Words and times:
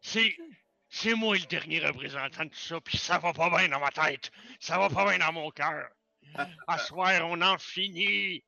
C'est. 0.00 0.36
C'est 0.94 1.14
moi 1.14 1.36
le 1.38 1.46
dernier 1.46 1.80
représentant 1.80 2.44
de 2.44 2.50
tout 2.50 2.56
ça, 2.56 2.78
puis 2.82 2.98
ça 2.98 3.18
va 3.18 3.32
pas 3.32 3.48
bien 3.48 3.66
dans 3.70 3.80
ma 3.80 3.90
tête. 3.90 4.30
Ça 4.60 4.76
va 4.76 4.90
pas 4.90 5.06
bien 5.06 5.18
dans 5.26 5.32
mon 5.32 5.50
cœur. 5.50 5.88
À 6.66 6.78
soir, 6.78 7.12
on 7.24 7.40
en 7.40 7.56
finit. 7.56 8.44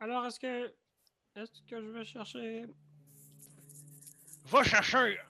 Alors, 0.00 0.26
est-ce 0.26 0.40
que. 0.40 0.74
Est-ce 1.36 1.62
que 1.68 1.80
je 1.80 1.90
vais 1.90 2.04
chercher? 2.04 2.64
Va 4.46 4.64
chercher. 4.64 5.20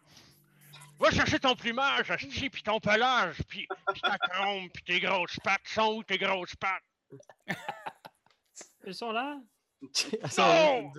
Va 0.98 1.10
chercher 1.10 1.38
ton 1.38 1.55
plumage, 1.55 2.10
asti, 2.10 2.48
puis 2.48 2.62
ton 2.62 2.80
pelage, 2.80 3.42
puis, 3.48 3.66
puis 3.92 4.00
ta 4.00 4.16
trompe, 4.16 4.72
puis 4.72 4.82
tes 4.84 5.00
grosses 5.00 5.38
pattes. 5.44 5.66
Sont 5.66 5.96
où 5.96 6.05
tes 6.05 6.16
grosses 6.19 6.56
pattes? 6.56 6.82
Ils 8.86 8.94
sont 8.94 9.12
là? 9.12 9.38
Non! 10.38 10.92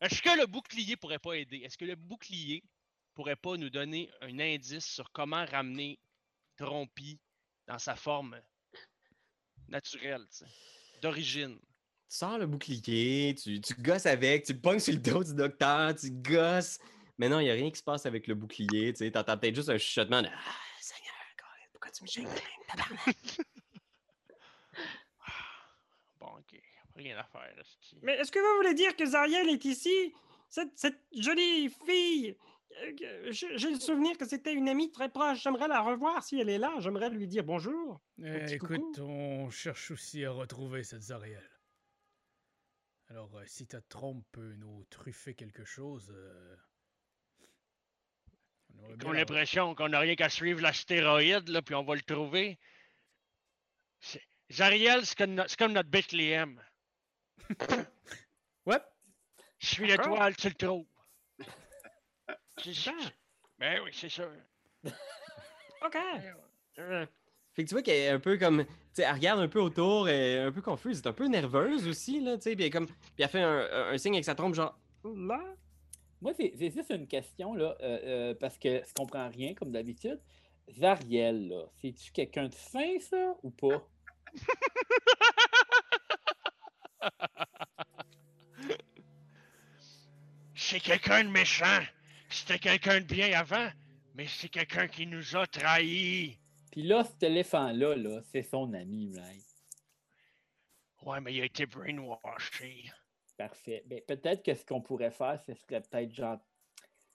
Est-ce 0.00 0.20
que 0.20 0.38
le 0.38 0.46
bouclier 0.46 0.96
pourrait 0.96 1.18
pas 1.18 1.34
aider? 1.34 1.58
Est-ce 1.58 1.78
que 1.78 1.84
le 1.84 1.94
bouclier 1.94 2.62
pourrait 3.14 3.36
pas 3.36 3.56
nous 3.56 3.70
donner 3.70 4.10
un 4.20 4.38
indice 4.38 4.84
sur 4.86 5.10
comment 5.12 5.44
ramener 5.46 5.98
Trompi 6.56 7.18
dans 7.66 7.78
sa 7.78 7.96
forme 7.96 8.40
naturelle, 9.68 10.26
d'origine? 11.00 11.58
Tu 11.58 12.16
sors 12.18 12.38
le 12.38 12.46
bouclier, 12.46 13.34
tu, 13.34 13.60
tu 13.60 13.74
gosses 13.74 14.06
avec, 14.06 14.44
tu 14.44 14.54
pognes 14.54 14.78
sur 14.78 14.92
le 14.92 15.00
dos 15.00 15.24
du 15.24 15.34
docteur, 15.34 15.94
tu 15.94 16.10
gosses. 16.10 16.78
Mais 17.18 17.28
non, 17.28 17.40
il 17.40 17.44
n'y 17.44 17.50
a 17.50 17.54
rien 17.54 17.70
qui 17.70 17.78
se 17.78 17.82
passe 17.82 18.06
avec 18.06 18.26
le 18.26 18.34
bouclier. 18.34 18.92
Tu 18.92 18.98
sais, 18.98 19.10
t'entends 19.10 19.38
peut-être 19.38 19.54
juste 19.54 19.68
un 19.68 19.78
chuchotement 19.78 20.22
de 20.22 20.28
Ah, 20.28 20.56
Seigneur, 20.80 21.14
pourquoi 21.72 21.90
tu 21.90 22.04
me? 22.22 22.28
Bon, 26.18 26.38
ok. 26.38 26.60
Rien 26.96 27.18
à 27.18 27.24
faire, 27.24 27.52
asti. 27.60 27.98
Mais 28.02 28.14
est-ce 28.14 28.30
que 28.30 28.38
vous 28.38 28.56
voulez 28.56 28.74
dire 28.74 28.94
que 28.96 29.04
Zariel 29.04 29.48
est 29.48 29.64
ici? 29.64 30.12
Cette, 30.48 30.78
cette 30.78 31.00
jolie 31.16 31.68
fille? 31.86 32.36
euh, 32.82 33.30
J'ai 33.32 33.70
le 33.70 33.80
souvenir 33.80 34.16
que 34.16 34.24
c'était 34.26 34.52
une 34.52 34.68
amie 34.68 34.92
très 34.92 35.08
proche. 35.08 35.42
J'aimerais 35.42 35.66
la 35.68 35.80
revoir 35.80 36.22
si 36.22 36.38
elle 36.40 36.48
est 36.50 36.58
là. 36.58 36.72
J'aimerais 36.78 37.10
lui 37.10 37.26
dire 37.26 37.42
bonjour. 37.42 38.00
Eh, 38.22 38.56
coucou. 38.58 38.74
écoute, 38.74 38.98
on 39.00 39.50
cherche 39.50 39.90
aussi 39.90 40.24
à 40.24 40.30
retrouver 40.30 40.84
cette 40.84 41.02
Zariel. 41.02 41.50
Alors, 43.08 43.34
euh, 43.36 43.44
si 43.46 43.66
ta 43.66 43.80
trompe 43.82 44.24
peut 44.32 44.54
nous 44.54 44.84
truffer 44.88 45.34
quelque 45.34 45.64
chose, 45.64 46.10
euh, 46.16 46.56
on 49.02 49.10
la- 49.12 49.18
l'impression 49.18 49.74
qu'on 49.74 49.88
n'a 49.88 49.98
rien 49.98 50.14
qu'à 50.14 50.28
suivre 50.28 50.60
l'astéroïde, 50.60 51.48
là, 51.48 51.60
puis 51.60 51.74
on 51.74 51.84
va 51.84 51.96
le 51.96 52.02
trouver. 52.02 52.58
Zariel, 54.50 55.04
c'est 55.06 55.16
comme, 55.18 55.34
no- 55.34 55.44
c'est 55.48 55.58
comme 55.58 55.72
notre 55.72 55.88
Bethléem. 55.90 56.62
Ouais, 58.66 58.78
Suis 59.58 59.86
D'accord. 59.86 60.10
l'étoile, 60.10 60.36
tu 60.36 60.48
le 60.48 60.54
trouves. 60.54 60.86
C'est 62.62 62.72
ça. 62.72 62.92
Ben 63.58 63.80
oui, 63.84 63.90
c'est 63.92 64.08
ça. 64.08 64.24
OK. 65.84 65.96
Euh, 66.78 67.06
Fait 67.52 67.64
que 67.64 67.68
tu 67.68 67.74
vois 67.74 67.82
qu'elle 67.82 67.96
est 67.96 68.08
un 68.08 68.20
peu 68.20 68.38
comme. 68.38 68.64
Tu 68.64 68.72
sais, 68.94 69.02
elle 69.02 69.14
regarde 69.14 69.40
un 69.40 69.48
peu 69.48 69.60
autour, 69.60 70.08
elle 70.08 70.20
est 70.20 70.38
un 70.38 70.52
peu 70.52 70.62
confuse, 70.62 70.98
elle 70.98 71.04
est 71.04 71.08
un 71.08 71.12
peu 71.12 71.26
nerveuse 71.26 71.86
aussi, 71.86 72.20
là, 72.20 72.36
tu 72.36 72.42
sais. 72.44 72.54
Puis 72.56 72.64
elle, 72.64 72.68
est 72.68 72.70
comme, 72.70 72.86
puis 72.86 72.96
elle 73.18 73.28
fait 73.28 73.42
un, 73.42 73.98
signe 73.98 74.14
avec 74.14 74.24
sa 74.24 74.34
trompe, 74.34 74.54
genre. 74.54 74.78
là? 75.04 75.40
Moi, 76.22 76.32
c'est 76.34 76.54
c'est 76.56 76.70
juste 76.70 76.90
une 76.90 77.06
question, 77.06 77.54
là, 77.54 77.76
euh, 77.82 77.98
euh, 78.04 78.34
parce 78.34 78.56
que 78.56 78.82
je 78.86 78.94
comprends 78.94 79.28
rien, 79.28 79.54
comme 79.54 79.72
d'habitude. 79.72 80.20
Zariel, 80.70 81.48
là, 81.48 81.66
c'est-tu 81.82 82.10
quelqu'un 82.12 82.48
de 82.48 82.54
fin, 82.54 82.98
ça, 83.00 83.34
ou 83.42 83.50
pas? 83.50 83.86
C'est 90.74 90.80
quelqu'un 90.80 91.22
de 91.22 91.28
méchant. 91.28 91.82
C'était 92.28 92.58
quelqu'un 92.58 93.00
de 93.00 93.04
bien 93.04 93.32
avant, 93.38 93.68
mais 94.16 94.26
c'est 94.26 94.48
quelqu'un 94.48 94.88
qui 94.88 95.06
nous 95.06 95.36
a 95.36 95.46
trahis. 95.46 96.36
Puis 96.72 96.82
là, 96.82 97.04
cet 97.04 97.22
éléphant-là, 97.22 97.94
là, 97.94 98.20
c'est 98.32 98.42
son 98.42 98.74
ami, 98.74 99.16
right? 99.16 99.44
Ouais, 101.02 101.20
mais 101.20 101.32
il 101.32 101.42
a 101.42 101.44
été 101.44 101.66
brainwashé. 101.66 102.90
Parfait. 103.36 103.84
Ben, 103.86 104.00
peut-être 104.00 104.42
que 104.42 104.52
ce 104.52 104.66
qu'on 104.66 104.80
pourrait 104.80 105.12
faire, 105.12 105.40
ce 105.46 105.54
serait 105.54 105.80
peut-être 105.80 106.12
genre. 106.12 106.40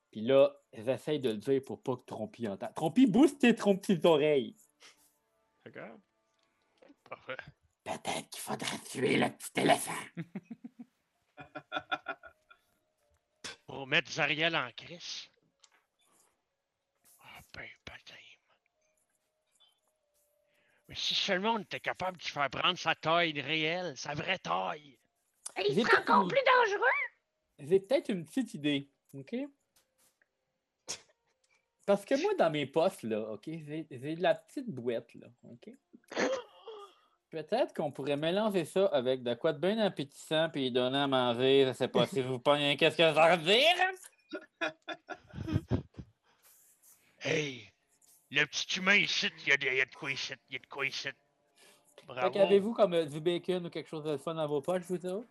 Puis 0.09 0.22
là, 0.22 0.56
j'essaye 0.72 1.20
de 1.20 1.31
le 1.31 1.38
dire 1.38 1.62
pour 1.62 1.84
pas 1.84 1.97
que 1.97 2.06
Trompi 2.06 2.47
entende. 2.47 2.74
Trompi, 2.76 3.08
bouge 3.08 3.38
tes 3.40 3.56
Trompi 3.56 4.00
oreilles. 4.06 4.56
D'accord. 5.66 5.97
Parfait. 7.09 7.36
Peut-être 7.84 8.30
qu'il 8.30 8.40
faudrait 8.40 8.80
tuer 8.90 9.18
le 9.18 9.28
petit 9.28 9.59
éléphant. 9.59 9.91
Pour 13.69 13.85
mettre 13.85 14.12
Zariel 14.12 14.56
en 14.56 14.72
crise. 14.75 15.30
Ah, 17.19 17.40
ben, 17.53 17.69
baptême. 17.85 18.18
Mais 20.88 20.96
si 20.96 21.13
seulement 21.13 21.53
on 21.53 21.59
était 21.59 21.79
capable 21.79 22.18
de 22.18 22.24
faire 22.24 22.50
prendre 22.50 22.79
sa 22.79 22.96
taille 22.96 23.40
réelle, 23.40 23.96
sa 23.96 24.16
vraie 24.16 24.40
taille. 24.40 24.97
Il 25.68 25.85
serait 25.85 26.00
encore 26.00 26.28
plus 26.28 26.41
dangereux. 26.44 26.88
J'ai 27.59 27.79
peut-être 27.79 28.09
une 28.09 28.25
petite 28.25 28.56
idée, 28.56 28.90
OK? 29.13 29.35
Parce 31.85 32.06
que 32.06 32.19
moi, 32.24 32.34
dans 32.40 32.50
mes 32.50 32.66
postes, 32.66 33.03
là, 33.03 33.19
OK, 33.34 33.46
j'ai 33.46 33.85
j'ai 33.91 34.16
de 34.16 34.24
la 34.24 34.34
petite 34.34 34.68
boîte, 34.68 35.13
là, 35.13 35.28
OK? 35.44 35.69
Peut-être 37.29 37.73
qu'on 37.75 37.91
pourrait 37.91 38.17
mélanger 38.17 38.66
ça 38.66 38.88
avec 38.88 39.22
de 39.22 39.34
quoi 39.35 39.53
de 39.53 39.59
bien 39.59 39.78
appétissant 39.79 40.50
puis 40.50 40.72
donner 40.72 40.97
à 40.97 41.07
manger. 41.07 41.66
Je 41.67 41.73
sais 41.73 41.88
pas 41.88 42.07
si 42.07 42.22
vous 42.22 42.40
pognez 42.40 42.75
qu'est-ce 42.75 42.97
que 42.97 43.13
ça 43.13 43.35
veut 43.35 43.44
dire? 43.44 44.72
Hey, 47.22 47.69
le 48.31 48.45
petit 48.45 48.79
humain 48.79 48.95
ici, 48.95 49.29
il 49.44 49.50
y, 49.50 49.51
a 49.51 49.57
de- 49.57 49.67
il 49.67 49.75
y 49.75 49.81
a 49.81 49.85
de 49.85 49.94
quoi 49.95 50.12
ici, 50.12 50.34
il 50.50 50.53
y 50.53 50.56
a 50.56 50.59
de 50.59 50.66
quoi 50.67 50.85
ici. 50.85 51.03
Fait 51.09 51.13
Bravo. 52.07 52.31
qu'avez-vous 52.31 52.73
comme 52.73 52.94
euh, 52.94 53.06
du 53.06 53.19
bacon 53.19 53.66
ou 53.66 53.69
quelque 53.69 53.90
chose 53.90 54.03
de 54.06 54.17
fun 54.17 54.34
dans 54.34 54.47
vos 54.47 54.61
poches, 54.61 54.84
vous 54.90 55.06
autres? 55.06 55.28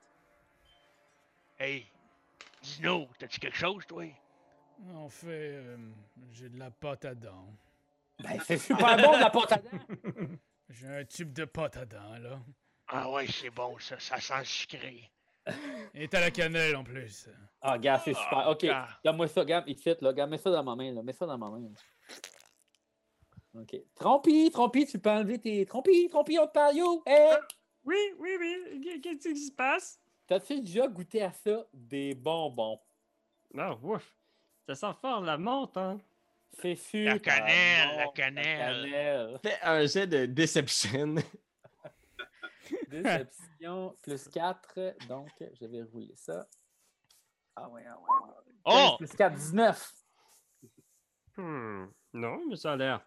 Hey, 1.58 1.86
dis-nous, 2.62 3.08
t'as-tu 3.18 3.40
quelque 3.40 3.56
chose, 3.56 3.84
toi? 3.86 4.04
en 4.94 5.08
fait, 5.08 5.26
euh, 5.56 5.76
j'ai 6.32 6.48
de 6.48 6.58
la 6.58 6.70
pâte 6.70 7.04
à 7.04 7.14
dents. 7.14 7.52
Ben, 8.20 8.38
c'est 8.44 8.58
super 8.58 8.96
bon 8.96 9.14
de 9.16 9.20
la 9.20 9.30
porte 9.30 9.50
à 9.52 9.56
dents. 9.56 9.70
J'ai 10.68 10.86
un 10.88 11.04
tube 11.04 11.32
de 11.32 11.44
pâte 11.44 11.76
à 11.76 11.84
dents, 11.86 12.18
là. 12.18 12.38
Ah 12.88 13.10
ouais, 13.10 13.26
c'est 13.26 13.50
bon, 13.50 13.78
ça, 13.78 13.98
ça 13.98 14.20
sent 14.20 14.44
sucré. 14.44 15.10
Et 15.94 16.08
t'as 16.08 16.20
la 16.20 16.30
cannelle 16.30 16.76
en 16.76 16.84
plus. 16.84 17.28
Ah, 17.62 17.72
regarde, 17.72 18.02
c'est 18.04 18.14
super. 18.14 18.48
OK, 18.48 18.64
Ah. 18.64 18.88
regarde-moi 19.02 19.28
ça, 19.28 19.40
regarde, 19.40 19.68
ici, 19.68 19.88
là. 19.88 20.08
Regarde, 20.08 20.30
mets 20.30 20.38
ça 20.38 20.50
dans 20.50 20.62
ma 20.64 20.76
main, 20.76 20.92
là. 20.92 21.02
Mets 21.02 21.12
ça 21.14 21.24
dans 21.26 21.38
ma 21.38 21.48
main. 21.48 21.60
là. 21.70 23.60
OK. 23.62 23.76
Trompi, 23.94 24.50
Trompi, 24.50 24.86
tu 24.86 24.98
peux 24.98 25.10
enlever 25.10 25.38
tes... 25.38 25.64
Trompi, 25.66 26.08
Trompi, 26.10 26.38
on 26.38 26.46
te 26.46 26.52
parle, 26.52 26.76
yo! 26.76 27.02
Hey! 27.06 27.36
Oui, 27.84 27.96
oui, 28.18 28.36
oui. 28.38 28.80
Qu- 28.82 29.00
Qu'est-ce 29.00 29.28
qui 29.30 29.46
se 29.46 29.52
passe? 29.52 29.98
T'as-tu 30.26 30.60
déjà 30.60 30.86
goûté 30.86 31.22
à 31.22 31.32
ça? 31.32 31.66
Des 31.72 32.14
bonbons? 32.14 32.78
Non, 33.54 33.80
ouf. 33.82 34.14
Ça 34.66 34.74
sent 34.74 34.92
fort 35.00 35.22
la 35.22 35.38
menthe, 35.38 35.76
hein? 35.78 35.98
C'est 36.52 36.76
sûr. 36.76 37.12
La 37.12 37.18
cannelle, 37.18 37.96
la 37.96 38.06
cannelle. 38.08 39.38
Fais 39.42 39.58
un 39.62 39.86
jet 39.86 40.06
de 40.06 40.26
Deception. 40.26 41.16
Déception 42.88 43.94
plus 44.02 44.28
4. 44.28 45.06
Donc, 45.08 45.30
je 45.60 45.66
vais 45.66 45.82
rouler 45.82 46.14
ça. 46.16 46.46
Ah 47.54 47.68
ouais, 47.68 47.84
ah 47.86 47.98
ouais. 47.98 48.06
ah. 48.64 48.88
Oh! 48.94 48.96
15 48.98 49.08
plus 49.08 49.16
4, 49.16 49.34
19. 49.34 49.92
Hmm. 51.36 51.86
Non, 52.12 52.40
mais 52.48 52.56
ça 52.56 52.72
a 52.72 52.76
l'air. 52.76 53.06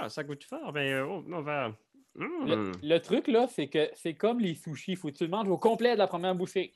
Ah, 0.00 0.08
ça 0.08 0.24
goûte 0.24 0.44
fort, 0.44 0.72
mais 0.72 0.92
euh, 0.92 1.06
on 1.06 1.24
on 1.32 1.42
va. 1.42 1.68
Hmm. 2.14 2.46
Le, 2.46 2.72
le 2.82 2.98
truc, 2.98 3.28
là, 3.28 3.46
c'est 3.46 3.68
que 3.68 3.90
c'est 3.94 4.14
comme 4.14 4.40
les 4.40 4.54
sushis. 4.54 4.96
Faut 4.96 5.08
que 5.08 5.16
tu 5.16 5.24
le 5.24 5.30
manges 5.30 5.48
au 5.48 5.58
complet 5.58 5.92
de 5.92 5.98
la 5.98 6.06
première 6.06 6.34
bouchée. 6.34 6.72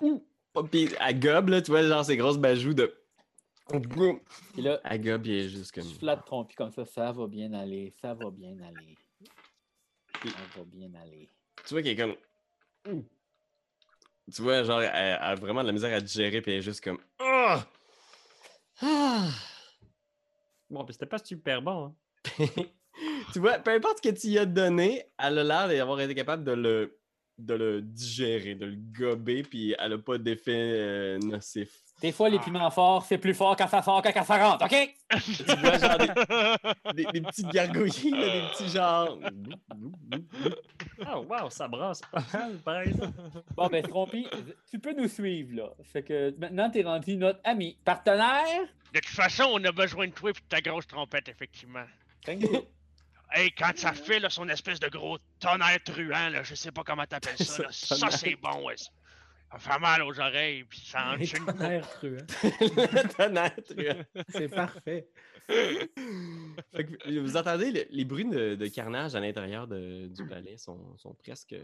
Oh, 0.00 0.22
Puis 0.70 0.94
à 0.98 1.12
gobe, 1.12 1.48
là, 1.48 1.62
tu 1.62 1.70
vois, 1.70 1.82
genre 1.82 2.04
ces 2.04 2.16
grosses 2.16 2.38
bajoues 2.38 2.74
de. 2.74 2.94
Puis 4.52 4.62
là, 4.62 4.80
gobe, 4.98 5.26
il 5.26 5.32
est 5.32 5.48
juste 5.48 5.72
comme. 5.72 5.84
tu 5.84 5.94
flattes 5.94 6.24
ton 6.26 6.44
pied 6.44 6.56
comme 6.56 6.70
ça. 6.70 6.84
Ça 6.84 7.12
va 7.12 7.26
bien 7.26 7.52
aller. 7.52 7.92
Ça 8.00 8.14
va 8.14 8.30
bien 8.30 8.56
aller. 8.60 8.96
Ça 10.24 10.30
va 10.56 10.64
bien 10.64 10.90
aller. 10.94 11.28
Tu 11.66 11.74
vois 11.74 11.82
qu'il 11.82 11.92
est 11.92 11.96
comme. 11.96 13.04
Tu 14.32 14.42
vois, 14.42 14.62
genre, 14.62 14.80
elle, 14.82 15.18
a 15.20 15.34
vraiment 15.34 15.62
de 15.62 15.66
la 15.66 15.72
misère 15.72 15.96
à 15.96 16.00
digérer, 16.00 16.40
puis 16.40 16.52
elle 16.52 16.58
est 16.58 16.62
juste 16.62 16.82
comme. 16.82 16.98
Ah! 17.18 17.66
Ah! 18.80 19.28
Bon, 20.70 20.84
puis 20.84 20.94
c'était 20.94 21.06
pas 21.06 21.18
super 21.18 21.60
bon. 21.60 21.94
Hein. 22.38 22.46
tu 23.32 23.38
vois, 23.40 23.58
peu 23.58 23.72
importe 23.72 23.98
ce 24.02 24.10
que 24.10 24.14
tu 24.14 24.28
y 24.28 24.38
as 24.38 24.46
donné, 24.46 25.04
elle 25.18 25.38
a 25.38 25.44
l'air 25.44 25.68
d'avoir 25.68 26.00
été 26.00 26.14
capable 26.14 26.44
de 26.44 26.52
le, 26.52 26.98
de 27.38 27.54
le 27.54 27.82
digérer, 27.82 28.54
de 28.54 28.66
le 28.66 28.76
gober, 28.76 29.42
puis 29.42 29.74
elle 29.78 29.94
a 29.94 29.98
pas 29.98 30.18
d'effet 30.18 30.52
euh, 30.54 31.18
nocif. 31.18 31.82
Des 32.02 32.10
fois, 32.12 32.28
les 32.28 32.40
piments 32.40 32.70
forts, 32.70 33.04
c'est 33.04 33.16
plus 33.16 33.32
fort 33.32 33.56
quand 33.56 33.68
ça 33.68 33.80
sort 33.80 34.02
que 34.02 34.08
quand 34.12 34.24
ça 34.24 34.36
rentre, 34.36 34.64
OK? 34.64 34.94
Tu 35.24 35.44
vois, 35.44 35.78
genre, 35.78 35.98
des, 35.98 36.08
des, 37.04 37.12
des 37.12 37.20
petites 37.20 37.46
gargouillis, 37.48 38.10
là, 38.10 38.26
des 38.32 38.48
petits 38.50 38.68
genre. 38.68 39.18
Ah, 39.70 41.14
Oh, 41.16 41.26
wow, 41.28 41.50
ça 41.50 41.68
brasse 41.68 42.00
pas 42.12 42.22
mal, 42.32 42.56
par 42.58 42.80
exemple. 42.80 43.18
Bon, 43.56 43.66
ben, 43.68 43.82
Trompy, 43.82 44.26
tu 44.70 44.78
peux 44.78 44.94
nous 44.94 45.08
suivre, 45.08 45.54
là. 45.56 45.70
Fait 45.84 46.02
que 46.02 46.34
maintenant, 46.38 46.70
t'es 46.70 46.82
rendu 46.82 47.16
notre 47.16 47.40
ami. 47.44 47.76
Partenaire? 47.84 48.66
De 48.92 49.00
toute 49.00 49.08
façon, 49.08 49.44
on 49.52 49.64
a 49.64 49.72
besoin 49.72 50.06
de 50.08 50.12
toi 50.12 50.30
et 50.30 50.32
de 50.32 50.38
ta 50.48 50.60
grosse 50.60 50.86
trompette, 50.86 51.28
effectivement. 51.28 51.84
Thank 52.24 52.42
you. 52.42 52.66
Hey, 53.32 53.50
quand 53.52 53.72
ça 53.76 53.92
fait 53.94 54.20
là, 54.20 54.28
son 54.28 54.48
espèce 54.48 54.78
de 54.78 54.88
gros 54.88 55.18
tonnerre 55.40 55.82
truand, 55.84 56.28
là, 56.28 56.42
je 56.42 56.54
sais 56.54 56.70
pas 56.70 56.82
comment 56.84 57.06
t'appelles 57.06 57.38
ça, 57.38 57.62
là, 57.62 57.68
ça 57.72 58.10
c'est 58.10 58.36
bon, 58.36 58.66
ouais. 58.66 58.74
Ça 59.52 59.58
fait 59.58 59.78
mal 59.78 60.02
aux 60.02 60.18
oreilles, 60.18 60.64
puis 60.64 60.80
ça 60.80 61.00
Un 61.10 61.20
enchaîne. 61.20 61.44
tonnerre 61.44 61.88
truand. 61.90 63.06
Tonnerre, 63.16 63.56
truand. 63.64 64.04
C'est 64.30 64.48
parfait. 64.48 65.08
Fait 65.48 66.84
que 66.86 67.18
vous 67.20 67.36
entendez 67.36 67.70
le- 67.72 67.86
les 67.90 68.04
bruits 68.04 68.24
de, 68.24 68.54
de 68.54 68.66
carnage 68.68 69.14
à 69.14 69.20
l'intérieur 69.20 69.66
de- 69.66 70.06
du 70.08 70.26
palais 70.26 70.56
sont, 70.56 70.96
sont 70.96 71.14
presque, 71.14 71.54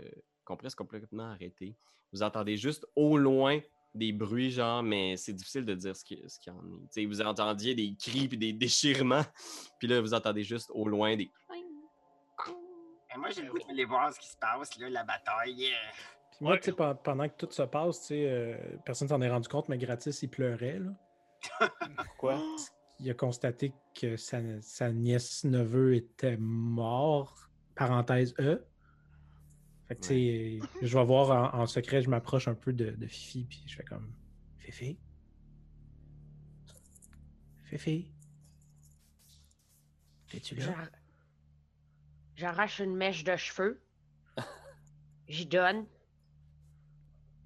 sont 0.47 0.57
presque 0.57 0.77
complètement 0.77 1.31
arrêtés. 1.31 1.75
Vous 2.13 2.23
entendez 2.23 2.57
juste 2.57 2.87
au 2.97 3.17
loin 3.17 3.61
des 3.95 4.13
bruits, 4.13 4.51
genre, 4.51 4.83
mais 4.83 5.17
c'est 5.17 5.33
difficile 5.33 5.65
de 5.65 5.75
dire 5.75 5.97
ce 5.97 6.05
qui- 6.05 6.23
ce 6.27 6.39
qu'il 6.41 6.53
y 6.53 6.57
en 6.57 6.63
est. 6.97 7.07
Vous 7.07 7.23
entendiez 7.23 7.75
des 7.75 7.95
cris 7.99 8.29
puis 8.29 8.37
des 8.37 8.53
déchirements, 8.53 9.25
puis 9.79 9.89
là, 9.89 10.01
vous 10.03 10.13
entendez 10.13 10.43
juste 10.45 10.71
au 10.75 10.87
loin 10.89 11.17
des. 11.17 11.31
Et 13.15 13.17
moi, 13.17 13.31
j'ai 13.31 13.43
le 13.43 13.51
goût 13.51 13.59
d'aller 13.67 13.87
voir 13.87 14.13
ce 14.13 14.21
qui 14.21 14.29
se 14.29 14.37
passe, 14.37 14.77
là, 14.79 14.91
la 14.91 15.05
bataille. 15.05 15.73
Euh. 16.41 16.45
Puis 16.45 16.45
moi, 16.45 16.53
Ouais. 16.55 16.61
tu 16.61 16.71
sais, 16.71 16.73
pen- 16.77 16.97
pendant 17.03 17.29
que 17.29 17.35
tout 17.37 17.51
se 17.51 17.63
passe, 17.63 18.01
tu 18.01 18.07
sais, 18.07 18.31
euh, 18.31 18.57
personne 18.85 19.09
s'en 19.09 19.21
est 19.21 19.31
rendu 19.31 19.49
compte, 19.49 19.69
mais 19.69 19.79
Gratis, 19.79 20.23
il 20.23 20.29
pleurait. 20.29 20.79
Là. 20.79 20.91
Quoi? 22.19 22.41
Il 23.01 23.11
a 23.11 23.15
constaté 23.15 23.73
que 23.95 24.17
sa, 24.17 24.41
sa 24.61 24.93
nièce-neveu 24.93 25.95
était 25.95 26.37
mort, 26.39 27.49
parenthèse 27.77 28.35
E. 28.41 28.65
Fait 29.87 29.95
que, 29.95 30.01
tu 30.01 30.09
sais, 30.09 30.59
je 30.83 30.99
vais 30.99 31.05
voir 31.05 31.55
en, 31.55 31.61
en 31.63 31.67
secret, 31.67 32.03
je 32.03 32.11
m'approche 32.11 32.47
un 32.49 32.55
peu 32.55 32.73
de, 32.73 32.91
de 32.91 33.07
Fifi, 33.07 33.45
puis 33.45 33.63
je 33.67 33.77
fais 33.77 33.85
comme 33.85 34.13
Fifi? 34.59 34.99
Fifi? 37.65 38.13
Es-tu 40.35 40.57
là? 40.57 40.65
J'ar- 40.65 40.89
J'arrache 42.37 42.79
une 42.81 42.95
mèche 42.97 43.25
de 43.25 43.35
cheveux. 43.37 43.83
J'y 45.29 45.47
donne. 45.47 45.87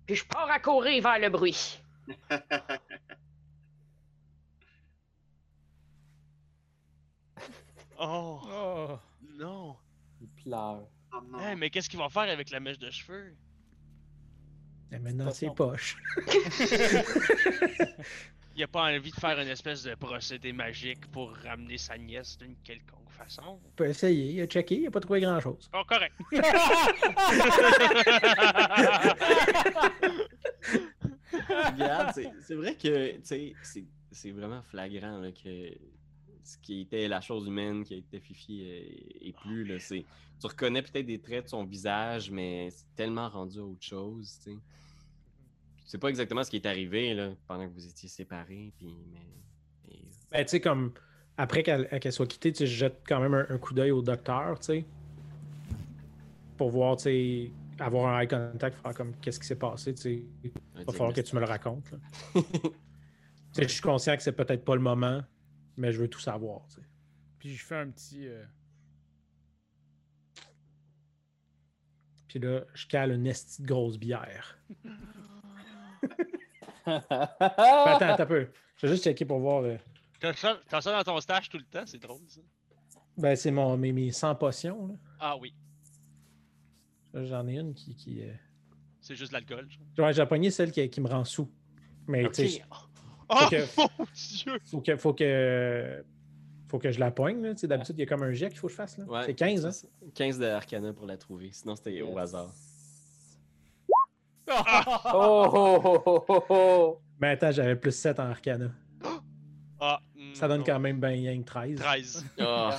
Puis 0.06 0.16
je 0.16 0.24
pars 0.26 0.50
à 0.50 0.58
courir 0.58 1.02
vers 1.02 1.18
le 1.18 1.28
bruit. 1.30 1.78
Oh, 7.98 8.40
Oh, 8.44 8.98
non. 9.38 9.76
Il 10.20 10.28
pleure. 10.28 10.88
Oh 11.12 11.20
non. 11.30 11.38
Hey, 11.38 11.54
mais 11.56 11.70
qu'est-ce 11.70 11.88
qu'il 11.88 12.00
va 12.00 12.08
faire 12.08 12.22
avec 12.22 12.50
la 12.50 12.58
mèche 12.58 12.78
de 12.78 12.90
cheveux? 12.90 13.36
Et 14.90 14.98
maintenant, 14.98 15.26
Pas 15.26 15.32
c'est 15.32 15.46
son. 15.46 15.54
Il 18.54 18.62
a 18.62 18.68
pas 18.68 18.82
envie 18.94 19.10
de 19.10 19.16
faire 19.16 19.38
une 19.40 19.48
espèce 19.48 19.82
de 19.84 19.94
procédé 19.94 20.52
magique 20.52 21.06
pour 21.10 21.32
ramener 21.36 21.78
sa 21.78 21.96
nièce 21.96 22.36
d'une 22.38 22.56
quelconque 22.62 23.10
façon. 23.10 23.58
On 23.64 23.70
peut 23.76 23.86
essayer, 23.88 24.32
il 24.32 24.40
a 24.42 24.46
checké, 24.46 24.76
il 24.76 24.82
n'a 24.84 24.90
pas 24.90 25.00
trouvé 25.00 25.20
grand-chose. 25.22 25.70
Oh, 25.74 25.82
correct. 25.86 26.14
Regarde, 31.32 32.12
c'est- 32.40 32.54
vrai 32.54 32.74
que 32.76 33.18
c'est 33.22 33.54
c'est 34.10 34.30
vraiment 34.30 34.60
flagrant 34.62 35.18
là, 35.18 35.32
que 35.32 35.70
ce 36.44 36.58
qui 36.58 36.82
était 36.82 37.08
la 37.08 37.20
chose 37.22 37.46
humaine, 37.46 37.82
qui 37.84 37.94
était 37.94 38.20
Fifi, 38.20 38.60
et, 38.62 39.28
et 39.28 39.32
plus. 39.32 39.64
Là, 39.64 39.78
c'est- 39.78 40.04
tu 40.40 40.46
reconnais 40.46 40.82
peut-être 40.82 41.06
des 41.06 41.18
traits 41.20 41.44
de 41.44 41.48
son 41.50 41.64
visage, 41.64 42.30
mais 42.30 42.68
c'est 42.70 42.84
tellement 42.94 43.28
rendu 43.30 43.58
à 43.58 43.62
autre 43.62 43.82
chose. 43.82 44.38
Tu 44.44 44.52
sais. 44.52 44.58
Sais 45.92 45.98
pas 45.98 46.08
exactement 46.08 46.42
ce 46.42 46.48
qui 46.48 46.56
est 46.56 46.64
arrivé 46.64 47.12
là, 47.12 47.32
pendant 47.46 47.68
que 47.68 47.74
vous 47.74 47.86
étiez 47.86 48.08
séparés. 48.08 48.72
Puis, 48.78 48.96
mais, 49.12 49.18
mais- 49.86 50.00
Ben, 50.30 50.42
tu 50.42 50.52
sais, 50.52 50.60
comme 50.62 50.94
après 51.36 51.62
qu'elle 51.62 51.86
qu'elle 52.00 52.12
soit 52.14 52.26
quittée, 52.26 52.50
tu 52.50 52.60
sais, 52.60 52.66
je 52.66 52.74
jette 52.74 53.02
quand 53.06 53.20
même 53.20 53.34
un, 53.34 53.46
un 53.50 53.58
coup 53.58 53.74
d'œil 53.74 53.90
au 53.90 54.00
docteur, 54.00 54.58
tu 54.58 54.64
sais. 54.64 54.86
Pour 56.56 56.70
voir, 56.70 56.96
tu 56.96 57.02
sais, 57.02 57.50
avoir 57.78 58.06
un 58.14 58.20
eye 58.22 58.26
contact, 58.26 58.78
faire 58.80 58.94
comme 58.94 59.12
qu'est-ce 59.20 59.38
qui 59.38 59.46
s'est 59.46 59.58
passé, 59.58 59.92
tu 59.94 60.00
sais. 60.00 60.22
Il 60.44 60.50
va 60.86 60.92
falloir 60.92 61.12
que 61.12 61.20
tu 61.20 61.34
me 61.34 61.40
le 61.40 61.46
racontes. 61.46 61.90
là. 61.92 61.98
Tu 63.54 63.60
sais, 63.60 63.68
je 63.68 63.72
suis 63.74 63.82
conscient 63.82 64.16
que 64.16 64.22
c'est 64.22 64.32
peut-être 64.32 64.64
pas 64.64 64.74
le 64.76 64.80
moment, 64.80 65.22
mais 65.76 65.92
je 65.92 66.00
veux 66.00 66.08
tout 66.08 66.20
savoir, 66.20 66.66
tu 66.68 66.76
sais. 66.76 66.86
puis 67.38 67.54
je 67.54 67.62
fais 67.62 67.76
un 67.76 67.90
petit. 67.90 68.26
euh, 68.26 68.42
Puis 72.28 72.38
là, 72.38 72.62
je 72.72 72.86
cale 72.86 73.12
une 73.12 73.26
esti 73.26 73.60
de 73.60 73.66
grosse 73.66 73.98
bière. 73.98 74.58
Ben, 76.86 77.02
attends, 77.40 78.06
attends 78.06 78.22
un 78.22 78.26
peu. 78.26 78.48
Je 78.76 78.86
vais 78.86 78.92
juste 78.92 79.04
checker 79.04 79.24
pour 79.24 79.38
voir. 79.40 79.62
euh, 79.64 79.76
T'as 80.20 80.34
ça, 80.34 80.58
t'as 80.68 80.80
ça 80.80 80.92
dans 80.92 81.12
ton 81.14 81.20
stage 81.20 81.48
tout 81.48 81.58
le 81.58 81.64
temps, 81.64 81.82
c'est 81.86 81.98
drôle 82.00 82.20
ça. 82.28 82.40
Ben, 83.16 83.36
c'est 83.36 83.50
mon, 83.50 83.76
mes, 83.76 83.92
mes 83.92 84.10
100 84.10 84.34
potions, 84.36 84.86
là. 84.86 84.94
Ah 85.20 85.36
oui, 85.36 85.54
Là, 87.12 87.24
J'en 87.24 87.46
ai 87.46 87.58
une 87.58 87.74
qui. 87.74 87.94
qui 87.94 88.22
euh, 88.22 88.32
c'est 89.00 89.14
juste 89.16 89.32
de 89.32 89.36
l'alcool. 89.36 89.68
genre. 89.70 90.06
Ouais, 90.06 90.12
j'ai 90.14 90.24
pogné 90.26 90.50
celle 90.50 90.70
qui, 90.72 90.88
qui 90.88 91.00
me 91.00 91.08
rend 91.08 91.24
sous. 91.24 91.50
Mais 92.06 92.28
tu 92.30 92.48
sais, 92.48 92.62
Oh 93.28 93.34
que- 93.50 93.66
mon 93.98 94.06
dieu! 94.14 94.52
faut 94.64 94.80
que, 94.80 94.96
faut 94.96 95.14
que, 95.14 96.04
faut 96.68 96.78
que 96.78 96.90
je 96.90 97.00
la 97.00 97.10
poigne. 97.10 97.42
là. 97.42 97.52
Tu 97.54 97.60
sais, 97.60 97.66
D'habitude, 97.68 97.96
il 97.98 98.00
y 98.00 98.02
a 98.02 98.06
comme 98.06 98.22
un 98.22 98.32
jet 98.32 98.48
qu'il 98.48 98.58
faut 98.58 98.66
que 98.68 98.72
je 98.72 98.76
fasse. 98.76 98.96
là. 98.98 99.04
Ouais, 99.04 99.22
c'est 99.26 99.34
15, 99.34 99.66
hein? 99.66 99.70
c'est 99.72 99.86
ça. 99.86 99.92
15 100.14 100.38
d'arcana 100.38 100.92
pour 100.92 101.06
la 101.06 101.16
trouver. 101.16 101.50
Sinon, 101.52 101.76
c'était 101.76 102.00
au 102.02 102.08
Yes. 102.10 102.18
hasard. 102.18 102.52
Oh, 105.14 105.48
oh, 105.52 105.80
oh, 105.84 106.02
oh, 106.06 106.24
oh, 106.28 106.44
oh. 106.48 107.00
Mais 107.20 107.30
attends, 107.30 107.52
j'avais 107.52 107.76
plus 107.76 107.94
7 107.94 108.18
en 108.20 108.30
arcana. 108.30 108.70
Ah, 109.80 110.00
Ça 110.34 110.48
donne 110.48 110.58
non. 110.58 110.64
quand 110.64 110.78
même 110.80 111.00
ben 111.00 111.42
que 111.42 111.44
13. 111.44 111.78
13. 111.78 112.24
Ah. 112.40 112.78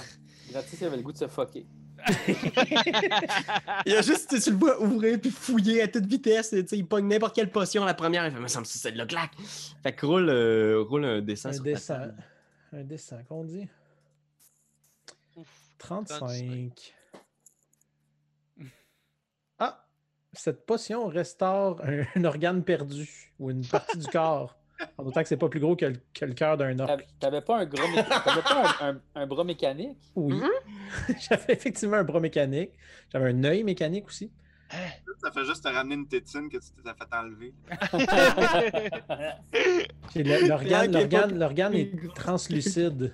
Gratis, 0.52 0.78
il 0.80 0.86
avait 0.86 0.98
le 0.98 1.04
goût 1.04 1.12
de 1.12 1.18
se 1.18 1.28
fucker. 1.28 1.66
Il 3.86 3.96
a 3.96 4.02
juste, 4.02 4.30
tu 4.30 4.38
sais, 4.38 4.42
tu 4.42 4.52
le 4.52 4.58
vois 4.58 4.81
ouvrir 4.81 5.20
puis 5.20 5.31
fouiller 5.31 5.81
à 5.81 5.88
toute 5.88 6.06
vitesse. 6.06 6.54
Il 6.72 6.86
pogne 6.86 7.08
n'importe 7.08 7.34
quelle 7.34 7.50
potion 7.50 7.86
la 7.86 7.94
première. 7.94 8.25
Il 8.25 8.34
fait, 8.34 8.39
me 8.39 8.48
semble 8.48 8.65
que 8.65 8.72
c'est 8.72 8.80
celle-là, 8.80 9.06
clac. 9.06 9.32
Fait 9.82 9.94
que 9.94 10.06
roule, 10.06 10.30
euh, 10.30 10.84
roule 10.88 11.06
un 11.06 11.22
dessin 11.22 11.51
Un 11.51 11.60
dessin. 11.62 12.12
Un 12.74 12.84
dessin, 12.84 13.24
qu'on 13.24 13.46
dit? 13.46 13.68
Ouf. 15.38 15.48
35. 15.77 16.74
Ah! 16.75 17.02
Cette 20.34 20.66
potion 20.66 21.08
restaure 21.08 21.82
un, 21.84 22.04
un 22.16 22.25
organe 22.25 22.63
perdu 22.63 23.32
ou 23.40 23.50
une 23.52 23.66
partie 23.66 23.98
du 23.98 24.08
corps. 24.08 24.58
En 24.98 25.06
autant 25.06 25.22
que 25.22 25.28
c'est 25.30 25.38
pas 25.38 25.48
plus 25.48 25.60
gros 25.62 25.75
que 25.78 25.86
le, 25.86 25.96
que 26.13 26.25
le 26.25 26.34
cœur 26.34 26.58
d'un 26.58 26.78
orc. 26.80 26.88
T'avais- 27.20 27.42
pas 27.42 27.60
un 27.60 27.66
gros 27.66 27.88
mé- 27.88 28.06
t'avais 28.08 28.42
pas 28.42 28.75
un, 28.82 28.90
un- 28.96 29.02
un 29.16 29.28
bras 29.28 29.44
mécanique? 29.44 29.98
Oui. 30.16 30.42
J'avais 31.30 31.54
effectivement 31.54 31.98
un 31.98 32.04
bras 32.04 32.20
mécanique. 32.20 32.72
J'avais 33.12 33.30
un 33.32 33.44
œil 33.46 33.63
mécanique 33.63 34.08
aussi. 34.08 34.32
Ça 35.22 35.32
fait 35.32 35.46
juste 35.46 35.63
te 35.63 35.70
ramener 35.70 35.96
une 35.96 36.08
tétine 36.08 36.50
que 36.50 36.58
tu 36.58 36.72
t'es 36.72 36.90
fait 36.90 37.16
enlever. 37.16 37.54
L'organe 40.48 40.96
est 40.96 41.08
pas- 41.08 41.28
l'organe- 41.28 41.38
l'organe 41.40 41.74
est 41.75 42.13
translucide. 42.16 43.13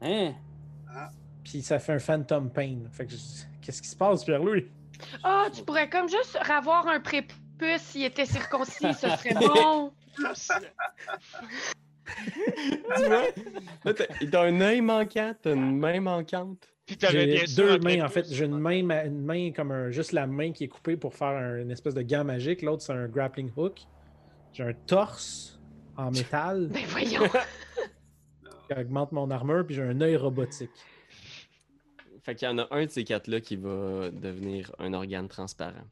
Hein? 0.00 0.32
Puis 1.44 1.62
ça 1.62 1.78
fait 1.78 1.92
un 1.92 1.98
phantom 1.98 2.50
pain. 2.50 2.78
Fait 2.90 3.04
que 3.06 3.12
je- 3.12 3.44
qu'est-ce 3.60 3.82
qui 3.82 3.88
se 3.88 3.96
passe, 3.96 4.24
Pierre-Louis? 4.24 4.66
Ah, 5.22 5.46
tu 5.54 5.62
pourrais 5.62 5.88
comme 5.88 6.08
juste 6.08 6.38
avoir 6.48 6.86
un 6.88 7.00
prépuce 7.00 7.34
s'il 7.78 8.04
était 8.04 8.26
circoncis, 8.26 8.92
ce 8.94 9.08
serait 9.08 9.34
bon. 9.40 9.92
Tu 12.96 13.04
vois? 13.06 13.24
Là, 13.84 13.94
t'as 13.94 14.42
un 14.44 14.60
œil 14.60 14.80
manquant, 14.80 15.34
t'as 15.40 15.54
une 15.54 15.78
main 15.78 16.00
manquante. 16.00 16.68
Puis 16.86 16.96
t'avais 16.98 17.26
bien 17.26 17.36
J'ai 17.40 17.46
sûr 17.46 17.64
deux 17.66 17.78
mains, 17.78 18.04
en 18.04 18.08
fait. 18.08 18.26
J'ai 18.30 18.44
une 18.44 18.58
main, 18.58 18.82
ma- 18.82 19.04
une 19.04 19.24
main 19.24 19.52
comme 19.52 19.70
un, 19.72 19.90
juste 19.90 20.12
la 20.12 20.26
main 20.26 20.52
qui 20.52 20.64
est 20.64 20.68
coupée 20.68 20.96
pour 20.98 21.14
faire 21.14 21.28
un- 21.28 21.62
une 21.62 21.70
espèce 21.70 21.94
de 21.94 22.02
gant 22.02 22.24
magique. 22.24 22.60
L'autre, 22.60 22.82
c'est 22.82 22.92
un 22.92 23.08
grappling 23.08 23.50
hook. 23.56 23.78
J'ai 24.52 24.64
un 24.64 24.74
torse 24.86 25.58
en 25.96 26.10
métal 26.10 26.68
Ben 26.70 26.84
voyons. 26.88 27.22
qui 28.68 28.78
augmente 28.78 29.12
mon 29.12 29.30
armure, 29.30 29.64
puis 29.66 29.74
j'ai 29.74 29.82
un 29.82 29.98
œil 30.02 30.16
robotique. 30.16 30.70
Fait 32.24 32.34
qu'il 32.34 32.48
y 32.48 32.50
en 32.50 32.58
a 32.58 32.66
un 32.74 32.86
de 32.86 32.90
ces 32.90 33.04
quatre-là 33.04 33.40
qui 33.40 33.54
va 33.56 34.10
devenir 34.10 34.74
un 34.78 34.92
organe 34.94 35.28
transparent. 35.28 35.84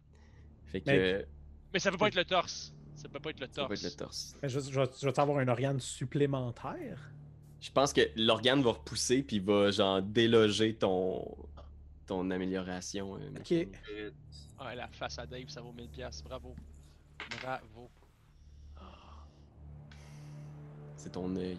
Fait 0.66 0.80
que 0.80 0.90
Mais- 0.90 1.26
Mais 1.74 1.78
ça 1.78 1.90
peut 1.90 1.98
pas 1.98 2.08
être 2.08 2.14
le 2.16 2.24
torse. 2.24 2.72
Ça 2.96 3.08
peut 3.08 3.20
pas 3.20 3.30
être 3.30 3.40
le 3.40 3.46
ça 3.52 3.62
va 3.62 3.68
torse. 3.68 3.84
être 3.84 3.90
le 3.92 3.96
torse. 3.96 4.34
Mais 4.42 4.48
Je, 4.48 4.60
je, 4.60 4.80
vais- 4.80 4.90
je 5.00 5.06
vais 5.08 5.20
avoir 5.20 5.38
un 5.38 5.48
organe 5.48 5.78
supplémentaire. 5.80 6.98
Je 7.60 7.70
pense 7.70 7.92
que 7.92 8.00
l'organe 8.16 8.62
va 8.62 8.72
repousser 8.72 9.22
puis 9.22 9.38
va 9.38 9.70
genre 9.70 10.02
déloger 10.02 10.74
ton 10.74 11.36
ton 12.06 12.30
amélioration. 12.30 13.16
euh, 13.16 13.30
Ok. 13.38 13.68
Ah, 14.58 14.74
la 14.74 14.88
face 14.88 15.18
à 15.18 15.26
Dave, 15.26 15.48
ça 15.48 15.60
vaut 15.60 15.72
1000 15.72 15.88
pièces. 15.88 16.22
Bravo. 16.22 16.54
Bravo. 17.40 17.90
C'est 20.96 21.10
ton 21.10 21.34
œil. 21.36 21.58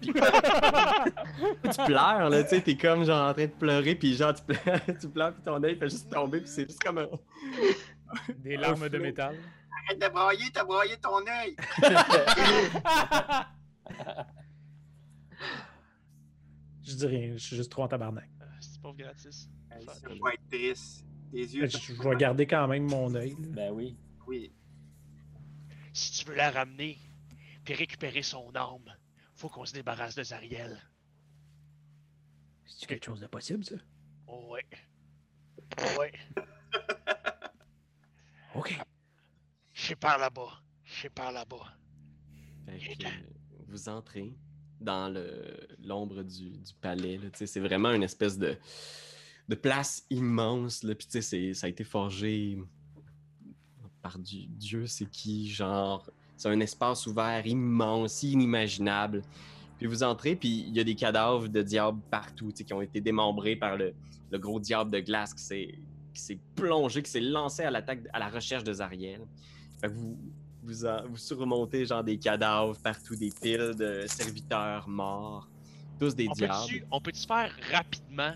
Tu 0.00 0.12
pleures, 1.86 2.28
là, 2.30 2.42
tu 2.42 2.48
sais, 2.50 2.60
t'es 2.62 2.76
comme 2.76 3.04
genre 3.04 3.28
en 3.30 3.32
train 3.34 3.46
de 3.46 3.50
pleurer, 3.52 3.94
puis 3.94 4.14
genre 4.14 4.34
tu 4.34 4.42
pleures, 4.42 4.80
tu 5.00 5.08
pleures, 5.08 5.34
puis 5.34 5.42
ton 5.42 5.62
œil 5.62 5.76
fait 5.76 5.88
juste 5.88 6.10
tomber, 6.10 6.40
puis 6.40 6.48
c'est 6.50 6.66
juste 6.66 6.82
comme 6.82 6.98
un. 6.98 7.08
Des 8.38 8.56
larmes 8.56 8.88
de 8.88 8.98
métal. 8.98 9.36
Arrête 9.88 10.00
de 10.00 10.08
brailler, 10.08 10.50
t'as 10.52 10.64
broyé 10.64 10.96
ton 10.98 11.18
œil. 11.26 11.56
Je 16.84 16.94
dis 16.94 17.06
rien, 17.06 17.32
je 17.36 17.38
suis 17.42 17.56
juste 17.56 17.70
trop 17.70 17.84
en 17.84 17.88
tabarnak. 17.88 18.28
Euh, 18.40 18.44
C'est 18.60 18.80
pauvre 18.80 18.96
gratis. 18.96 19.48
Ça 19.70 20.08
va 20.22 20.32
être 20.34 20.48
triste. 20.50 21.04
Tes 21.30 21.38
yeux. 21.38 21.66
Je, 21.66 21.78
je 21.78 22.02
vais 22.08 22.16
garder 22.16 22.46
quand 22.46 22.66
même 22.68 22.84
mon 22.90 23.14
œil. 23.14 23.30
là. 23.40 23.46
Ben 23.50 23.72
oui. 23.72 23.96
Oui. 24.26 24.52
Si 25.92 26.12
tu 26.12 26.28
veux 26.28 26.34
la 26.36 26.50
ramener, 26.50 26.98
puis 27.64 27.74
récupérer 27.74 28.22
son 28.22 28.50
âme, 28.54 28.92
faut 29.42 29.48
qu'on 29.48 29.66
se 29.66 29.72
débarrasse 29.72 30.14
de 30.14 30.22
Zariel. 30.22 30.80
C'est 32.64 32.86
quelque 32.86 33.06
chose 33.06 33.18
de 33.18 33.26
possible, 33.26 33.64
ça? 33.64 33.74
Oh 34.28 34.52
ouais. 34.52 34.64
Oh 35.78 35.98
ouais. 35.98 36.12
OK. 38.54 38.78
Je 39.72 39.82
sais 39.82 39.96
par 39.96 40.18
là-bas. 40.18 40.62
Je 40.84 41.02
sais 41.02 41.10
par 41.10 41.32
là-bas. 41.32 41.76
Vous 43.66 43.88
entrez 43.88 44.32
dans 44.80 45.12
l'ombre 45.80 46.22
du, 46.22 46.58
du 46.58 46.74
palais. 46.74 47.18
C'est 47.34 47.58
vraiment 47.58 47.90
une 47.90 48.04
espèce 48.04 48.38
de, 48.38 48.56
de 49.48 49.54
place 49.56 50.06
immense. 50.08 50.84
Là, 50.84 50.94
puis 50.94 51.08
ça 51.20 51.66
a 51.66 51.68
été 51.68 51.82
forgé 51.82 52.62
par 54.02 54.20
du, 54.20 54.46
Dieu, 54.46 54.86
c'est 54.86 55.10
qui, 55.10 55.50
genre. 55.50 56.08
C'est 56.42 56.48
un 56.48 56.58
espace 56.58 57.06
ouvert 57.06 57.46
immense, 57.46 58.24
inimaginable. 58.24 59.22
Puis 59.78 59.86
vous 59.86 60.02
entrez, 60.02 60.34
puis 60.34 60.64
il 60.66 60.76
y 60.76 60.80
a 60.80 60.84
des 60.84 60.96
cadavres 60.96 61.46
de 61.46 61.62
diables 61.62 62.00
partout, 62.10 62.48
qui 62.48 62.72
ont 62.74 62.82
été 62.82 63.00
démembrés 63.00 63.54
par 63.54 63.76
le, 63.76 63.94
le 64.32 64.38
gros 64.40 64.58
diable 64.58 64.90
de 64.90 64.98
glace 64.98 65.32
qui 65.34 65.42
s'est 65.44 65.74
qui 66.12 66.20
s'est 66.20 66.38
plongé, 66.56 67.00
qui 67.02 67.10
s'est 67.10 67.20
lancé 67.20 67.62
à 67.62 67.70
l'attaque, 67.70 68.00
à 68.12 68.18
la 68.18 68.28
recherche 68.28 68.64
de 68.64 68.72
Zariel. 68.72 69.20
Fait 69.80 69.86
que 69.88 69.92
vous, 69.94 70.18
vous, 70.64 70.84
en- 70.84 71.06
vous 71.08 71.16
surmontez 71.16 71.86
genre 71.86 72.02
des 72.04 72.18
cadavres 72.18 72.76
partout, 72.82 73.14
des 73.16 73.30
piles 73.40 73.74
de 73.78 74.04
serviteurs 74.08 74.86
morts, 74.88 75.48
tous 76.00 76.14
des 76.16 76.26
On 76.28 76.32
diables. 76.32 76.86
on 76.90 77.00
peut-tu 77.00 77.24
faire 77.26 77.50
rapidement 77.72 78.34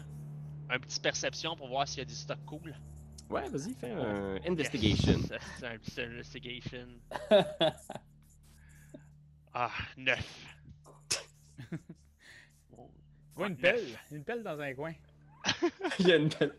un 0.71 0.79
petit 0.79 1.01
perception 1.01 1.55
pour 1.57 1.69
voir 1.69 1.87
s'il 1.89 1.99
y 1.99 2.03
a 2.03 2.05
des 2.07 2.15
stocks 2.15 2.39
cool? 2.47 2.73
Ouais, 3.29 3.49
vas-y, 3.49 3.75
fais 3.75 3.91
un 3.91 4.37
investigation. 4.47 5.13
Yes, 5.19 5.33
C'est 5.59 5.67
un 5.67 5.79
petit 5.79 6.01
investigation. 6.01 6.87
Ah, 9.59 9.71
neuf. 9.97 10.45
Tu 11.71 12.77
vois 13.35 13.49
une 13.49 13.57
pelle, 13.57 13.81
une 14.13 14.23
pelle 14.23 14.43
dans 14.43 14.59
un 14.61 14.75
coin. 14.75 14.93
Il 15.99 16.09
y 16.09 16.13
a 16.13 16.17
une 16.17 16.29
belle- 16.29 16.55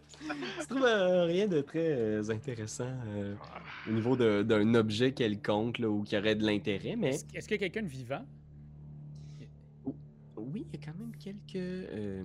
Tu 0.62 0.68
trouves 0.68 0.84
euh, 0.84 1.26
rien 1.26 1.48
de 1.48 1.62
très 1.62 1.92
euh, 1.92 2.24
intéressant 2.32 2.90
euh, 3.06 3.36
au 3.88 3.92
niveau 3.92 4.16
d'un 4.16 4.74
objet 4.74 5.12
quelconque 5.12 5.78
là, 5.78 5.90
ou 5.90 6.02
qui 6.04 6.18
aurait 6.18 6.34
de 6.36 6.44
l'intérêt, 6.46 6.96
mais 6.96 7.10
Est-ce 7.10 7.26
est-ce 7.36 7.48
qu'il 7.48 7.62
y 7.62 7.66
a 7.66 7.70
quelqu'un 7.70 7.84
de 7.84 7.92
vivant? 7.92 8.26
Oui, 10.38 10.66
il 10.72 10.80
y 10.80 10.84
a 10.84 10.86
quand 10.86 10.98
même 10.98 11.16
quelques 11.18 11.56
euh, 11.56 12.24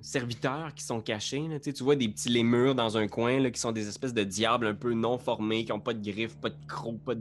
serviteurs 0.00 0.74
qui 0.74 0.84
sont 0.84 1.00
cachés. 1.00 1.42
Tu 1.60 1.82
vois 1.82 1.96
des 1.96 2.08
petits 2.08 2.28
lémures 2.28 2.74
dans 2.74 2.96
un 2.96 3.08
coin 3.08 3.50
qui 3.50 3.60
sont 3.60 3.72
des 3.72 3.88
espèces 3.88 4.14
de 4.14 4.24
diables 4.24 4.66
un 4.66 4.74
peu 4.74 4.94
non 4.94 5.18
formés, 5.18 5.64
qui 5.64 5.72
n'ont 5.72 5.80
pas 5.80 5.94
de 5.94 6.02
griffes, 6.02 6.36
pas 6.36 6.50
de 6.50 6.66
crocs, 6.66 7.00
pas, 7.04 7.14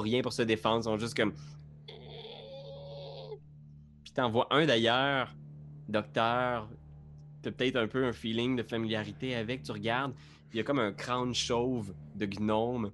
rien 0.00 0.22
pour 0.22 0.32
se 0.32 0.42
défendre. 0.42 0.80
Ils 0.80 0.84
sont 0.84 0.98
juste 0.98 1.16
comme. 1.16 1.32
Puis 4.04 4.12
t'en 4.14 4.30
vois 4.30 4.46
un 4.50 4.66
d'ailleurs, 4.66 5.34
docteur. 5.88 6.68
T'as 7.42 7.52
peut-être 7.52 7.76
un 7.76 7.86
peu 7.86 8.04
un 8.04 8.12
feeling 8.12 8.56
de 8.56 8.62
familiarité 8.62 9.34
avec. 9.34 9.62
Tu 9.62 9.72
regardes, 9.72 10.12
il 10.52 10.56
y 10.56 10.60
a 10.60 10.64
comme 10.64 10.78
un 10.80 10.92
crâne 10.92 11.34
chauve 11.34 11.94
de 12.14 12.26
gnome 12.26 12.90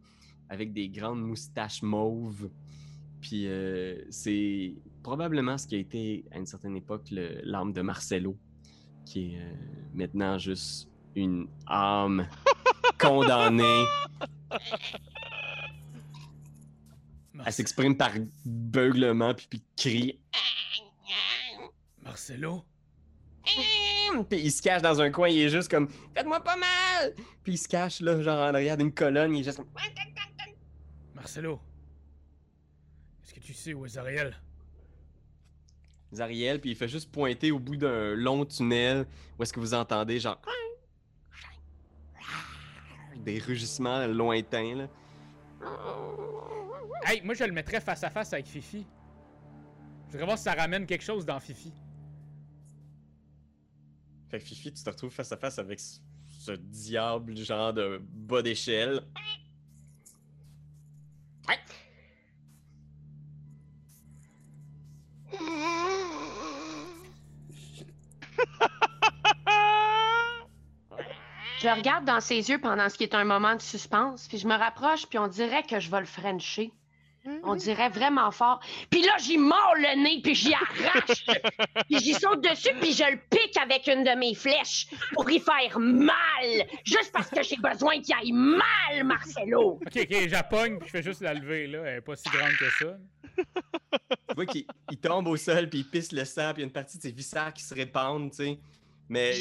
avec 0.48 0.72
des 0.72 0.88
grandes 0.88 1.22
moustaches 1.22 1.82
mauves. 1.82 2.50
Puis 3.20 3.46
euh, 3.46 4.02
c'est 4.10 4.74
probablement 5.04 5.56
ce 5.58 5.68
qui 5.68 5.76
a 5.76 5.78
été 5.78 6.24
à 6.32 6.38
une 6.38 6.46
certaine 6.46 6.74
époque 6.76 7.08
le- 7.12 7.40
l'âme 7.44 7.72
de 7.72 7.82
Marcello, 7.82 8.36
qui 9.06 9.34
est 9.34 9.38
euh, 9.38 9.52
maintenant 9.92 10.38
juste 10.38 10.88
une 11.14 11.46
âme 11.68 12.26
condamnée. 12.98 13.84
Elle 17.46 17.52
s'exprime 17.52 17.96
par 17.96 18.12
beuglement 18.44 19.34
puis, 19.34 19.46
puis 19.48 19.62
crie. 19.76 20.20
Marcelo? 22.02 22.64
Puis 24.30 24.38
il 24.40 24.50
se 24.50 24.62
cache 24.62 24.80
dans 24.80 25.00
un 25.00 25.10
coin, 25.10 25.28
il 25.28 25.40
est 25.40 25.48
juste 25.50 25.70
comme 25.70 25.88
Faites-moi 26.14 26.40
pas 26.42 26.56
mal! 26.56 27.14
Puis 27.42 27.54
il 27.54 27.58
se 27.58 27.68
cache 27.68 28.00
là, 28.00 28.22
genre 28.22 28.38
en 28.38 28.54
arrière 28.54 28.76
d'une 28.76 28.92
colonne, 28.92 29.34
il 29.34 29.40
est 29.40 29.44
juste 29.44 29.58
comme 29.58 29.68
Marcelo? 31.14 31.60
Est-ce 33.22 33.34
que 33.34 33.40
tu 33.40 33.52
sais 33.52 33.74
où 33.74 33.84
est 33.84 33.90
Zariel? 33.90 34.34
Zariel, 36.14 36.60
puis 36.60 36.70
il 36.70 36.76
fait 36.76 36.88
juste 36.88 37.10
pointer 37.10 37.50
au 37.50 37.58
bout 37.58 37.76
d'un 37.76 38.14
long 38.14 38.44
tunnel 38.44 39.06
où 39.38 39.42
est-ce 39.42 39.52
que 39.52 39.60
vous 39.60 39.74
entendez 39.74 40.20
genre 40.20 40.40
des 43.16 43.38
rugissements 43.38 44.06
lointains 44.06 44.74
là. 44.74 44.88
Hey, 47.06 47.22
moi 47.22 47.34
je 47.34 47.44
le 47.44 47.52
mettrais 47.52 47.80
face 47.80 48.04
à 48.04 48.10
face 48.10 48.32
avec 48.32 48.46
Fifi. 48.46 48.86
Je 50.06 50.12
voudrais 50.12 50.26
voir 50.26 50.38
si 50.38 50.44
ça 50.44 50.54
ramène 50.54 50.86
quelque 50.86 51.04
chose 51.04 51.24
dans 51.24 51.40
Fifi. 51.40 51.72
Fait 54.30 54.38
que 54.38 54.44
Fifi, 54.44 54.72
tu 54.72 54.82
te 54.82 54.90
retrouves 54.90 55.12
face 55.12 55.32
à 55.32 55.36
face 55.36 55.58
avec 55.58 55.80
ce, 55.80 55.98
ce 56.28 56.52
diable 56.52 57.36
genre 57.36 57.72
de 57.72 58.00
bas 58.02 58.42
d'échelle. 58.42 59.02
Je 71.64 71.70
regarde 71.70 72.04
dans 72.04 72.20
ses 72.20 72.50
yeux 72.50 72.58
pendant 72.58 72.90
ce 72.90 72.98
qui 72.98 73.04
est 73.04 73.14
un 73.14 73.24
moment 73.24 73.54
de 73.54 73.62
suspense, 73.62 74.28
puis 74.28 74.36
je 74.36 74.46
me 74.46 74.54
rapproche, 74.54 75.06
puis 75.06 75.18
on 75.18 75.28
dirait 75.28 75.62
que 75.62 75.80
je 75.80 75.90
vais 75.90 76.00
le 76.00 76.04
frencher. 76.04 76.70
On 77.42 77.54
dirait 77.54 77.88
vraiment 77.88 78.30
fort. 78.30 78.60
Puis 78.90 79.00
là, 79.00 79.12
j'y 79.18 79.38
mords 79.38 79.74
le 79.76 80.02
nez, 80.02 80.20
puis 80.22 80.34
j'y 80.34 80.52
arrache. 80.52 81.24
puis 81.88 82.00
j'y 82.00 82.12
saute 82.12 82.42
dessus, 82.42 82.74
puis 82.82 82.92
je 82.92 83.10
le 83.10 83.18
pique 83.30 83.56
avec 83.56 83.86
une 83.86 84.04
de 84.04 84.14
mes 84.14 84.34
flèches 84.34 84.88
pour 85.14 85.30
y 85.30 85.40
faire 85.40 85.78
mal. 85.78 86.66
Juste 86.84 87.12
parce 87.14 87.30
que 87.30 87.42
j'ai 87.42 87.56
besoin 87.56 87.98
qu'il 88.02 88.14
aille 88.14 88.32
mal, 88.32 89.02
Marcelo. 89.02 89.80
Ok, 89.86 89.96
ok, 89.96 90.28
j'appogne 90.28 90.78
puis 90.78 90.88
je 90.88 90.90
fais 90.90 91.02
juste 91.02 91.22
la 91.22 91.32
lever 91.32 91.66
là. 91.66 91.78
Elle 91.86 91.96
est 91.96 92.00
pas 92.02 92.16
si 92.16 92.28
grande 92.28 92.52
que 92.58 92.68
ça. 92.78 92.98
Tu 94.28 94.34
vois 94.34 94.44
qu'il 94.44 94.66
il 94.90 94.98
tombe 94.98 95.26
au 95.28 95.38
sol, 95.38 95.70
puis 95.70 95.78
il 95.78 95.88
pisse 95.88 96.12
le 96.12 96.26
sang, 96.26 96.52
puis 96.52 96.60
il 96.60 96.60
y 96.60 96.64
a 96.64 96.66
une 96.66 96.72
partie 96.74 96.98
de 96.98 97.02
ses 97.02 97.12
viscères 97.12 97.54
qui 97.54 97.62
se 97.62 97.72
répandent, 97.72 98.32
tu 98.32 98.44
sais. 98.44 98.58
Mais 99.08 99.32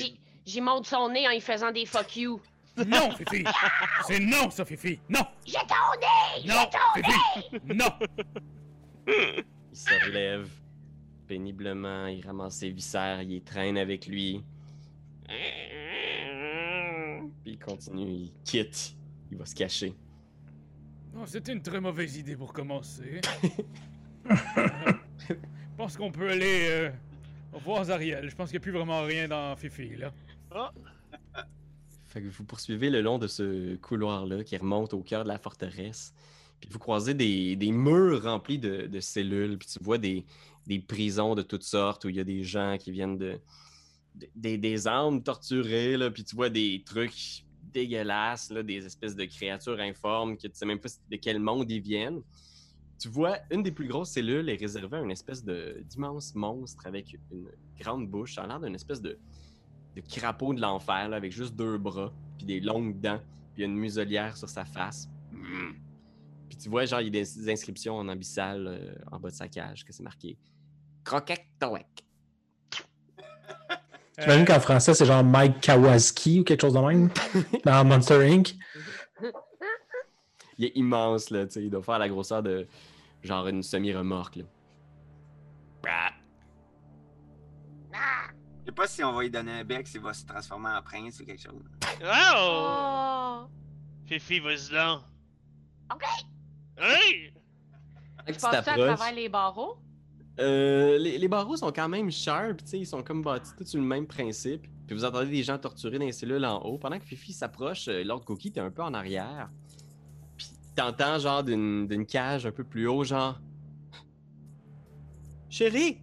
J'y- 0.45 0.61
monte 0.61 0.85
son 0.87 1.09
nez 1.09 1.27
en 1.27 1.31
y 1.31 1.41
faisant 1.41 1.71
des 1.71 1.85
fuck 1.85 2.15
you. 2.17 2.41
Non, 2.87 3.11
Fifi! 3.17 3.43
C'est 4.07 4.19
non, 4.19 4.49
ça, 4.49 4.65
Fifi! 4.65 4.99
Non! 5.09 5.25
J'ai 5.45 5.53
ton 5.53 5.99
nez! 5.99 6.47
Non! 6.47 6.69
Fifi! 6.95 7.59
Non! 7.75 7.91
il 9.07 9.77
se 9.77 10.05
relève 10.05 10.49
péniblement, 11.27 12.07
il 12.07 12.25
ramasse 12.25 12.55
ses 12.57 12.69
viscères, 12.71 13.21
il 13.21 13.29
les 13.29 13.41
traîne 13.41 13.77
avec 13.77 14.07
lui. 14.07 14.43
Puis 17.43 17.51
il 17.53 17.59
continue, 17.59 18.07
il 18.09 18.33
quitte, 18.43 18.95
il 19.31 19.37
va 19.37 19.45
se 19.45 19.55
cacher. 19.55 19.93
Non, 21.13 21.25
c'était 21.25 21.53
une 21.53 21.61
très 21.61 21.79
mauvaise 21.79 22.17
idée 22.17 22.35
pour 22.35 22.53
commencer. 22.53 23.21
Je 25.29 25.35
pense 25.77 25.95
qu'on 25.97 26.11
peut 26.11 26.29
aller 26.29 26.67
euh, 26.69 26.91
voir 27.63 27.83
Zariel. 27.85 28.29
Je 28.29 28.35
pense 28.35 28.49
qu'il 28.49 28.57
n'y 28.59 28.63
a 28.63 28.65
plus 28.65 28.71
vraiment 28.71 29.03
rien 29.03 29.27
dans 29.27 29.55
Fifi, 29.55 29.95
là. 29.95 30.11
Fait 32.05 32.21
que 32.21 32.27
vous 32.27 32.43
poursuivez 32.43 32.89
le 32.89 33.01
long 33.01 33.17
de 33.17 33.27
ce 33.27 33.75
couloir-là 33.77 34.43
qui 34.43 34.55
remonte 34.57 34.93
au 34.93 35.01
cœur 35.01 35.23
de 35.23 35.29
la 35.29 35.39
forteresse. 35.39 36.13
Puis 36.59 36.69
vous 36.71 36.79
croisez 36.79 37.13
des, 37.13 37.55
des 37.55 37.71
murs 37.71 38.23
remplis 38.23 38.59
de, 38.59 38.87
de 38.87 38.99
cellules. 38.99 39.57
Puis 39.57 39.67
tu 39.67 39.79
vois 39.83 39.97
des, 39.97 40.23
des 40.67 40.79
prisons 40.79 41.33
de 41.35 41.41
toutes 41.41 41.63
sortes 41.63 42.05
où 42.05 42.09
il 42.09 42.15
y 42.15 42.19
a 42.19 42.23
des 42.23 42.43
gens 42.43 42.77
qui 42.79 42.91
viennent 42.91 43.17
de. 43.17 43.39
de- 44.15 44.29
des, 44.35 44.57
des 44.59 44.87
âmes 44.87 45.23
torturées. 45.23 45.97
Là, 45.97 46.11
puis 46.11 46.23
tu 46.23 46.35
vois 46.35 46.49
des 46.49 46.83
trucs 46.85 47.45
dégueulasses, 47.73 48.51
là, 48.51 48.61
des 48.61 48.85
espèces 48.85 49.15
de 49.15 49.25
créatures 49.25 49.79
informes 49.79 50.37
que 50.37 50.47
tu 50.47 50.53
sais 50.53 50.65
même 50.67 50.79
pas 50.79 50.89
de 51.09 51.15
quel 51.17 51.39
monde 51.39 51.69
ils 51.71 51.81
viennent. 51.81 52.21
Tu 52.99 53.09
vois, 53.09 53.39
une 53.49 53.63
des 53.63 53.71
plus 53.71 53.87
grosses 53.87 54.11
cellules 54.11 54.47
est 54.49 54.55
réservée 54.55 54.97
à 54.97 55.01
une 55.01 55.09
espèce 55.11 55.43
d'immense 55.43 56.35
monstre 56.35 56.85
avec 56.85 57.17
une 57.31 57.47
grande 57.79 58.07
bouche. 58.07 58.35
Ça 58.35 58.43
a 58.43 58.47
l'air 58.47 58.59
d'une 58.59 58.75
espèce 58.75 59.01
de, 59.01 59.17
de 59.95 60.01
crapaud 60.01 60.53
de 60.53 60.61
l'enfer, 60.61 61.09
avec 61.13 61.31
juste 61.31 61.55
deux 61.55 61.77
bras, 61.77 62.11
puis 62.37 62.45
des 62.45 62.59
longues 62.59 62.99
dents, 62.99 63.19
puis 63.53 63.63
une 63.63 63.75
muselière 63.75 64.35
sur 64.35 64.49
sa 64.49 64.65
face. 64.65 65.07
Mm. 65.31 65.73
Puis 66.49 66.57
tu 66.57 66.69
vois, 66.69 66.85
genre, 66.85 67.01
il 67.01 67.05
y 67.05 67.19
a 67.19 67.23
des 67.23 67.49
inscriptions 67.49 67.95
en 67.95 68.07
abyssal 68.09 68.67
euh, 68.67 68.95
en 69.11 69.19
bas 69.19 69.29
de 69.29 69.35
sa 69.35 69.47
cage, 69.47 69.85
que 69.85 69.93
c'est 69.93 70.03
marqué 70.03 70.37
Croquette 71.03 71.45
Toek. 71.59 71.85
J'imagine 74.19 74.45
qu'en 74.45 74.59
français, 74.59 74.93
c'est 74.93 75.05
genre 75.05 75.23
Mike 75.23 75.59
Kawasaki 75.59 76.41
ou 76.41 76.43
quelque 76.43 76.61
chose 76.61 76.73
de 76.73 76.79
même 76.79 77.09
dans 77.65 77.83
Monster 77.83 78.31
Inc? 78.31 78.55
Il 80.59 80.65
est 80.65 80.71
immense, 80.75 81.31
là, 81.31 81.47
tu 81.47 81.53
sais. 81.53 81.63
Il 81.63 81.71
doit 81.71 81.81
faire 81.81 81.97
la 81.97 82.07
grosseur 82.07 82.43
de 82.43 82.67
genre 83.23 83.47
une 83.47 83.63
semi-remorque, 83.63 84.35
là. 84.35 84.43
Je 88.73 88.81
sais 88.81 88.87
pas 88.87 88.87
si 88.87 89.03
on 89.03 89.13
va 89.13 89.21
lui 89.21 89.29
donner 89.29 89.51
un 89.51 89.63
bec, 89.63 89.85
s'il 89.85 90.01
va 90.01 90.13
se 90.13 90.25
transformer 90.25 90.69
en 90.69 90.81
prince 90.81 91.19
ou 91.19 91.25
quelque 91.25 91.43
chose. 91.43 91.61
Oh! 92.01 92.07
Oh! 92.07 93.47
Fifi, 94.05 94.39
vas-y 94.39 94.73
là. 94.73 94.99
OK. 95.93 96.03
Hey! 96.77 97.33
Tu 98.25 98.33
Tu 98.33 98.39
passes 98.39 98.41
ça 98.41 98.57
à 98.57 98.63
travers 98.63 99.13
les 99.13 99.29
barreaux? 99.29 99.77
euh, 100.39 100.97
les, 100.97 101.19
les 101.19 101.27
barreaux 101.27 101.55
sont 101.55 101.71
quand 101.71 101.87
même 101.87 102.09
sharp, 102.09 102.63
tu 102.63 102.65
sais, 102.65 102.79
ils 102.79 102.87
sont 102.87 103.03
comme 103.03 103.21
bâtis 103.21 103.51
tous 103.55 103.65
sur 103.65 103.79
le 103.79 103.85
même 103.85 104.07
principe. 104.07 104.63
Puis 104.87 104.95
vous 104.95 105.05
entendez 105.05 105.29
des 105.29 105.43
gens 105.43 105.59
torturés 105.59 105.99
dans 105.99 106.05
les 106.05 106.11
cellules 106.11 106.43
en 106.43 106.59
haut. 106.63 106.79
Pendant 106.79 106.97
que 106.97 107.05
Fifi 107.05 107.31
s'approche, 107.31 107.87
euh, 107.89 108.03
Lord 108.03 108.25
Cookie, 108.25 108.51
t'es 108.51 108.59
un 108.59 108.71
peu 108.71 108.81
en 108.81 108.95
arrière. 108.95 109.51
Puis 110.35 110.47
t'entends 110.75 111.19
genre 111.19 111.43
d'une 111.43 111.87
d'une 111.87 112.07
cage 112.07 112.47
un 112.47 112.51
peu 112.51 112.63
plus 112.63 112.87
haut, 112.87 113.03
genre... 113.03 113.39
Chérie! 115.47 115.99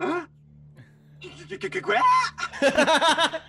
Hein? 0.00 0.27
Que- 1.48 1.56
que- 1.56 1.68
que- 1.68 1.78
Quoi? 1.80 1.96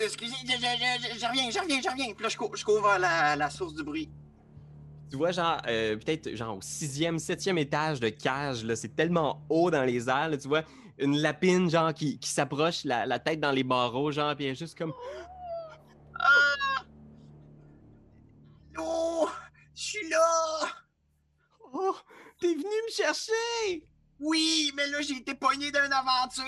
Excusez, 0.00 0.36
je, 0.44 0.52
je, 0.52 0.56
je, 0.56 1.18
je 1.18 1.26
reviens, 1.26 1.50
je 1.50 1.58
reviens, 1.58 1.80
je 1.82 1.90
reviens. 1.90 2.14
Puis 2.14 2.22
là, 2.22 2.28
je 2.28 2.36
cours, 2.36 2.54
je 2.56 2.64
cours 2.64 2.80
vers 2.80 2.98
la, 3.00 3.34
la 3.34 3.50
source 3.50 3.74
du 3.74 3.82
bruit. 3.82 4.08
Tu 5.10 5.16
vois, 5.16 5.32
genre, 5.32 5.60
euh, 5.66 5.96
peut-être 5.96 6.36
genre 6.36 6.58
au 6.58 6.60
sixième, 6.60 7.18
septième 7.18 7.58
étage 7.58 7.98
de 7.98 8.08
cage, 8.10 8.62
là, 8.64 8.76
c'est 8.76 8.94
tellement 8.94 9.42
haut 9.48 9.70
dans 9.70 9.82
les 9.84 10.08
airs, 10.08 10.28
là, 10.28 10.36
tu 10.36 10.46
vois, 10.46 10.62
une 10.98 11.16
lapine, 11.16 11.68
genre, 11.70 11.92
qui, 11.94 12.18
qui 12.18 12.28
s'approche, 12.30 12.84
la, 12.84 13.06
la 13.06 13.18
tête 13.18 13.40
dans 13.40 13.50
les 13.50 13.64
barreaux, 13.64 14.12
genre, 14.12 14.36
puis 14.36 14.44
elle 14.44 14.52
est 14.52 14.54
juste 14.54 14.76
comme... 14.78 14.92
Ah! 16.20 16.82
Oh! 18.78 19.28
Je 19.74 19.82
suis 19.82 20.08
là! 20.10 20.68
Oh, 21.72 21.96
t'es 22.38 22.48
venu 22.54 22.64
me 22.64 22.92
chercher! 22.92 23.87
Oui, 24.20 24.72
mais 24.76 24.86
là, 24.88 25.00
j'ai 25.00 25.16
été 25.16 25.34
pogné 25.34 25.70
d'une 25.70 25.92
aventure! 25.92 26.44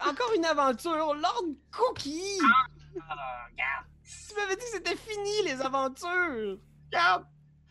Encore 0.00 0.32
une 0.36 0.44
aventure, 0.44 1.14
Lord 1.14 1.44
Cookie! 1.72 2.38
Ah, 2.42 3.46
regarde, 3.50 3.86
Tu 4.04 4.34
m'avais 4.36 4.56
dit 4.56 4.62
que 4.62 4.70
c'était 4.72 4.96
fini, 4.96 5.42
les 5.44 5.60
aventures! 5.60 6.58
regarde! 6.86 7.26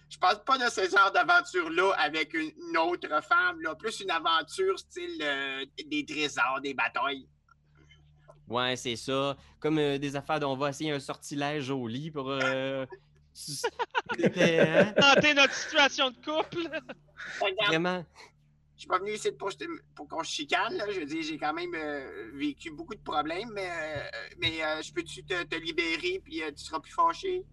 Je 0.09 0.19
passe 0.19 0.39
pas 0.45 0.57
de 0.57 0.69
ce 0.69 0.89
genre 0.89 1.11
d'aventure-là 1.11 1.93
avec 1.97 2.33
une, 2.33 2.51
une 2.69 2.77
autre 2.77 3.21
femme, 3.23 3.59
là. 3.61 3.75
Plus 3.75 3.99
une 3.99 4.11
aventure 4.11 4.79
style 4.79 5.19
euh, 5.21 5.65
des 5.87 6.05
trésors, 6.05 6.61
des 6.61 6.73
batailles. 6.73 7.27
Ouais, 8.47 8.75
c'est 8.75 8.95
ça. 8.95 9.35
Comme 9.59 9.79
euh, 9.79 9.97
des 9.97 10.15
affaires 10.15 10.39
dont 10.39 10.53
on 10.53 10.57
va 10.57 10.69
essayer 10.69 10.91
un 10.91 10.99
sortilège 10.99 11.69
au 11.69 11.87
lit 11.87 12.11
pour... 12.11 12.29
Euh... 12.29 12.85
hein? 14.23 14.93
Tenter 14.97 15.33
notre 15.33 15.53
situation 15.53 16.11
de 16.11 16.15
couple. 16.17 16.69
Regarde, 17.41 17.67
Vraiment... 17.67 18.05
je 18.75 18.81
suis 18.81 18.87
pas 18.87 18.99
venu 18.99 19.11
ici 19.13 19.31
pour, 19.31 19.51
pour 19.95 20.07
qu'on 20.07 20.23
se 20.23 20.31
chicane, 20.31 20.73
là. 20.75 20.85
Je 20.91 20.99
veux 20.99 21.05
dire, 21.05 21.23
j'ai 21.23 21.37
quand 21.37 21.53
même 21.53 21.73
euh, 21.73 22.31
vécu 22.33 22.71
beaucoup 22.71 22.93
de 22.95 23.01
problèmes, 23.01 23.49
mais, 23.53 23.69
euh, 23.69 24.09
mais 24.39 24.63
euh, 24.63 24.81
je 24.81 24.91
peux-tu 24.93 25.23
te, 25.23 25.43
te 25.43 25.55
libérer 25.55 26.21
puis 26.23 26.43
euh, 26.43 26.51
tu 26.51 26.63
seras 26.63 26.79
plus 26.79 26.91
fâché? 26.91 27.45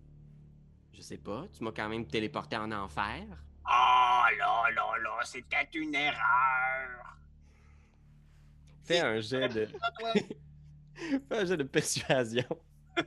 Je 0.92 1.00
sais 1.00 1.18
pas, 1.18 1.46
tu 1.56 1.62
m'as 1.62 1.72
quand 1.72 1.88
même 1.88 2.06
téléporté 2.06 2.56
en 2.56 2.70
enfer. 2.72 3.24
Ah 3.64 4.26
là 4.36 4.64
là 4.74 4.98
là, 5.02 5.18
c'était 5.24 5.68
une 5.74 5.94
erreur. 5.94 7.16
Fais 8.84 9.00
un 9.00 9.20
jet 9.20 9.48
de... 9.48 9.66
Fais 11.28 11.38
un 11.38 11.44
jet 11.44 11.56
de 11.56 11.62
persuasion. 11.62 12.48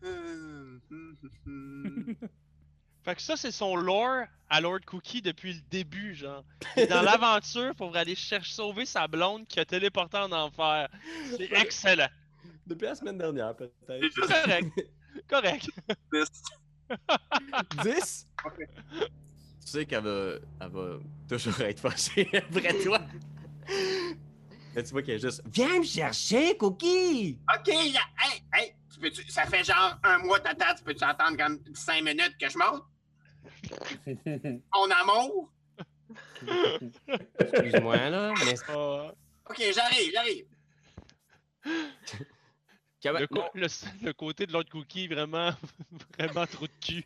Hum, 0.02 0.80
hum, 0.90 1.18
hum, 1.22 1.30
hum. 1.46 2.30
Fait 3.04 3.14
que 3.14 3.22
ça, 3.22 3.36
c'est 3.36 3.50
son 3.50 3.76
lore 3.76 4.24
à 4.48 4.60
Lord 4.60 4.80
Cookie 4.86 5.22
depuis 5.22 5.54
le 5.54 5.60
début, 5.70 6.14
genre. 6.14 6.44
Il 6.76 6.82
est 6.82 6.86
dans 6.86 7.02
l'aventure 7.02 7.74
pour 7.74 7.96
aller 7.96 8.14
chercher 8.14 8.52
sauver 8.52 8.84
sa 8.84 9.08
blonde 9.08 9.46
qui 9.46 9.58
a 9.60 9.64
téléporté 9.64 10.18
en 10.18 10.30
enfer. 10.32 10.88
C'est 11.36 11.50
excellent. 11.52 12.08
Depuis 12.66 12.86
la 12.86 12.94
semaine 12.94 13.18
dernière, 13.18 13.54
peut-être. 13.54 13.72
C'est 13.86 14.02
juste 14.02 14.18
Correct. 14.28 14.86
Correct. 15.28 15.70
triste. 16.12 16.44
10? 17.82 18.26
Ok. 18.44 18.58
Tu 18.58 19.06
sais 19.64 19.86
qu'elle 19.86 20.02
va, 20.02 20.32
elle 20.60 20.68
va 20.68 20.98
toujours 21.28 21.60
être 21.60 21.80
fâchée 21.80 22.28
après 22.34 22.74
toi. 22.82 23.00
Là, 24.74 24.82
tu 24.82 24.90
vois 24.90 25.02
qu'elle 25.02 25.16
est 25.16 25.20
juste 25.20 25.42
Viens 25.46 25.78
me 25.80 25.84
chercher, 25.84 26.56
Cookie! 26.56 27.38
OK, 27.54 27.66
là, 27.66 28.00
hey, 28.22 28.42
hey, 28.54 28.74
tu 28.92 29.00
peux 29.00 29.10
ça 29.28 29.44
fait 29.46 29.64
genre 29.64 29.96
un 30.04 30.18
mois 30.18 30.40
t'attends, 30.40 30.74
tu 30.76 30.84
peux-tu 30.84 31.04
attendre 31.04 31.36
comme 31.36 31.58
cinq 31.74 32.02
minutes 32.04 32.36
que 32.40 32.48
je 32.48 32.58
monte? 32.58 32.84
En 34.72 34.90
amour? 34.90 35.52
Excuse-moi, 37.38 37.96
là, 38.10 38.32
mais. 38.44 38.54
OK, 39.48 39.62
j'arrive, 39.74 40.12
j'arrive. 40.12 40.46
le, 43.04 43.26
co- 43.26 43.42
le, 43.54 43.66
le 44.02 44.12
côté 44.12 44.46
de 44.46 44.52
Lord 44.52 44.64
Cookie, 44.70 45.08
vraiment, 45.08 45.50
vraiment 46.18 46.46
trop 46.46 46.66
de 46.66 46.72
cul. 46.80 47.04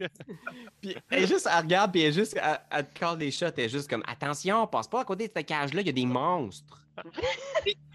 Puis 0.81 0.97
elle 1.11 1.25
est 1.25 1.27
juste, 1.27 1.49
elle 1.51 1.63
regarde, 1.63 1.93
puis 1.93 2.03
elle 2.03 2.09
est 2.09 2.13
juste, 2.13 2.37
elle, 2.41 2.61
elle 2.71 2.89
te 2.89 2.99
colle 2.99 3.19
des 3.19 3.31
shots, 3.31 3.47
elle 3.57 3.65
est 3.65 3.69
juste 3.69 3.89
comme 3.89 4.03
Attention, 4.07 4.67
passe 4.67 4.89
pas 4.89 5.01
à 5.01 5.05
côté 5.05 5.29
de 5.29 5.33
cette 5.35 5.47
cage-là, 5.47 5.81
il 5.81 5.87
y 5.87 5.91
a 5.91 5.93
des 5.93 6.07
monstres. 6.07 6.84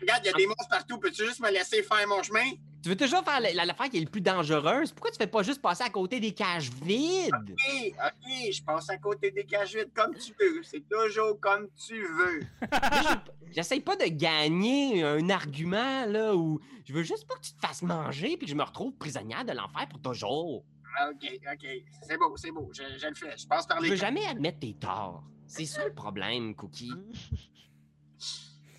Regarde, 0.01 0.21
il 0.23 0.27
y 0.27 0.29
a 0.29 0.33
des 0.33 0.47
monstres 0.47 0.67
partout, 0.69 0.97
peux-tu 0.97 1.25
juste 1.25 1.39
me 1.39 1.49
laisser 1.51 1.83
faire 1.83 2.07
mon 2.07 2.21
chemin? 2.23 2.51
Tu 2.81 2.88
veux 2.89 2.95
toujours 2.95 3.23
faire 3.25 3.39
la- 3.41 3.51
la- 3.53 3.65
l'affaire 3.65 3.89
qui 3.89 3.97
est 3.97 4.01
le 4.01 4.09
plus 4.09 4.21
dangereuse? 4.21 4.91
Pourquoi 4.93 5.12
tu 5.12 5.17
fais 5.17 5.27
pas 5.27 5.43
juste 5.43 5.62
passer 5.62 5.83
à 5.83 5.89
côté 5.89 6.19
des 6.21 6.33
cages 6.33 6.69
vides? 6.81 7.33
OK, 7.33 7.93
OK, 8.05 8.51
je 8.53 8.63
passe 8.63 8.89
à 8.89 8.97
côté 8.97 9.31
des 9.31 9.45
cages 9.45 9.75
vides 9.75 9.91
comme 9.93 10.15
tu 10.15 10.33
veux. 10.39 10.63
C'est 10.63 10.83
toujours 10.89 11.38
comme 11.41 11.67
tu 11.75 12.01
veux. 12.01 12.39
J'essaye 13.51 13.81
pas 13.81 13.95
de 13.97 14.05
gagner 14.05 15.03
un 15.03 15.29
argument, 15.29 16.05
là, 16.05 16.35
où 16.35 16.59
je 16.85 16.93
veux 16.93 17.03
juste 17.03 17.27
pas 17.27 17.35
que 17.35 17.41
tu 17.41 17.51
te 17.53 17.59
fasses 17.59 17.81
manger 17.81 18.38
puis 18.38 18.45
que 18.45 18.51
je 18.51 18.55
me 18.55 18.63
retrouve 18.63 18.93
prisonnière 18.93 19.43
de 19.43 19.51
l'enfer 19.51 19.88
pour 19.89 19.99
toujours. 20.01 20.63
OK, 21.09 21.39
OK, 21.51 21.67
c'est 22.07 22.17
beau, 22.17 22.35
c'est 22.38 22.51
beau, 22.51 22.69
je, 22.73 22.83
je 22.97 23.07
le 23.07 23.15
fais. 23.15 23.35
Je 23.38 23.47
passe 23.47 23.65
par 23.67 23.77
Je 23.79 23.83
les 23.85 23.89
veux 23.91 23.95
jamais 23.95 24.25
admettre 24.25 24.59
tes 24.59 24.73
torts. 24.73 25.23
C'est 25.47 25.65
ça 25.65 25.83
le 25.85 25.93
problème, 25.93 26.55
Cookie. 26.55 26.91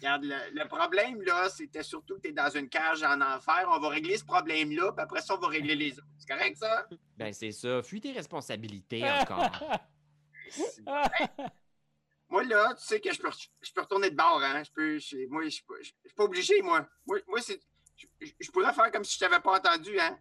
Regarde, 0.01 0.25
le, 0.25 0.35
le 0.63 0.67
problème, 0.67 1.21
là, 1.23 1.51
c'était 1.51 1.83
surtout 1.83 2.17
que 2.17 2.23
tu 2.23 2.29
es 2.29 2.33
dans 2.33 2.49
une 2.49 2.71
cage 2.71 3.03
en 3.03 3.21
enfer. 3.21 3.67
On 3.71 3.79
va 3.79 3.89
régler 3.91 4.17
ce 4.17 4.25
problème-là, 4.25 4.93
puis 4.93 5.03
après 5.03 5.21
ça, 5.21 5.35
on 5.35 5.39
va 5.39 5.49
régler 5.49 5.75
les 5.77 5.93
autres. 5.93 6.07
C'est 6.17 6.29
correct, 6.29 6.57
ça? 6.57 6.89
Ben 7.19 7.33
c'est 7.35 7.53
ça, 7.53 7.83
fuis 7.83 8.01
tes 8.01 8.13
responsabilités 8.13 9.03
encore. 9.21 9.51
Moi, 12.29 12.45
là, 12.45 12.75
tu 12.79 12.85
sais 12.87 13.01
que 13.01 13.13
je 13.13 13.21
peux, 13.21 13.31
je 13.61 13.73
peux 13.73 13.81
retourner 13.83 14.11
de 14.11 14.17
bord, 14.17 14.41
hein? 14.43 14.63
Je 14.65 14.71
peux, 14.71 14.99
je- 14.99 15.27
moi, 15.29 15.43
je 15.45 15.49
suis 15.51 15.65
pas- 15.65 15.75
je 15.81 15.87
suis 15.89 16.15
pas 16.17 16.25
obligé, 16.25 16.63
moi. 16.63 16.89
Moi, 17.07 17.19
moi 17.27 17.41
c'est... 17.43 17.61
Je, 17.97 18.07
je- 18.21 18.33
je 18.41 18.51
pourrais 18.51 18.73
faire 18.73 18.91
comme 18.91 19.05
si 19.05 19.15
je 19.15 19.19
t'avais 19.19 19.41
pas 19.41 19.59
entendu, 19.59 19.99
hein? 19.99 20.19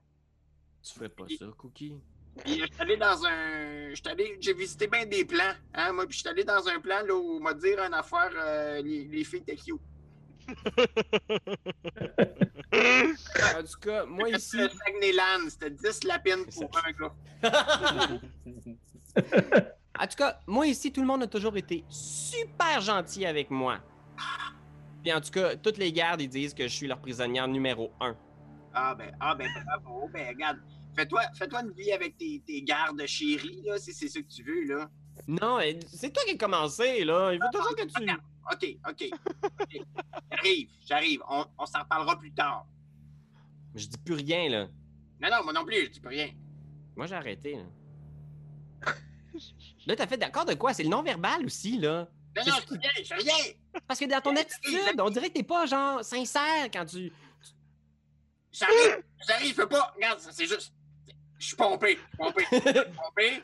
tu 0.82 0.94
ferais 0.94 1.10
pas 1.10 1.26
ça, 1.38 1.46
Cookie. 1.58 2.02
Puis, 2.44 2.60
je 2.60 2.66
suis 2.66 2.74
allé 2.80 2.98
dans 2.98 3.26
un... 3.26 3.94
J'ai 4.40 4.54
visité 4.54 4.88
bien 4.88 5.06
des 5.06 5.26
plans, 5.26 5.54
hein? 5.74 5.94
Moi, 5.94 6.06
puis 6.06 6.14
je 6.14 6.20
suis 6.20 6.30
allé 6.30 6.44
dans 6.44 6.68
un 6.68 6.80
plan, 6.80 7.02
là, 7.06 7.16
où 7.16 7.38
on 7.38 7.40
m'a 7.40 7.54
dit 7.54 7.70
une 7.70 7.94
affaire, 7.94 8.32
euh, 8.36 8.82
les, 8.82 9.06
les 9.06 9.24
filles 9.24 9.44
étaient 9.48 9.56
cute. 9.56 9.80
En 12.72 13.64
tout 13.64 13.80
cas, 13.82 14.06
moi 14.06 14.30
ici. 14.30 14.58
C'était 14.58 14.76
Saguenay-Land, 14.86 15.50
c'était 15.50 15.72
10 15.72 16.04
lapines 16.04 16.46
pour 16.46 16.70
un 16.86 16.92
gars. 16.92 17.16
En 20.00 20.08
tout 20.08 20.16
cas, 20.16 20.40
moi 20.48 20.68
ici, 20.68 20.94
tout 20.94 21.02
le 21.02 21.08
monde 21.08 21.24
a 21.24 21.28
toujours 21.28 21.58
été 21.58 21.84
super 21.90 22.80
gentil 22.80 23.26
avec 23.26 23.50
moi. 23.50 23.80
Puis 25.04 25.12
en 25.12 25.20
tout 25.20 25.32
cas, 25.32 25.56
toutes 25.56 25.78
les 25.78 25.92
gardes, 25.92 26.22
ils 26.22 26.30
disent 26.30 26.54
que 26.54 26.64
je 26.64 26.74
suis 26.74 26.88
leur 26.88 27.00
prisonnière 27.00 27.48
numéro 27.48 27.92
un. 28.00 28.16
Ah 28.74 28.96
ben, 28.96 29.16
ah 29.20 29.36
ben 29.36 29.50
bravo. 29.66 30.10
Ben 30.14 30.28
regarde, 30.28 30.60
fais-toi 31.00 31.22
fais 31.34 31.48
une 31.62 31.72
vie 31.72 31.92
avec 31.92 32.18
tes, 32.18 32.42
tes 32.46 32.62
gardes 32.62 33.06
chéris, 33.06 33.62
là, 33.66 33.78
si 33.78 33.94
c'est 33.94 34.08
ça 34.08 34.22
que 34.22 34.28
tu 34.28 34.44
veux, 34.44 34.66
là. 34.66 34.90
Non, 35.28 35.60
c'est 35.88 36.12
toi 36.12 36.24
qui 36.26 36.34
as 36.34 36.38
commencé, 36.38 37.04
là. 37.04 37.34
Il 37.34 37.40
faut 37.40 37.58
toujours 37.58 37.76
que 37.76 37.84
tu. 37.84 38.10
OK, 38.52 38.78
OK. 38.90 39.10
ok. 39.62 39.82
J'arrive, 40.32 40.70
j'arrive. 40.86 41.22
On, 41.30 41.46
on 41.58 41.66
s'en 41.66 41.80
reparlera 41.80 42.18
plus 42.18 42.32
tard. 42.32 42.66
Je 43.76 43.86
dis 43.86 43.98
plus 43.98 44.16
rien, 44.16 44.50
là. 44.50 44.68
Non, 45.22 45.30
non, 45.30 45.44
moi 45.44 45.54
non 45.54 45.66
plus, 45.66 45.86
je 45.86 45.90
dis 45.92 46.00
plus 46.00 46.10
rien. 46.10 46.30
Moi, 46.96 47.06
j'ai 47.06 47.16
arrêté, 47.16 47.56
là. 47.56 48.94
Là, 49.86 49.96
t'as 49.96 50.08
fait 50.08 50.18
d'accord 50.18 50.46
de 50.46 50.54
quoi? 50.54 50.74
C'est 50.74 50.84
le 50.84 50.90
non-verbal 50.90 51.46
aussi, 51.46 51.78
là. 51.78 52.10
Non, 52.36 52.44
non, 52.48 52.54
je 52.68 52.76
dis 52.76 52.88
rien, 52.88 53.04
je 53.04 53.14
rien. 53.14 53.54
Parce 53.88 54.00
que 54.00 54.06
dans 54.06 54.22
ton 54.22 54.36
attitude, 54.36 55.00
on 55.00 55.10
dirait 55.10 55.30
que 55.30 55.34
t'es 55.34 55.44
pas, 55.44 55.66
genre, 55.66 56.04
sincère 56.04 56.70
quand 56.72 56.86
tu. 56.86 57.12
J'arrive, 58.52 59.04
j'arrive, 59.28 59.52
je 59.52 59.56
peux 59.56 59.70
pas. 59.70 59.94
Regarde, 59.96 60.20
c'est 60.20 60.48
juste. 60.48 60.74
Je 61.40 61.46
suis 61.48 61.56
pompé, 61.56 61.98
pompé, 62.18 62.44
pompé. 62.52 63.44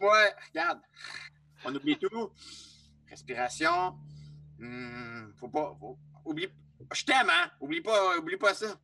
Moi, 0.00 0.18
regarde. 0.48 0.80
On 1.64 1.74
oublie 1.74 1.98
tout. 1.98 2.30
Respiration. 3.10 3.98
Hmm, 4.58 5.32
faut 5.38 5.48
pas. 5.48 5.76
faut- 5.78 5.98
Oublie. 6.24 6.48
Je 6.94 7.04
t'aime, 7.04 7.28
hein? 7.30 7.50
Oublie 7.60 7.80
pas, 7.80 8.16
oublie 8.18 8.36
pas 8.36 8.54
ça. 8.54 8.76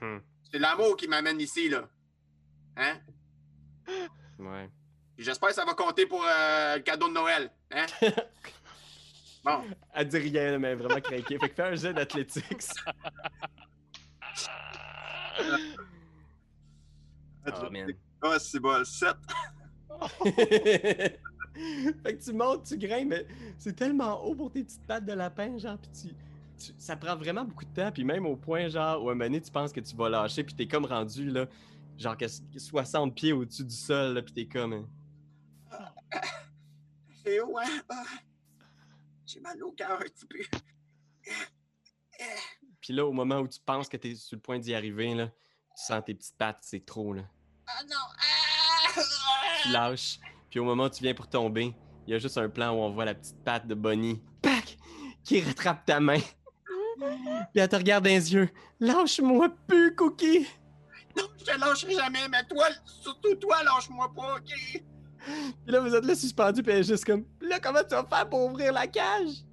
Hmm. 0.00 0.18
C'est 0.50 0.58
l'amour 0.58 0.96
qui 0.96 1.06
m'amène 1.08 1.40
ici, 1.40 1.68
là. 1.68 1.88
Hein? 2.76 2.98
Ouais. 4.38 4.70
J'espère 5.18 5.50
que 5.50 5.54
ça 5.54 5.64
va 5.66 5.74
compter 5.74 6.06
pour 6.06 6.24
euh, 6.24 6.76
le 6.76 6.82
cadeau 6.82 7.08
de 7.08 7.12
Noël. 7.14 7.50
Hein? 7.70 7.86
Bon. 9.44 9.64
Elle 9.92 10.06
dit 10.06 10.18
rien, 10.18 10.56
mais 10.56 10.76
vraiment 10.76 11.00
craqué. 11.00 11.36
Fait 11.36 11.48
que 11.48 11.54
fais 11.56 11.62
un 11.64 11.74
jet 11.74 11.92
d'athlétiques. 11.92 12.62
Oh, 17.46 17.70
man. 17.70 17.92
Ah, 18.22 18.38
c'est 18.38 18.60
bon, 18.60 18.84
7. 18.84 19.16
fait 20.24 21.18
que 22.16 22.24
tu 22.24 22.32
montes, 22.32 22.64
tu 22.66 22.78
grimpes, 22.78 23.08
mais 23.10 23.26
c'est 23.58 23.74
tellement 23.74 24.24
haut 24.24 24.34
pour 24.34 24.50
tes 24.50 24.64
petites 24.64 24.86
pattes 24.86 25.04
de 25.04 25.12
lapin, 25.12 25.58
genre, 25.58 25.76
pis 25.78 25.90
tu, 25.90 26.08
tu- 26.58 26.72
ça 26.78 26.96
prend 26.96 27.16
vraiment 27.16 27.44
beaucoup 27.44 27.64
de 27.64 27.70
temps, 27.74 27.90
puis 27.92 28.04
même 28.04 28.26
au 28.26 28.36
point, 28.36 28.68
genre, 28.68 29.02
où 29.02 29.08
à 29.08 29.12
un 29.12 29.14
moment 29.14 29.24
donné, 29.26 29.40
tu 29.40 29.50
penses 29.50 29.72
que 29.72 29.80
tu 29.80 29.94
vas 29.96 30.08
lâcher, 30.08 30.44
puis 30.44 30.54
t'es 30.54 30.66
comme 30.66 30.84
rendu, 30.86 31.30
là, 31.30 31.46
genre, 31.98 32.16
que 32.16 32.26
60 32.28 33.14
pieds 33.14 33.32
au-dessus 33.32 33.64
du 33.64 33.74
sol, 33.74 34.14
là, 34.14 34.22
puis 34.22 34.32
t'es 34.32 34.46
comme... 34.46 34.72
euh, 34.72 34.82
C'est 37.24 37.40
où, 37.40 37.58
hein? 37.58 37.82
Ah. 37.88 38.04
J'ai 39.26 39.40
mal 39.40 39.62
au 39.62 39.72
cœur 39.72 39.92
un 40.00 40.04
petit 40.04 40.26
peu. 40.26 40.38
Puis 42.80 42.92
là, 42.92 43.06
au 43.06 43.12
moment 43.12 43.38
où 43.40 43.48
tu 43.48 43.60
penses 43.64 43.88
que 43.88 43.96
t'es 43.96 44.14
sur 44.14 44.36
le 44.36 44.40
point 44.42 44.58
d'y 44.58 44.74
arriver, 44.74 45.14
là, 45.14 45.30
sens 45.76 46.02
tes 46.04 46.14
petites 46.14 46.36
pattes, 46.36 46.58
c'est 46.62 46.84
trop, 46.84 47.12
là. 47.12 47.22
Ah 47.66 47.82
non! 47.88 47.96
Ah! 47.96 49.00
Tu 49.62 49.70
lâches, 49.70 50.18
puis 50.50 50.60
au 50.60 50.64
moment 50.64 50.84
où 50.84 50.90
tu 50.90 51.02
viens 51.02 51.14
pour 51.14 51.28
tomber, 51.28 51.74
il 52.06 52.12
y 52.12 52.14
a 52.14 52.18
juste 52.18 52.38
un 52.38 52.48
plan 52.48 52.72
où 52.72 52.80
on 52.80 52.90
voit 52.90 53.04
la 53.04 53.14
petite 53.14 53.42
patte 53.44 53.66
de 53.66 53.74
Bonnie, 53.74 54.20
pac, 54.42 54.76
qui 55.24 55.40
rattrape 55.40 55.86
ta 55.86 56.00
main. 56.00 56.20
Puis 56.98 57.60
elle 57.60 57.68
te 57.68 57.76
regarde 57.76 58.04
dans 58.04 58.10
les 58.10 58.34
yeux. 58.34 58.48
Lâche-moi 58.80 59.48
plus, 59.66 59.94
Cookie! 59.94 60.46
Non, 61.16 61.24
je 61.38 61.44
te 61.44 61.58
lâcherai 61.58 61.94
jamais, 61.94 62.28
mais 62.28 62.44
toi, 62.44 62.66
surtout 62.84 63.34
toi, 63.36 63.62
lâche-moi 63.62 64.12
pas, 64.14 64.36
OK? 64.36 64.52
Puis 65.24 65.66
là, 65.66 65.80
vous 65.80 65.94
êtes 65.94 66.04
là 66.04 66.14
suspendu, 66.14 66.62
puis 66.62 66.72
elle 66.72 66.80
est 66.80 66.84
juste 66.84 67.04
comme. 67.04 67.24
Là, 67.40 67.60
comment 67.60 67.82
tu 67.82 67.94
vas 67.94 68.04
faire 68.04 68.28
pour 68.28 68.46
ouvrir 68.46 68.72
la 68.72 68.86
cage? 68.86 69.44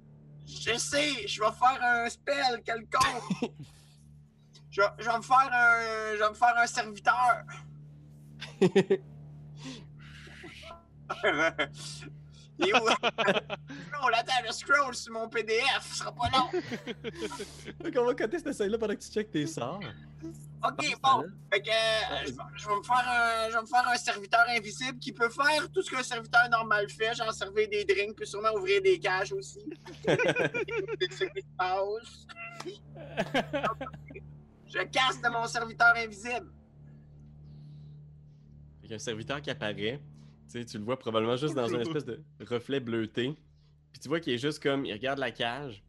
Je 0.46 0.76
sais, 0.76 1.26
je 1.28 1.40
vais 1.40 1.52
faire 1.52 1.78
un 1.82 2.08
spell 2.08 2.62
quelconque. 2.64 3.52
je, 4.70 4.80
vais- 4.80 4.88
je 4.98 5.04
vais 5.10 5.16
me 5.16 5.22
faire 5.22 5.50
un. 5.52 6.14
Je 6.14 6.18
vais 6.22 6.28
me 6.28 6.34
faire 6.34 6.56
un 6.56 6.66
serviteur. 6.66 7.42
Il 12.62 12.68
est 12.68 12.74
où? 12.74 12.86
Scroll, 12.88 14.14
attends, 14.14 14.32
le 14.46 14.52
scroll 14.52 14.94
sur 14.94 15.12
mon 15.14 15.28
PDF, 15.30 15.80
ce 15.90 15.96
sera 15.96 16.12
pas 16.12 16.28
long. 16.28 16.50
Donc, 17.82 17.94
on 17.96 18.04
va 18.04 18.14
coter 18.14 18.38
cette 18.38 18.52
scène-là 18.52 18.76
pendant 18.76 18.94
que 18.94 19.00
tu 19.00 19.10
checkes 19.10 19.30
tes 19.30 19.46
sorts. 19.46 19.80
Ok, 20.62 20.94
bon. 21.02 21.24
Fait 21.50 21.62
que 21.62 21.70
euh, 21.70 22.26
je, 22.26 22.32
vais- 22.32 22.36
je 22.56 22.68
vais 22.68 22.76
me 22.76 22.82
faire 22.82 23.08
un, 23.08 23.48
je 23.48 23.54
vais 23.54 23.60
me 23.62 23.66
faire 23.66 23.88
un 23.88 23.96
serviteur 23.96 24.44
invisible 24.48 24.98
qui 24.98 25.10
peut 25.12 25.30
faire 25.30 25.70
tout 25.72 25.80
ce 25.82 25.90
qu'un 25.90 26.02
serviteur 26.02 26.50
normal 26.50 26.86
fait, 26.90 27.14
genre 27.14 27.32
servir 27.32 27.66
des 27.70 27.84
drinks, 27.86 28.14
peut 28.14 28.26
sûrement 28.26 28.52
ouvrir 28.54 28.82
des 28.82 28.98
cages 28.98 29.32
aussi. 29.32 29.64
C'est 30.06 31.12
ce 31.12 31.24
qui 31.24 31.40
se 31.40 31.56
passe. 31.56 32.26
Je 34.70 34.84
casse 34.84 35.20
de 35.20 35.28
mon 35.28 35.46
serviteur 35.46 35.92
invisible. 35.96 36.52
Fait 38.80 38.82
qu'il 38.82 38.90
y 38.90 38.92
a 38.92 38.96
un 38.96 38.98
serviteur 38.98 39.42
qui 39.42 39.50
apparaît. 39.50 40.00
Tu 40.50 40.60
sais, 40.60 40.64
tu 40.64 40.78
le 40.78 40.84
vois 40.84 40.98
probablement 40.98 41.36
juste 41.36 41.54
dans 41.54 41.74
un 41.74 41.80
espèce 41.80 42.04
de 42.04 42.22
reflet 42.40 42.80
bleuté. 42.80 43.36
Puis 43.92 44.00
tu 44.00 44.08
vois 44.08 44.20
qu'il 44.20 44.32
est 44.32 44.38
juste 44.38 44.62
comme. 44.62 44.84
Il 44.84 44.92
regarde 44.92 45.18
la 45.18 45.32
cage. 45.32 45.82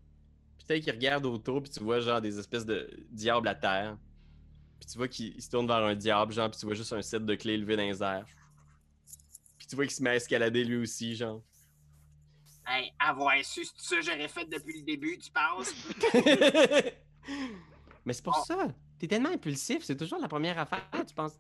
Puis 0.58 0.66
peut-être 0.66 0.84
qu'il 0.84 0.94
regarde 0.94 1.26
autour, 1.26 1.62
puis 1.62 1.72
tu 1.72 1.84
vois 1.84 2.00
genre 2.00 2.22
des 2.22 2.40
espèces 2.40 2.66
de 2.66 2.90
diables 3.12 3.48
à 3.48 3.56
terre. 3.56 3.98
Puis 4.80 4.90
tu 4.90 4.98
vois 4.98 5.08
qu'il 5.08 5.36
il 5.36 5.42
se 5.42 5.50
tourne 5.50 5.68
vers 5.68 5.78
un 5.78 5.96
diable, 5.96 6.34
genre, 6.34 6.50
puis 6.50 6.60
tu 6.60 6.66
vois 6.66 6.76
juste 6.76 6.94
un 6.94 7.02
set 7.02 7.24
de 7.24 7.36
clés 7.36 7.58
levé 7.58 7.76
dans 7.76 7.84
les 7.84 8.02
airs. 8.02 8.26
Puis 9.58 9.68
tu 9.68 9.76
vois 9.76 9.86
qu'il 9.86 9.94
se 9.94 10.02
met 10.02 10.12
à 10.12 10.16
escalader 10.16 10.64
lui 10.64 10.78
aussi, 10.78 11.16
genre. 11.16 11.42
Hey, 12.68 12.92
avoir 13.00 13.34
su 13.44 13.64
c'est 13.64 13.74
ça 13.76 13.96
que 13.98 14.02
j'aurais 14.04 14.28
fait 14.28 14.46
depuis 14.46 14.80
le 14.80 14.86
début, 14.86 15.18
tu 15.18 15.32
penses? 15.32 15.74
Mais 18.06 18.14
c'est 18.14 18.24
pour 18.24 18.38
Oh. 18.40 18.44
ça. 18.46 18.68
T'es 18.98 19.08
tellement 19.08 19.30
impulsif, 19.30 19.84
c'est 19.84 19.96
toujours 19.98 20.20
la 20.20 20.28
première 20.28 20.58
affaire, 20.60 20.88
tu 21.08 21.14
penses. 21.16 21.40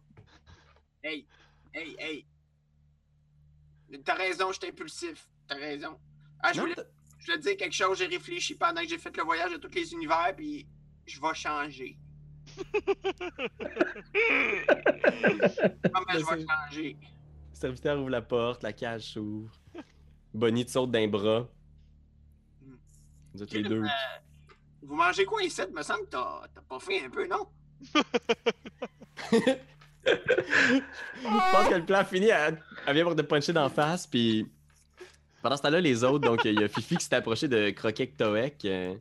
Hey, 1.03 1.25
hey, 1.73 1.95
hey. 1.99 2.25
T'as 4.05 4.15
raison, 4.15 4.51
je 4.51 4.59
suis 4.59 4.69
impulsif. 4.69 5.27
T'as 5.47 5.55
raison. 5.55 5.99
Ah, 6.39 6.53
je 6.53 6.57
Non, 6.57 6.63
voulais, 6.63 6.75
t'as- 6.75 6.83
je 7.19 7.25
voulais 7.25 7.37
te 7.37 7.43
dire 7.43 7.57
quelque 7.57 7.73
chose, 7.75 7.97
j'ai 7.97 8.05
réfléchi 8.07 8.55
pendant 8.55 8.81
que 8.81 8.87
j'ai 8.87 8.97
fait 8.97 9.15
le 9.17 9.23
voyage 9.23 9.51
de 9.51 9.57
tous 9.57 9.73
les 9.75 9.91
univers, 9.93 10.33
puis 10.35 10.67
je 11.05 11.19
vais 11.19 11.33
changer. 11.33 11.97
Comment 15.93 16.13
je 16.13 16.17
vais 16.35 16.45
changer? 16.47 16.97
Le 17.01 17.55
serviteur 17.55 17.99
ouvre 17.99 18.09
la 18.09 18.21
porte, 18.21 18.63
la 18.63 18.73
cage 18.73 19.03
s'ouvre. 19.13 19.51
Bonnie 20.33 20.65
te 20.65 20.71
saute 20.71 20.91
d'un 20.91 21.07
bras. 21.07 21.47
Vous 23.33 23.43
êtes 23.43 23.51
les 23.53 23.63
deux. 23.63 23.83
Euh, 23.83 23.87
vous 24.83 24.95
mangez 24.95 25.25
quoi 25.25 25.43
ici? 25.43 25.61
Il 25.67 25.75
me 25.75 25.83
semble? 25.83 26.05
Que 26.05 26.11
t'as 26.11 26.41
t'as 26.53 26.61
pas 26.61 26.79
faim 26.79 26.99
un 27.05 27.09
peu, 27.09 27.27
non? 27.27 27.47
Je 30.03 30.81
pense 31.23 31.69
que 31.69 31.75
le 31.75 31.85
plan 31.85 32.03
fini, 32.03 32.27
elle, 32.27 32.61
elle 32.87 32.95
vient 32.95 33.03
pour 33.03 33.15
te 33.15 33.21
puncher 33.21 33.53
d'en 33.53 33.69
face, 33.69 34.07
puis 34.07 34.47
pendant 35.41 35.55
ce 35.57 35.61
temps-là, 35.63 35.79
les 35.81 36.03
autres, 36.03 36.27
donc 36.27 36.41
il 36.45 36.59
y 36.59 36.63
a 36.63 36.67
Fifi 36.67 36.97
qui 36.97 37.05
s'est 37.05 37.15
approché 37.15 37.47
de 37.47 37.69
Croquet 37.71 38.07
Toek. 38.07 38.65
euh, 38.65 38.95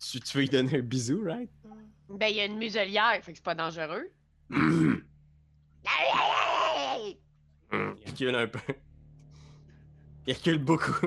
tu, 0.00 0.20
tu 0.20 0.36
veux 0.36 0.42
lui 0.42 0.50
donner 0.50 0.78
un 0.78 0.82
bisou, 0.82 1.22
right? 1.24 1.48
Ben, 2.08 2.28
il 2.28 2.36
y 2.36 2.40
a 2.40 2.44
une 2.44 2.58
muselière, 2.58 3.18
fait 3.22 3.32
que 3.32 3.38
c'est 3.38 3.44
pas 3.44 3.54
dangereux. 3.54 4.10
Il 4.50 5.06
recule 8.06 8.34
un 8.34 8.46
peu. 8.46 8.60
Il 10.26 10.34
recule 10.34 10.58
beaucoup. 10.58 11.06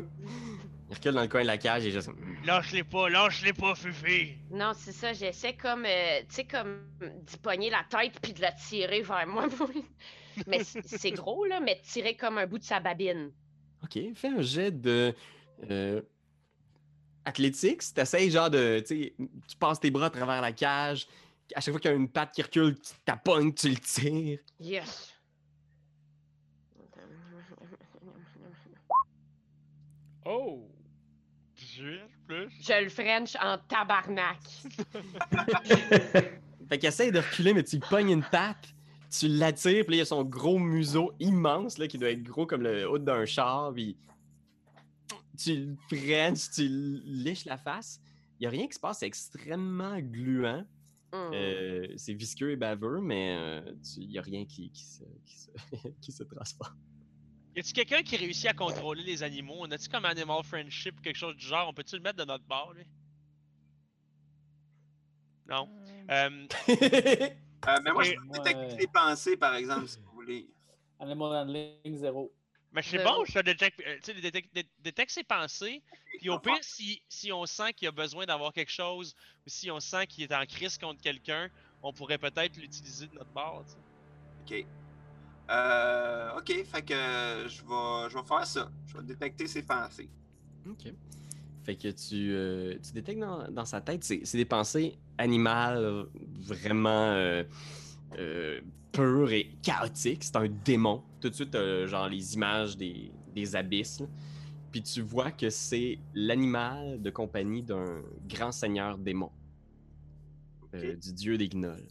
Il 0.90 0.96
recule 0.96 1.12
dans 1.12 1.22
le 1.22 1.28
coin 1.28 1.42
de 1.42 1.48
la 1.48 1.60
cage 1.60 1.86
et 1.86 1.92
juste. 1.92 2.10
Lâche-les 2.46 2.84
pas, 2.84 3.10
lâche-les 3.10 3.54
pas, 3.54 3.76
Fifi! 3.76 4.38
Non, 4.50 4.72
c'est 4.76 4.92
ça, 4.92 5.14
j'essaie 5.14 5.54
comme, 5.54 5.86
euh, 5.86 6.22
tu 6.28 6.36
sais, 6.36 6.46
comme 6.46 6.88
d'y 7.00 7.38
pogner 7.38 7.70
la 7.70 7.86
tête 7.88 8.20
puis 8.20 8.34
de 8.34 8.42
la 8.42 8.52
tirer 8.54 9.02
vers 9.02 9.28
moi. 9.28 9.48
mais 10.48 10.64
c'est 10.64 11.12
gros, 11.12 11.46
là, 11.46 11.60
mais 11.60 11.80
tirer 11.84 12.16
comme 12.16 12.40
un 12.40 12.48
bout 12.48 12.58
de 12.58 12.64
sa 12.64 12.80
babine. 12.80 13.32
Ok, 13.84 14.00
fais 14.16 14.30
un 14.30 14.42
jet 14.42 14.72
de. 14.72 15.14
Euh, 15.70 16.02
athlétique. 17.24 17.82
T'essayes 17.94 18.32
genre 18.32 18.50
de. 18.50 18.84
Tu 18.88 19.14
passes 19.60 19.80
tes 19.80 19.92
bras 19.92 20.08
à 20.08 20.10
travers 20.10 20.42
la 20.42 20.54
cage. 20.54 21.08
À 21.54 21.62
chaque 21.62 21.72
fois 21.72 21.80
qu'il 21.80 21.92
y 21.92 21.94
a 21.94 21.98
une 21.98 22.10
patte 22.10 22.34
qui 22.34 22.42
recule, 22.42 22.80
tu 22.80 22.94
t'appognes, 23.06 23.54
tu 23.54 23.70
le 23.70 23.78
tires. 23.78 24.40
Yes! 24.60 25.14
Oh! 30.26 30.68
18 31.80 32.02
plus? 32.28 32.50
Je 32.62 32.84
le 32.84 32.90
French 32.90 33.36
en 33.42 33.58
tabarnak. 33.68 34.40
Fait 36.70 36.78
qu'il 36.78 36.90
essaye 36.90 37.12
de 37.12 37.20
reculer, 37.20 37.54
mais 37.54 37.64
tu 37.64 37.78
lui 37.78 37.84
pognes 37.90 38.12
une 38.12 38.24
patte, 38.24 38.76
tu 39.10 39.28
l'attires, 39.28 39.86
puis 39.86 39.92
là, 39.92 39.96
il 39.96 40.00
y 40.00 40.02
a 40.02 40.06
son 40.06 40.24
gros 40.24 40.60
museau 40.60 41.14
immense, 41.20 41.78
là, 41.78 41.88
qui 41.88 41.98
doit 41.98 42.12
être 42.12 42.22
gros 42.22 42.46
comme 42.46 42.62
le 42.62 42.88
haut 42.88 43.00
d'un 43.00 43.26
char, 43.26 43.74
puis 43.74 43.98
tu 45.38 45.56
le 45.56 45.76
frenches, 45.88 46.52
tu 46.52 46.68
liches 46.68 47.46
la 47.46 47.58
face. 47.58 48.02
Il 48.40 48.44
n'y 48.44 48.48
a 48.48 48.50
rien 48.52 48.68
qui 48.68 48.74
se 48.74 48.80
passe, 48.80 49.00
c'est 49.00 49.08
extrêmement 49.08 50.00
gluant. 50.00 50.66
Hmm. 51.12 51.32
Euh, 51.34 51.88
c'est 51.98 52.14
visqueux 52.14 52.52
et 52.52 52.56
baveux, 52.56 53.02
mais 53.02 53.36
euh, 53.36 53.62
il 53.98 54.10
n'y 54.10 54.20
a 54.20 54.22
rien 54.22 54.46
qui, 54.46 54.70
qui 54.70 54.84
se, 54.84 55.04
qui, 55.26 55.40
se, 55.40 55.50
qui 56.02 56.12
se 56.12 56.24
transforme. 56.24 56.78
Y 57.56 57.60
a-tu 57.62 57.74
quelqu'un 57.74 58.04
qui 58.04 58.16
réussit 58.16 58.46
à 58.48 58.54
contrôler 58.54 59.04
les 59.04 59.24
animaux? 59.24 59.58
On 59.60 59.72
a-tu 59.72 59.90
comme 59.90 60.06
Animal 60.06 60.44
Friendship 60.44 60.98
ou 61.00 61.02
quelque 61.02 61.18
chose 61.18 61.36
du 61.36 61.46
genre? 61.46 61.68
On 61.68 61.74
peut-tu 61.74 61.96
le 61.96 62.02
mettre 62.02 62.18
de 62.18 62.24
notre 62.26 62.46
bord, 62.46 62.74
lui? 62.74 62.86
Non. 65.48 65.68
Euh, 66.12 66.48
Euh, 67.68 67.78
mais 67.84 67.92
moi, 67.92 68.04
je 68.04 68.14
peux 68.14 68.28
détecter 68.38 68.56
Ouais. 68.56 68.78
les 68.78 68.88
pensées, 68.88 69.36
par 69.36 69.56
exemple, 69.56 69.88
si 69.88 70.00
vous 70.00 70.12
voulez. 70.12 70.48
Animal 71.00 71.36
Handling, 71.44 71.98
zéro. 71.98 72.32
mais 72.72 72.82
c'est 72.82 72.98
Zéro. 73.00 73.20
bon, 73.20 73.26
ça 73.26 73.42
détecte, 73.44 73.82
euh, 73.86 73.96
tu 74.04 74.14
sais, 74.14 74.22
détecte, 74.22 74.54
dé- 74.54 74.70
détecte 74.80 75.12
ses 75.12 75.24
pensées. 75.24 75.82
Puis 76.20 76.30
au 76.30 76.40
pire, 76.40 76.58
si, 76.62 77.02
si 77.10 77.32
on 77.34 77.46
sent 77.46 77.74
qu'il 77.74 77.88
a 77.88 77.92
besoin 77.92 78.26
d'avoir 78.26 78.54
quelque 78.54 78.72
chose, 78.72 79.16
ou 79.46 79.50
si 79.50 79.72
on 79.72 79.80
sent 79.80 80.08
qu'il 80.08 80.24
est 80.24 80.34
en 80.34 80.46
crise 80.46 80.78
contre 80.78 81.02
quelqu'un, 81.02 81.50
on 81.82 81.92
pourrait 81.94 82.18
peut-être 82.18 82.56
l'utiliser 82.58 83.08
de 83.08 83.14
notre 83.16 83.32
bord. 83.32 83.66
tu 83.66 83.74
sais. 84.56 84.62
OK. 84.62 84.68
Euh, 85.50 86.38
OK, 86.38 86.54
fait 86.66 86.82
que 86.84 86.94
je 86.94 87.62
vais, 87.62 88.10
je 88.10 88.16
vais 88.18 88.24
faire 88.24 88.46
ça. 88.46 88.72
Je 88.88 88.98
vais 88.98 89.04
détecter 89.04 89.48
ses 89.48 89.64
pensées. 89.64 90.10
Ok. 90.70 90.94
Fait 91.64 91.76
que 91.76 91.90
tu, 91.90 92.32
euh, 92.34 92.78
tu 92.82 92.94
détectes 92.94 93.20
dans, 93.20 93.48
dans 93.52 93.66
sa 93.66 93.82
tête, 93.82 94.04
c'est 94.04 94.22
c'est 94.24 94.38
des 94.38 94.46
pensées 94.46 94.98
animales 95.18 96.06
vraiment 96.40 96.90
euh, 97.12 97.44
euh, 98.18 98.62
pures 98.92 99.32
et 99.32 99.52
chaotiques. 99.62 100.24
C'est 100.24 100.36
un 100.36 100.48
démon. 100.48 101.04
Tout 101.20 101.30
de 101.30 101.36
suite, 101.36 101.52
t'as, 101.52 101.86
genre 101.86 102.08
les 102.08 102.34
images 102.36 102.78
des, 102.78 103.12
des 103.36 103.56
abysses. 103.56 104.00
là. 104.00 104.08
Puis 104.72 104.84
tu 104.84 105.02
vois 105.02 105.32
que 105.32 105.50
c'est 105.50 106.00
l'animal 106.14 107.02
de 107.02 107.10
compagnie 107.10 107.64
d'un 107.64 108.02
grand 108.28 108.52
seigneur 108.52 108.98
démon, 108.98 109.32
euh, 110.76 110.96
du 110.96 111.12
dieu 111.14 111.38
des 111.38 111.50
gnolls. 111.50 111.88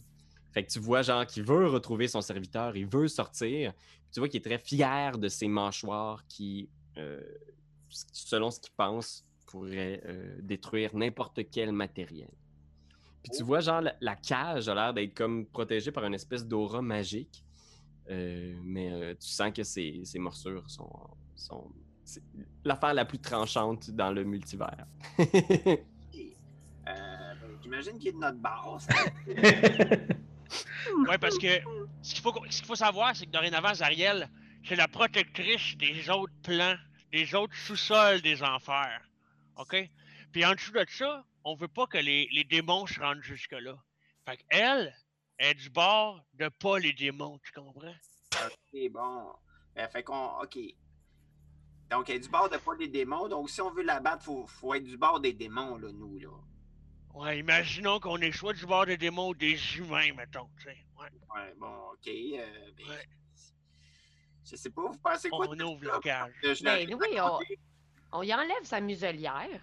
Fait 0.51 0.63
que 0.63 0.71
tu 0.71 0.79
vois, 0.79 1.01
genre, 1.01 1.25
qu'il 1.25 1.43
veut 1.43 1.67
retrouver 1.67 2.07
son 2.07 2.21
serviteur, 2.21 2.75
il 2.75 2.87
veut 2.87 3.07
sortir. 3.07 3.73
Tu 4.11 4.19
vois 4.19 4.27
qu'il 4.29 4.39
est 4.39 4.43
très 4.43 4.57
fier 4.57 5.17
de 5.17 5.27
ses 5.27 5.47
mâchoires 5.47 6.25
qui, 6.27 6.69
euh, 6.97 7.21
selon 7.89 8.49
ce 8.49 8.59
qu'il 8.59 8.73
pense, 8.75 9.25
pourraient 9.45 10.01
euh, 10.05 10.37
détruire 10.41 10.95
n'importe 10.95 11.41
quel 11.51 11.71
matériel. 11.71 12.29
Puis 13.21 13.31
tu 13.37 13.43
vois, 13.43 13.59
genre, 13.59 13.81
la, 13.81 13.95
la 14.01 14.15
cage 14.15 14.69
a 14.69 14.75
l'air 14.75 14.93
d'être 14.93 15.13
comme 15.13 15.45
protégée 15.45 15.91
par 15.91 16.05
une 16.05 16.13
espèce 16.13 16.45
d'aura 16.45 16.81
magique. 16.81 17.43
Euh, 18.09 18.55
mais 18.63 18.91
euh, 18.91 19.13
tu 19.19 19.27
sens 19.27 19.51
que 19.53 19.63
ses, 19.63 20.01
ses 20.03 20.17
morsures 20.17 20.67
sont, 20.69 20.89
sont 21.35 21.71
c'est 22.03 22.23
l'affaire 22.65 22.95
la 22.95 23.05
plus 23.05 23.19
tranchante 23.19 23.91
dans 23.91 24.11
le 24.11 24.23
multivers. 24.23 24.87
Euh, 26.87 27.33
ben, 27.39 27.49
J'imagine 27.61 27.99
qu'il 27.99 28.07
est 28.07 28.11
de 28.13 28.17
notre 28.17 28.39
base. 28.39 28.87
Ouais, 31.07 31.17
parce 31.17 31.37
que 31.37 31.59
ce 32.01 32.13
qu'il 32.13 32.23
faut, 32.23 32.33
ce 32.49 32.63
faut 32.63 32.75
savoir, 32.75 33.15
c'est 33.15 33.25
que 33.25 33.31
dorénavant, 33.31 33.73
Zariel, 33.73 34.29
c'est 34.67 34.75
la 34.75 34.87
protectrice 34.87 35.75
des 35.77 36.09
autres 36.09 36.33
plans, 36.43 36.75
des 37.11 37.35
autres 37.35 37.55
sous-sols 37.55 38.21
des 38.21 38.43
enfers. 38.43 39.01
OK? 39.55 39.75
Puis 40.31 40.45
en 40.45 40.53
dessous 40.53 40.71
de 40.71 40.85
ça, 40.89 41.25
on 41.43 41.55
veut 41.55 41.67
pas 41.67 41.87
que 41.87 41.97
les, 41.97 42.29
les 42.31 42.43
démons 42.43 42.85
se 42.85 42.99
rendent 42.99 43.23
jusque-là. 43.23 43.75
Fait 44.25 44.37
qu'elle 44.37 44.93
est 45.39 45.53
du 45.55 45.69
bord 45.69 46.21
de 46.33 46.49
pas 46.49 46.79
les 46.79 46.93
démons, 46.93 47.39
tu 47.43 47.51
comprends? 47.51 47.95
Ok, 48.45 48.91
bon. 48.91 49.33
Ben, 49.75 49.87
fait 49.89 50.03
qu'on. 50.03 50.39
Ok. 50.41 50.57
Donc, 51.89 52.09
elle 52.09 52.17
est 52.17 52.19
du 52.19 52.29
bord 52.29 52.49
de 52.49 52.57
pas 52.57 52.75
des 52.75 52.87
démons. 52.87 53.27
Donc, 53.27 53.49
si 53.49 53.61
on 53.61 53.71
veut 53.71 53.83
la 53.83 53.99
battre, 53.99 54.23
faut, 54.23 54.45
faut 54.45 54.73
être 54.75 54.83
du 54.83 54.97
bord 54.97 55.19
des 55.19 55.33
démons, 55.33 55.77
là, 55.77 55.91
nous, 55.91 56.19
là. 56.19 56.29
Ouais, 57.13 57.39
imaginons 57.39 57.99
qu'on 57.99 58.17
est 58.17 58.31
soit 58.31 58.53
du 58.53 58.65
bord 58.65 58.85
des 58.85 58.97
démons 58.97 59.29
ou 59.29 59.35
des 59.35 59.57
humains, 59.77 60.13
mettons, 60.15 60.49
tu 60.57 60.63
sais. 60.65 60.77
Ouais. 60.97 61.09
Ouais, 61.35 61.53
bon, 61.57 61.91
ok. 61.93 62.07
euh, 62.07 62.71
ben, 62.77 62.87
Ouais. 62.87 63.09
Je 64.49 64.55
sais 64.55 64.69
pas, 64.69 64.81
vous 64.81 64.97
pensez 64.97 65.29
quoi? 65.29 65.47
On 65.49 65.55
de 65.55 65.63
ouvre 65.63 65.99
cage. 65.99 66.33
Je 66.43 66.63
Ben 66.63 66.93
oui, 66.93 67.19
on, 67.19 67.39
on 68.19 68.23
y 68.23 68.33
enlève 68.33 68.63
sa 68.63 68.79
muselière. 68.81 69.61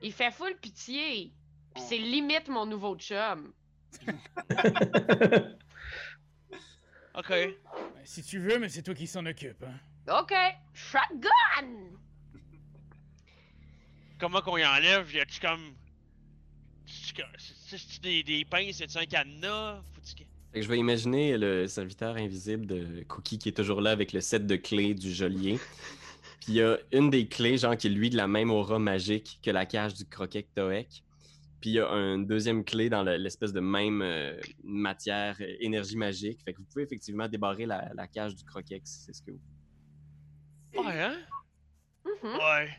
Il 0.00 0.12
fait 0.12 0.30
full 0.30 0.56
pitié. 0.60 1.32
Puis 1.74 1.82
c'est 1.88 1.98
limite 1.98 2.48
mon 2.48 2.66
nouveau 2.66 2.96
chum. 2.96 3.52
OK. 7.14 7.28
Ben, 7.28 7.56
Si 8.04 8.22
tu 8.22 8.38
veux, 8.38 8.58
mais 8.58 8.68
c'est 8.68 8.82
toi 8.82 8.94
qui 8.94 9.06
s'en 9.06 9.26
occupe. 9.26 9.62
Hein. 9.64 10.20
OK, 10.20 10.32
shotgun! 10.72 11.90
Comment 14.18 14.40
qu'on 14.40 14.56
y 14.56 14.64
enlève? 14.66 15.10
Y 15.14 15.20
a-tu 15.20 15.40
comme. 15.40 15.74
C'est-tu 17.66 18.00
des, 18.00 18.22
des 18.22 18.44
pinces? 18.44 18.80
Y 18.80 18.84
a-tu 18.84 18.98
un 18.98 19.06
cadenas? 19.06 19.82
Faut-tu 19.94 20.14
que- 20.14 20.28
Fait 20.52 20.60
que 20.60 20.62
je 20.62 20.68
vais 20.68 20.78
imaginer 20.78 21.36
le 21.36 21.66
serviteur 21.66 22.16
invisible 22.16 22.66
de 22.66 23.02
Cookie 23.04 23.38
qui 23.38 23.50
est 23.50 23.56
toujours 23.56 23.80
là 23.80 23.90
avec 23.90 24.12
le 24.12 24.20
set 24.20 24.46
de 24.46 24.56
clés 24.56 24.94
du 24.94 25.12
geôlier. 25.12 25.58
Puis 26.40 26.52
il 26.52 26.54
y 26.54 26.62
a 26.62 26.78
une 26.92 27.10
des 27.10 27.28
clés, 27.28 27.58
genre, 27.58 27.76
qui 27.76 27.88
est 27.88 27.90
lui 27.90 28.08
de 28.10 28.16
la 28.16 28.26
même 28.26 28.50
aura 28.50 28.78
magique 28.78 29.38
que 29.42 29.50
la 29.50 29.66
cage 29.66 29.94
du 29.94 30.04
croquet 30.06 30.46
Toek. 30.54 30.86
Puis 31.60 31.70
il 31.70 31.72
y 31.74 31.80
a 31.80 31.88
une 31.90 32.26
deuxième 32.26 32.64
clé 32.64 32.88
dans 32.88 33.02
le- 33.02 33.16
l'espèce 33.16 33.52
de 33.52 33.60
même 33.60 34.00
euh, 34.00 34.40
matière, 34.64 35.36
euh, 35.40 35.56
énergie 35.60 35.96
magique. 35.96 36.40
Fait 36.44 36.52
que 36.54 36.58
vous 36.58 36.64
pouvez 36.64 36.84
effectivement 36.84 37.28
débarrer 37.28 37.66
la, 37.66 37.90
la 37.94 38.06
cage 38.06 38.34
du 38.36 38.44
croquet 38.44 38.80
si 38.84 39.00
c'est 39.00 39.12
ce 39.12 39.22
que 39.22 39.32
vous. 39.32 39.40
Ouais, 40.74 41.02
hein? 41.02 41.16
Mhm. 42.06 42.34
Ouais. 42.36 42.70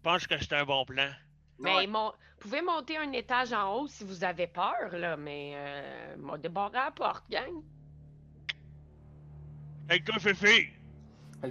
Je 0.00 0.08
pense 0.08 0.26
que 0.26 0.34
c'est 0.38 0.54
un 0.54 0.64
bon 0.64 0.84
plan? 0.86 1.10
Mais 1.58 1.74
Ouais. 1.76 1.86
mon... 1.86 2.06
vous 2.08 2.38
pouvez 2.40 2.62
monter 2.62 2.96
un 2.96 3.12
étage 3.12 3.52
en 3.52 3.74
haut 3.76 3.86
si 3.86 4.02
vous 4.02 4.24
avez 4.24 4.46
peur, 4.46 4.88
là, 4.92 5.16
mais 5.18 5.52
euh, 5.54 6.16
m'a 6.16 6.38
débarré 6.38 6.72
la 6.78 6.90
porte, 6.90 7.24
gang. 7.30 7.62
Hey, 9.90 10.02
toi, 10.02 10.18
Fifi! 10.18 10.68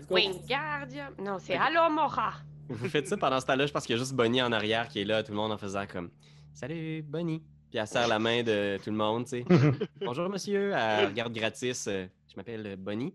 Wingardium. 0.10 1.14
Non, 1.20 1.38
c'est 1.40 1.56
Allo 1.58 1.90
Mora. 1.94 2.34
Vous 2.70 2.88
faites 2.90 3.08
ça 3.08 3.18
pendant 3.18 3.40
ce 3.40 3.46
temps-là, 3.48 3.66
je 3.68 3.72
pense 3.72 3.86
qu'il 3.86 3.96
y 3.96 4.00
a 4.00 4.02
juste 4.02 4.14
Bonnie 4.14 4.42
en 4.42 4.52
arrière 4.52 4.88
qui 4.88 5.02
est 5.02 5.06
là, 5.06 5.22
tout 5.24 5.32
le 5.32 5.38
monde 5.38 5.52
en 5.52 5.58
faisant 5.58 5.86
comme 5.88 6.10
Salut 6.54 7.02
Bonnie. 7.04 7.44
Puis 7.70 7.78
elle 7.78 7.88
serre 7.88 8.08
la 8.08 8.18
main 8.20 8.42
de 8.42 8.80
tout 8.84 8.90
le 8.90 8.96
monde, 8.96 9.26
tu 9.26 9.30
sais. 9.30 9.46
Bonjour 10.02 10.28
monsieur, 10.30 10.72
elle 10.76 11.08
regarde 11.08 11.34
gratis. 11.34 11.86
euh, 11.88 12.08
je 12.28 12.36
m'appelle 12.36 12.76
Bonnie. 12.78 13.14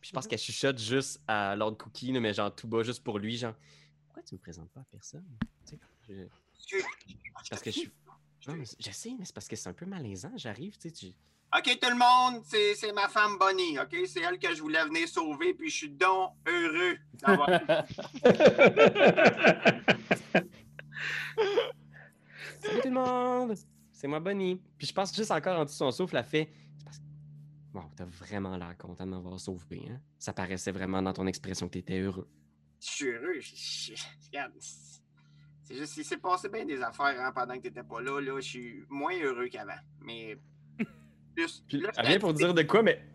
Puis 0.00 0.08
je 0.08 0.12
pense 0.12 0.26
qu'elle 0.26 0.38
chuchote 0.38 0.78
juste 0.80 1.20
à 1.28 1.54
Lord 1.54 1.76
Cookie, 1.78 2.10
là, 2.12 2.18
mais 2.20 2.32
genre 2.34 2.52
tout 2.54 2.66
bas, 2.66 2.82
juste 2.82 3.04
pour 3.04 3.18
lui, 3.20 3.36
genre 3.36 3.54
Pourquoi 4.12 4.28
tu 4.28 4.34
me 4.34 4.40
présentes 4.40 4.68
pas 4.72 4.80
à 4.80 4.84
personne? 4.90 5.24
Tu 5.64 5.78
sais, 6.04 6.28
je- 6.68 6.82
Parce 7.48 7.62
que 7.62 7.70
je 7.70 7.78
suis. 7.78 7.90
Non, 8.46 8.56
mais 8.56 8.66
c'est 8.66 9.32
parce 9.32 9.48
que 9.48 9.56
c'est 9.56 9.70
un 9.70 9.72
peu 9.72 9.86
malaisant. 9.86 10.32
J'arrive, 10.36 10.76
tu 10.76 10.90
sais. 10.90 10.94
tu- 10.94 11.14
Ok, 11.56 11.78
tout 11.80 11.88
le 11.88 11.96
monde, 11.96 12.42
c'est 12.44 12.92
ma 12.92 13.08
femme 13.08 13.38
Bonnie, 13.38 13.78
ok? 13.78 13.96
C'est 14.06 14.20
elle 14.20 14.38
que 14.38 14.54
je 14.54 14.60
voulais 14.60 14.84
venir 14.84 15.08
sauver, 15.08 15.54
puis 15.54 15.70
je 15.70 15.76
suis 15.76 15.88
donc 15.90 16.32
heureux 16.46 16.98
d'avoir. 17.14 17.48
Salut 22.60 22.80
tout 22.82 22.88
le 22.88 22.90
monde! 22.94 23.54
C'est 23.90 24.08
moi 24.08 24.20
Bonnie. 24.20 24.60
Puis 24.76 24.86
je 24.88 24.92
pense 24.92 25.14
juste 25.14 25.30
encore 25.30 25.58
en 25.58 25.64
dessous 25.64 25.74
de 25.74 25.78
son 25.78 25.90
souffle, 25.90 26.16
elle 26.18 26.24
fait. 26.24 26.52
Parce. 26.84 27.00
Wow, 27.72 27.90
t'as 27.96 28.04
vraiment 28.04 28.56
l'air 28.56 28.76
content 28.76 29.06
de 29.06 29.10
m'avoir 29.10 29.38
sauvé, 29.40 29.82
hein? 29.90 30.00
Ça 30.18 30.32
paraissait 30.34 30.72
vraiment 30.72 31.00
dans 31.02 31.12
ton 31.14 31.26
expression 31.26 31.66
que 31.68 31.72
t'étais 31.74 32.00
heureux. 32.00 32.28
Je 32.84 32.90
suis 32.90 33.06
heureux. 33.08 33.40
je- 33.40 33.94
je- 33.94 34.02
Regarde, 34.28 34.52
c'est 34.58 35.76
juste, 35.76 35.96
il 35.96 36.04
s'est 36.04 36.16
passé 36.16 36.48
bien 36.48 36.64
des 36.64 36.82
affaires 36.82 37.14
hein, 37.20 37.32
pendant 37.34 37.54
que 37.54 37.60
t'étais 37.60 37.82
pas 37.84 38.00
là. 38.00 38.20
Là, 38.20 38.40
je 38.40 38.48
suis 38.48 38.84
moins 38.88 39.16
heureux 39.22 39.48
qu'avant. 39.48 39.78
Mais 40.00 40.36
plus. 41.36 41.62
Puis 41.68 41.78
là, 41.80 41.90
elle 41.96 42.06
vient 42.08 42.18
pour 42.18 42.34
dire 42.34 42.52
de 42.54 42.62
quoi, 42.62 42.82
mais. 42.82 43.04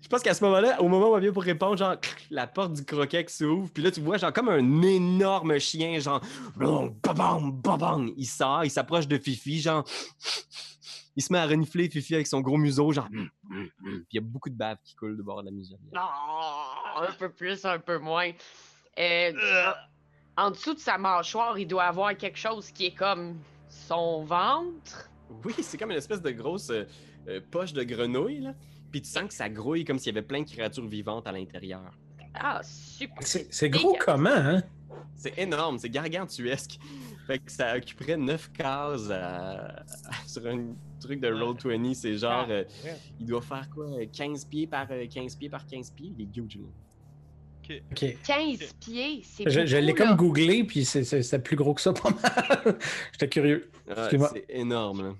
Je 0.00 0.08
pense 0.08 0.22
qu'à 0.22 0.32
ce 0.32 0.42
moment-là, 0.44 0.80
au 0.80 0.88
moment 0.88 1.10
où 1.10 1.16
elle 1.16 1.24
vient 1.24 1.32
pour 1.32 1.42
répondre, 1.42 1.76
genre, 1.76 1.96
la 2.30 2.46
porte 2.46 2.72
du 2.74 2.84
croquet 2.84 3.24
qui 3.24 3.34
s'ouvre, 3.34 3.68
puis 3.70 3.82
là, 3.82 3.90
tu 3.90 4.00
vois, 4.00 4.16
genre, 4.18 4.32
comme 4.32 4.48
un 4.48 4.82
énorme 4.82 5.58
chien, 5.58 5.98
genre, 5.98 6.22
babam, 7.02 7.50
babam, 7.60 8.10
il 8.16 8.24
sort, 8.26 8.64
il 8.64 8.70
s'approche 8.70 9.08
de 9.08 9.18
Fifi, 9.18 9.60
genre, 9.60 9.84
il 11.16 11.22
se 11.22 11.32
met 11.32 11.38
à 11.38 11.46
renifler 11.46 11.88
Fifi 11.88 12.14
avec 12.14 12.26
son 12.26 12.40
gros 12.40 12.58
museau, 12.58 12.92
genre, 12.92 13.08
puis 13.08 13.30
il 14.10 14.14
y 14.14 14.18
a 14.18 14.20
beaucoup 14.20 14.50
de 14.50 14.54
bave 14.56 14.76
qui 14.84 14.94
coule 14.94 15.16
du 15.16 15.22
bord 15.22 15.40
de 15.40 15.46
la 15.46 15.52
muselière. 15.52 15.80
Non, 15.92 16.00
un 17.02 17.12
peu 17.18 17.30
plus, 17.30 17.64
un 17.64 17.78
peu 17.78 17.98
moins. 17.98 18.30
Euh, 18.98 19.32
Euh, 19.32 19.72
en 20.36 20.50
dessous 20.50 20.74
de 20.74 20.78
sa 20.78 20.98
mâchoire, 20.98 21.58
il 21.58 21.66
doit 21.66 21.84
avoir 21.84 22.16
quelque 22.16 22.38
chose 22.38 22.70
qui 22.70 22.86
est 22.86 22.94
comme 22.94 23.38
son 23.68 24.22
ventre. 24.24 25.10
Oui, 25.44 25.54
c'est 25.60 25.78
comme 25.78 25.90
une 25.90 25.96
espèce 25.96 26.20
de 26.22 26.30
grosse 26.30 26.70
euh, 26.70 26.84
euh, 27.28 27.40
poche 27.50 27.72
de 27.72 27.82
grenouille, 27.82 28.40
là, 28.40 28.54
puis 28.90 29.00
tu 29.02 29.08
sens 29.08 29.24
que 29.24 29.34
ça 29.34 29.48
grouille 29.48 29.84
comme 29.84 29.98
s'il 29.98 30.14
y 30.14 30.18
avait 30.18 30.26
plein 30.26 30.42
de 30.42 30.48
créatures 30.48 30.86
vivantes 30.86 31.26
à 31.26 31.32
l'intérieur. 31.32 31.90
Ah, 32.34 32.60
super. 32.62 33.26
C'est 33.26 33.48
c'est 33.50 33.70
gros 33.70 33.96
comment, 33.98 34.28
hein? 34.30 34.62
C'est 35.16 35.38
énorme, 35.38 35.78
c'est 35.78 35.88
gargantuesque. 35.88 36.78
Fait 37.26 37.38
que 37.40 37.50
ça 37.50 37.76
occuperait 37.76 38.16
9 38.16 38.52
cases 38.52 39.10
à- 39.10 39.82
sur 40.26 40.46
un 40.46 40.66
truc 41.00 41.20
de 41.20 41.28
Roll20. 41.28 41.94
C'est 41.94 42.16
genre, 42.16 42.46
euh, 42.48 42.62
il 43.18 43.26
doit 43.26 43.42
faire 43.42 43.68
quoi, 43.68 43.86
euh, 43.86 44.06
15 44.12 44.44
pieds 44.44 44.66
par 44.68 44.86
euh, 44.90 45.06
15 45.12 45.34
pieds 45.34 45.48
par 45.48 45.66
15 45.66 45.90
pieds? 45.90 46.12
Il 46.16 46.22
est 46.24 46.36
huge, 46.36 46.56
là. 46.58 47.74
Ok. 47.90 48.16
15 48.24 48.74
pieds, 48.78 49.22
c'est 49.24 49.50
Je, 49.50 49.66
je 49.66 49.76
l'ai 49.76 49.92
comme 49.92 50.14
googlé, 50.14 50.62
puis 50.62 50.84
c'est- 50.84 51.38
plus 51.42 51.56
gros 51.56 51.74
que 51.74 51.80
ça, 51.80 51.92
pas 51.94 52.10
mal. 52.10 52.78
J'étais 53.10 53.28
curieux. 53.28 53.70
Ah, 53.90 54.08
c'est 54.32 54.44
énorme, 54.48 55.02
là. 55.08 55.14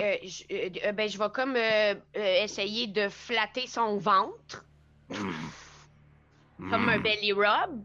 Euh, 0.00 0.16
je, 0.24 0.44
euh, 0.50 0.70
euh, 0.86 0.92
ben, 0.92 1.06
je 1.10 1.18
vais 1.18 1.28
comme 1.28 1.56
euh, 1.56 1.94
euh, 2.16 2.42
essayer 2.44 2.86
de 2.86 3.10
flatter 3.10 3.66
son 3.66 3.98
ventre, 3.98 4.64
comme 5.10 6.88
un 6.88 6.98
belly 7.00 7.32
rub. 7.34 7.82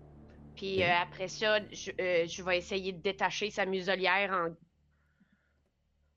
Puis 0.55 0.83
euh, 0.83 0.95
après 0.95 1.27
ça, 1.27 1.59
je, 1.71 1.91
euh, 1.99 2.27
je 2.27 2.43
vais 2.43 2.57
essayer 2.57 2.91
de 2.93 3.01
détacher 3.01 3.49
sa 3.51 3.65
muselière 3.65 4.31
en 4.31 4.55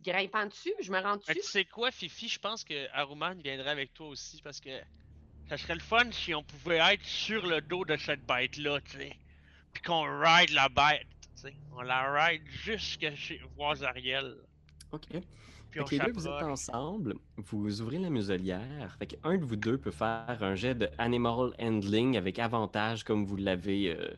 grimpant 0.03 0.47
dessus. 0.47 0.73
Je 0.81 0.91
me 0.93 1.01
rends 1.01 1.19
Mais 1.29 1.35
dessus. 1.35 1.41
tu 1.41 1.43
sais 1.43 1.65
quoi, 1.65 1.91
Fifi? 1.91 2.29
Je 2.29 2.39
pense 2.39 2.65
que 2.65 2.89
Aruman 2.93 3.35
viendrait 3.43 3.71
avec 3.71 3.93
toi 3.95 4.09
aussi 4.09 4.41
parce 4.43 4.61
que 4.61 4.71
ça 5.49 5.57
serait 5.59 5.75
le 5.75 5.81
fun 5.81 6.11
si 6.13 6.35
on 6.35 6.43
pouvait 6.43 6.79
être 6.79 7.05
sur 7.05 7.47
le 7.47 7.61
dos 7.61 7.85
de 7.85 7.97
cette 7.97 8.25
bête-là, 8.27 8.81
tu 8.83 8.99
sais. 8.99 9.17
Puis 9.73 9.83
qu'on 9.83 10.03
ride 10.21 10.51
la 10.51 10.69
bête, 10.69 11.07
tu 11.37 11.43
sais. 11.43 11.55
On 11.73 11.81
la 11.83 12.13
ride 12.13 12.47
jusqu'à 12.47 13.15
chez 13.17 13.41
voir 13.57 13.75
Zariel. 13.77 14.37
OK. 14.93 15.07
Puis 15.71 15.81
Fait 15.81 15.85
on 15.85 15.85
que 15.85 15.91
les 15.95 15.99
deux, 15.99 16.13
vous 16.13 16.27
êtes 16.27 16.43
ensemble, 16.43 17.15
vous 17.37 17.83
ouvrez 17.83 17.99
la 17.99 18.11
muselière. 18.11 18.97
Fait 18.99 19.07
qu'un 19.07 19.37
de 19.37 19.45
vous 19.45 19.57
deux 19.57 19.77
peut 19.79 19.91
faire 19.91 20.39
un 20.41 20.55
jet 20.55 20.75
de 20.75 20.89
Animal 20.99 21.53
Handling 21.61 22.17
avec 22.17 22.39
avantage 22.39 23.05
comme 23.05 23.25
vous 23.27 23.37
l'avez 23.37 23.95
euh, 23.95 24.11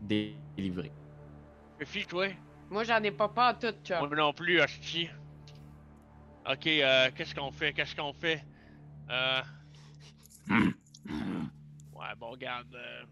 délivré. 0.00 0.90
Fifi, 1.80 2.06
toi? 2.06 2.28
Moi, 2.70 2.84
j'en 2.84 3.02
ai 3.02 3.10
pas 3.10 3.28
pas 3.28 3.54
tout, 3.54 3.72
chum. 3.84 3.98
Moi 4.08 4.16
non 4.16 4.32
plus, 4.32 4.60
hostie. 4.60 5.08
Ok, 6.50 6.66
euh, 6.66 7.10
qu'est-ce 7.14 7.34
qu'on 7.34 7.50
fait? 7.50 7.72
Qu'est-ce 7.72 7.94
qu'on 7.94 8.12
fait? 8.12 8.42
Euh. 9.10 9.42
Ouais, 10.48 12.14
bon, 12.18 12.30
regarde. 12.30 12.74
euh, 12.74 13.04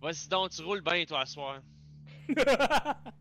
Vas-y 0.00 0.28
donc, 0.28 0.50
tu 0.50 0.62
roules 0.62 0.82
bien, 0.82 1.04
toi, 1.04 1.24
ce 1.26 1.34
soir. 1.34 1.60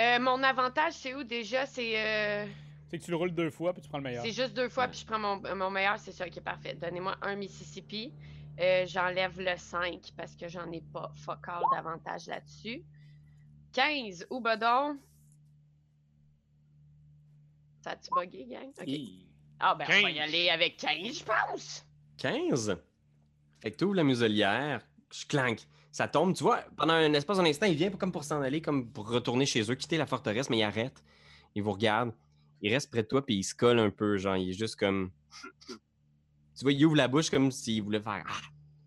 Euh, 0.00 0.18
mon 0.20 0.42
avantage, 0.42 0.94
c'est 0.94 1.14
où 1.14 1.22
déjà? 1.22 1.66
C'est 1.66 1.92
euh, 1.96 2.46
C'est 2.92 2.98
que 2.98 3.04
tu 3.04 3.10
le 3.10 3.16
roules 3.16 3.32
deux 3.32 3.48
fois, 3.48 3.72
puis 3.72 3.80
tu 3.80 3.88
prends 3.88 3.96
le 3.96 4.04
meilleur. 4.04 4.22
c'est 4.22 4.32
juste 4.32 4.52
deux 4.52 4.68
fois, 4.68 4.84
Ouais. 4.84 4.90
puis 4.90 5.00
je 5.00 5.06
prends 5.06 5.18
mon, 5.18 5.40
mon 5.56 5.70
meilleur, 5.70 5.98
c'est 5.98 6.12
ça 6.12 6.28
qui 6.28 6.40
est 6.40 6.42
parfait. 6.42 6.74
Donnez-moi 6.74 7.16
un 7.22 7.36
Mississippi. 7.36 8.12
Euh, 8.60 8.84
J'enlève 8.86 9.40
le 9.40 9.56
5 9.56 10.12
parce 10.14 10.36
que 10.36 10.46
j'en 10.46 10.70
ai 10.72 10.82
pas 10.82 11.10
fuck 11.24 11.48
all 11.48 11.62
d'avantage 11.72 12.26
là-dessus. 12.26 12.84
15, 13.72 14.26
ou 14.28 14.40
badon? 14.40 14.98
Ça 17.80 17.92
a-tu 17.92 18.10
bugué, 18.14 18.44
gang? 18.46 18.70
Ah, 19.58 19.74
ben, 19.74 19.86
on 19.88 20.02
va 20.02 20.10
y 20.10 20.14
15. 20.16 20.22
aller 20.28 20.50
avec 20.50 20.76
15, 20.76 21.18
je 21.18 21.24
pense. 21.24 21.86
15. 22.18 22.76
Fait 23.60 23.70
que 23.70 23.76
tu 23.76 23.84
ouvres 23.84 23.94
la 23.94 24.04
muselière, 24.04 24.82
je 25.12 25.24
clanque. 25.26 25.60
Ça 25.90 26.08
tombe, 26.08 26.34
tu 26.34 26.42
vois, 26.42 26.62
pendant 26.76 26.94
un 26.94 27.12
espace 27.14 27.36
d'un 27.38 27.44
instant, 27.46 27.66
il 27.66 27.74
vient 27.76 27.90
comme 27.90 28.12
pour 28.12 28.24
s'en 28.24 28.40
aller, 28.42 28.60
comme 28.60 28.90
pour 28.92 29.08
retourner 29.08 29.46
chez 29.46 29.62
eux, 29.70 29.74
quitter 29.74 29.96
la 29.96 30.06
forteresse, 30.06 30.48
mais 30.50 30.58
il 30.58 30.62
arrête. 30.62 31.02
Il 31.54 31.62
vous 31.62 31.72
regarde. 31.72 32.12
Il 32.62 32.72
reste 32.72 32.90
près 32.90 33.02
de 33.02 33.08
toi, 33.08 33.24
puis 33.26 33.36
il 33.36 33.42
se 33.42 33.54
colle 33.54 33.78
un 33.80 33.90
peu, 33.90 34.16
genre, 34.16 34.36
il 34.36 34.50
est 34.50 34.58
juste 34.58 34.76
comme. 34.76 35.10
Tu 35.68 36.64
vois, 36.64 36.72
il 36.72 36.84
ouvre 36.84 36.96
la 36.96 37.08
bouche 37.08 37.30
comme 37.30 37.50
s'il 37.50 37.82
voulait 37.82 38.00
faire. 38.02 38.24
Ah! 38.28 38.32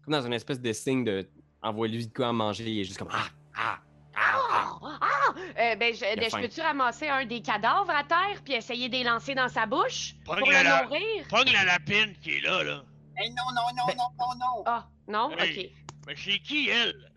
Comme 0.04 0.14
dans 0.14 0.26
une 0.26 0.34
espèce 0.34 0.62
de 0.62 0.72
signe 0.72 1.04
de. 1.04 1.28
Envoie-lui 1.64 2.08
de 2.08 2.14
quoi 2.14 2.28
à 2.28 2.32
manger, 2.32 2.70
il 2.70 2.80
est 2.82 2.84
juste 2.84 3.00
comme. 3.00 3.10
Ah! 3.12 3.26
Ah! 3.56 3.80
Ah! 4.16 4.40
ah. 4.52 4.80
Ah! 4.82 4.98
Ah! 5.02 5.34
Euh, 5.38 5.76
ben, 5.76 5.94
je, 5.94 6.02
ben, 6.02 6.30
je 6.30 6.42
peux-tu 6.42 6.62
ramasser 6.62 7.08
un 7.08 7.26
des 7.26 7.42
cadavres 7.42 7.90
à 7.90 8.04
terre 8.04 8.40
puis 8.46 8.54
essayer 8.54 8.88
de 8.88 8.94
les 8.94 9.04
lancer 9.04 9.34
dans 9.34 9.50
sa 9.50 9.66
bouche 9.66 10.14
pour 10.24 10.36
Pogne 10.36 10.46
le 10.48 10.64
la- 10.64 10.84
nourrir? 10.84 11.28
Pogne 11.28 11.52
la 11.52 11.66
lapine 11.66 12.14
qui 12.22 12.36
est 12.38 12.42
là, 12.42 12.64
là. 12.64 12.84
Hey, 13.18 13.30
non, 13.32 13.44
non, 13.56 13.62
non, 13.76 13.84
Ben- 13.88 13.96
non, 13.98 14.10
non, 14.20 14.36
non. 14.38 14.64
Ah, 14.68 14.88
non? 15.08 15.32
Hey. 15.38 15.66
Ok. 15.66 15.72
Mais 16.08 16.16
c'est 16.16 16.40
qui, 16.40 16.70
elle? 16.70 17.12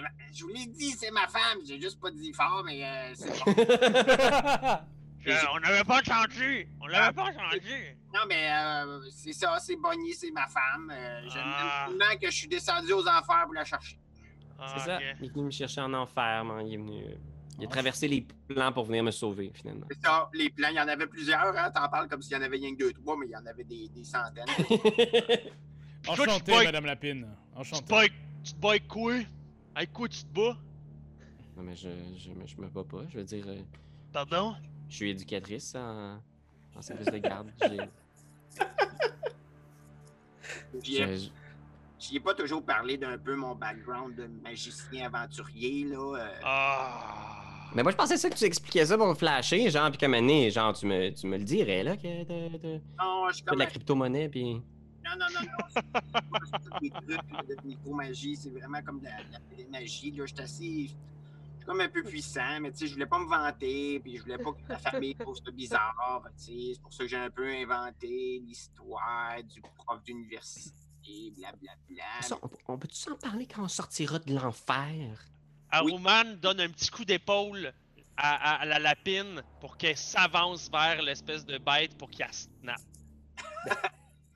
Ma- 0.00 0.08
Je 0.32 0.44
vous 0.44 0.50
l'ai 0.50 0.66
dit, 0.66 0.92
c'est 0.92 1.10
ma 1.10 1.26
femme. 1.26 1.58
J'ai 1.66 1.80
juste 1.80 2.00
pas 2.00 2.12
dit 2.12 2.32
fort, 2.32 2.62
mais 2.64 2.84
euh, 2.84 3.12
c'est 3.14 3.28
bon. 3.44 4.78
Je- 5.24 5.46
on 5.54 5.60
n'avait 5.60 5.84
pas 5.84 5.98
entendu. 5.98 6.68
On 6.80 6.86
l'avait 6.86 7.12
pas 7.14 7.24
entendu. 7.24 7.96
Non, 8.14 8.20
mais 8.28 8.50
euh, 8.50 9.00
c'est 9.10 9.32
ça, 9.32 9.58
c'est 9.58 9.76
Bonnie, 9.76 10.14
c'est 10.14 10.30
ma 10.30 10.46
femme. 10.46 10.90
Euh, 10.92 11.22
je 11.28 11.38
Ah. 11.38 11.86
tellement 11.88 12.18
que 12.20 12.26
je 12.30 12.36
suis 12.36 12.48
descendu 12.48 12.92
aux 12.92 13.06
enfers 13.06 13.44
pour 13.44 13.54
la 13.54 13.64
chercher. 13.64 13.98
Ah, 14.58 14.74
C'est 14.76 14.84
ça. 14.84 14.98
Il 15.20 15.26
est 15.26 15.28
venu 15.32 15.44
me 15.44 15.50
chercher 15.50 15.80
en 15.82 15.92
enfer, 15.94 16.44
man. 16.44 16.66
Il 16.66 16.74
est 16.74 16.76
venu. 16.78 17.04
Il 17.58 17.64
a 17.66 17.68
traversé 17.68 18.08
les 18.08 18.26
plans 18.48 18.72
pour 18.72 18.84
venir 18.84 19.02
me 19.04 19.10
sauver, 19.10 19.52
finalement. 19.54 19.86
C'est 19.90 20.00
ça, 20.00 20.30
les 20.32 20.48
plans, 20.48 20.68
il 20.70 20.76
y 20.76 20.80
en 20.80 20.88
avait 20.88 21.06
plusieurs. 21.06 21.54
Hein? 21.56 21.70
T'en 21.70 21.88
parles 21.90 22.08
comme 22.08 22.22
s'il 22.22 22.32
y 22.32 22.36
en 22.36 22.42
avait 22.42 22.56
rien 22.56 22.72
que 22.74 22.78
deux, 22.78 22.92
trois, 22.94 23.16
mais 23.18 23.26
il 23.26 23.32
y 23.32 23.36
en 23.36 23.44
avait 23.44 23.64
des, 23.64 23.88
des 23.90 24.04
centaines. 24.04 24.46
Enchanté, 26.08 26.52
Madame 26.64 26.86
Lapine. 26.86 27.26
Tu 27.26 27.54
te 27.54 27.58
Enchanté. 27.60 28.12
tu 28.42 28.52
te 28.54 28.58
bats 28.58 28.70
avec 28.70 28.88
quoi? 28.88 29.12
Avec 29.74 29.92
quoi 29.92 30.08
tu 30.08 30.24
te 30.24 30.32
bats? 30.34 30.56
non, 31.56 31.62
mais 31.62 31.76
je, 31.76 31.90
je, 32.16 32.30
me- 32.30 32.46
je 32.46 32.56
me 32.56 32.68
bats 32.68 32.84
pas. 32.84 33.02
Je 33.10 33.18
veux 33.18 33.24
dire, 33.24 33.44
euh, 33.48 33.58
Pardon? 34.12 34.54
Je 34.90 34.94
suis 34.96 35.10
éducatrice 35.10 35.74
en, 35.74 36.18
en 36.76 36.82
service 36.82 37.06
de 37.06 37.18
garde. 37.18 37.50
J'ai- 37.62 37.78
J'y 40.82 40.96
ai, 41.02 41.16
je- 41.16 41.30
j'y 41.98 42.16
ai 42.16 42.20
pas 42.20 42.34
toujours 42.34 42.64
parlé 42.64 42.96
d'un 42.96 43.18
peu 43.18 43.36
mon 43.36 43.54
background 43.54 44.14
de 44.16 44.26
magicien 44.42 45.06
aventurier, 45.12 45.84
là. 45.84 45.96
euh. 46.18 46.40
Ah. 46.44 47.70
Mais 47.74 47.82
moi, 47.82 47.92
je 47.92 47.96
pensais 47.96 48.16
ça 48.16 48.28
que 48.28 48.34
tu 48.34 48.44
expliquais 48.44 48.84
ça 48.86 48.96
pour 48.98 49.06
me 49.06 49.14
flasher, 49.14 49.70
genre, 49.70 49.90
puis 49.90 49.98
comme 49.98 50.14
année, 50.14 50.50
genre, 50.50 50.72
tu 50.72 50.86
me, 50.86 51.10
tu 51.10 51.26
me 51.28 51.36
le 51.38 51.44
dirais, 51.44 51.82
là, 51.84 51.96
que 51.96 52.24
t'as 52.24 52.58
t'as- 52.58 52.68
Non, 53.04 53.28
je 53.28 53.34
suis 53.34 53.44
t'as 53.44 53.50
comme 53.50 53.58
de 53.58 53.64
la 53.64 53.66
crypto-monnaie, 53.70 54.28
puis... 54.28 54.54
Non, 54.54 55.12
non, 55.18 55.26
non, 55.34 55.40
non. 55.40 55.82
C'est 56.80 56.80
des 56.80 56.90
trucs 56.90 57.06
de 57.48 57.66
micro-magie. 57.66 58.36
C'est 58.36 58.50
vraiment 58.50 58.82
comme 58.82 59.00
de 59.00 59.06
la, 59.06 59.64
de 59.64 59.70
magie. 59.70 60.10
Là. 60.12 60.26
Je 60.26 60.34
suis 60.34 60.42
assez. 60.44 60.90
Comme 61.70 61.82
un 61.82 61.88
peu 61.88 62.02
puissant, 62.02 62.58
mais 62.60 62.72
tu 62.72 62.78
sais, 62.78 62.86
je 62.88 62.94
voulais 62.94 63.06
pas 63.06 63.20
me 63.20 63.28
vanter, 63.28 64.00
puis 64.00 64.16
je 64.16 64.22
voulais 64.22 64.38
pas 64.38 64.50
que 64.52 64.58
la 64.68 64.76
famille 64.78 65.14
trouve 65.14 65.36
ça 65.36 65.52
bizarre. 65.52 66.20
sais, 66.36 66.72
C'est 66.74 66.82
pour 66.82 66.92
ça 66.92 67.04
que 67.04 67.08
j'ai 67.08 67.16
un 67.16 67.30
peu 67.30 67.46
inventé 67.48 68.40
l'histoire 68.44 69.40
du 69.44 69.60
prof 69.62 70.02
d'université, 70.02 71.30
blablabla. 71.36 72.22
Ça, 72.22 72.36
on, 72.42 72.50
on 72.74 72.76
peut-tu 72.76 72.96
s'en 72.96 73.14
parler 73.14 73.46
quand 73.46 73.62
on 73.62 73.68
sortira 73.68 74.18
de 74.18 74.34
l'enfer? 74.34 75.24
Aruman 75.70 76.34
donne 76.40 76.58
un 76.60 76.68
petit 76.70 76.90
coup 76.90 77.04
d'épaule 77.04 77.72
à, 78.16 78.34
à- 78.56 78.62
à 78.62 78.64
la 78.64 78.80
lapine 78.80 79.40
pour 79.60 79.76
qu'elle 79.76 79.96
s'avance 79.96 80.68
vers 80.72 81.00
l'espèce 81.02 81.44
de 81.46 81.56
bête 81.58 81.96
pour 81.96 82.10
qu'elle 82.10 82.32
snap. 82.34 82.80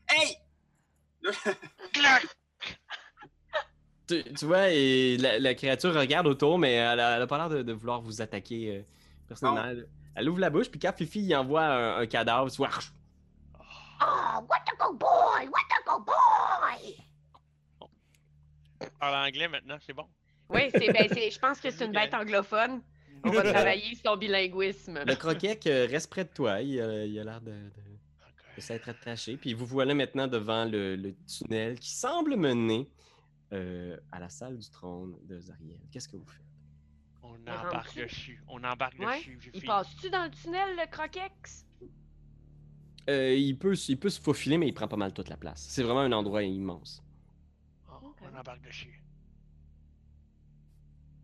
Hey! 0.08 0.36
Clac! 1.92 2.26
Tu, 4.06 4.22
tu 4.34 4.44
vois, 4.44 4.68
et 4.70 5.16
la, 5.16 5.38
la 5.38 5.54
créature 5.54 5.94
regarde 5.94 6.26
autour, 6.26 6.58
mais 6.58 6.72
elle 6.74 7.00
a, 7.00 7.16
elle 7.16 7.22
a 7.22 7.26
pas 7.26 7.38
l'air 7.38 7.48
de, 7.48 7.62
de 7.62 7.72
vouloir 7.72 8.00
vous 8.02 8.20
attaquer 8.20 8.76
euh, 8.78 8.82
personnellement. 9.28 9.64
Elle, 9.64 9.88
elle 10.16 10.28
ouvre 10.28 10.40
la 10.40 10.50
bouche, 10.50 10.68
puis 10.70 10.78
quand 10.78 10.92
Fifi 10.96 11.20
y 11.22 11.34
envoie 11.34 11.64
un, 11.64 11.98
un 12.00 12.06
cadavre, 12.06 12.50
tu 12.50 12.58
vois, 12.58 12.68
Oh, 14.02 14.40
what 14.50 14.56
a 14.66 14.76
go 14.78 14.92
boy! 14.92 15.48
What 15.48 15.68
a 15.70 15.82
go 15.98 16.04
boy! 16.04 16.96
Parle 19.00 19.26
anglais 19.28 19.48
maintenant, 19.48 19.76
c'est 19.84 19.92
bon. 19.92 20.04
Oui, 20.50 20.62
c'est, 20.74 20.92
ben, 20.92 21.06
c'est, 21.12 21.30
je 21.30 21.38
pense 21.38 21.60
que 21.60 21.70
c'est 21.70 21.86
une 21.86 21.92
bête 21.92 22.12
anglophone. 22.12 22.82
On 23.24 23.30
va 23.30 23.42
travailler 23.42 23.94
son 24.04 24.16
bilinguisme. 24.16 25.00
le 25.06 25.14
croquet 25.14 25.56
que 25.56 25.88
reste 25.90 26.10
près 26.10 26.24
de 26.24 26.28
toi. 26.28 26.60
Il 26.60 26.78
a 26.80 27.04
il 27.06 27.18
a 27.18 27.24
l'air 27.24 27.40
de, 27.40 27.52
de- 27.52 28.56
de 28.56 28.60
s'être 28.60 28.88
attaché. 28.90 29.36
Puis 29.38 29.54
vous 29.54 29.64
voilà 29.64 29.94
maintenant 29.94 30.26
devant 30.26 30.64
le, 30.66 30.96
le 30.96 31.14
tunnel 31.26 31.78
qui 31.78 31.90
semble 31.94 32.36
mener 32.36 32.90
euh, 33.54 33.96
à 34.12 34.18
la 34.20 34.28
salle 34.28 34.58
du 34.58 34.68
trône 34.70 35.16
de 35.22 35.38
Zariel. 35.40 35.80
Qu'est-ce 35.90 36.08
que 36.08 36.16
vous 36.16 36.26
faites? 36.26 36.42
On 37.22 37.34
embarque 37.46 37.96
dessus? 37.96 38.42
On 38.48 38.62
embarque 38.62 38.98
Ouais. 38.98 39.18
dessus. 39.18 39.50
Il 39.54 39.64
passe-tu 39.64 40.10
dans 40.10 40.24
le 40.24 40.30
tunnel, 40.30 40.76
le 40.76 40.90
croquex? 40.90 41.66
Euh, 43.08 43.34
il, 43.34 43.58
peut, 43.58 43.74
il 43.88 43.98
peut 43.98 44.10
se 44.10 44.20
faufiler, 44.20 44.58
mais 44.58 44.68
il 44.68 44.72
prend 44.74 44.88
pas 44.88 44.96
mal 44.96 45.12
toute 45.12 45.28
la 45.28 45.36
place. 45.36 45.64
C'est 45.68 45.82
vraiment 45.82 46.00
un 46.00 46.12
endroit 46.12 46.42
immense. 46.42 47.02
Oh, 47.88 48.06
Ok. 48.08 48.16
On 48.22 48.38
embarque 48.38 48.62
dessus. 48.62 49.02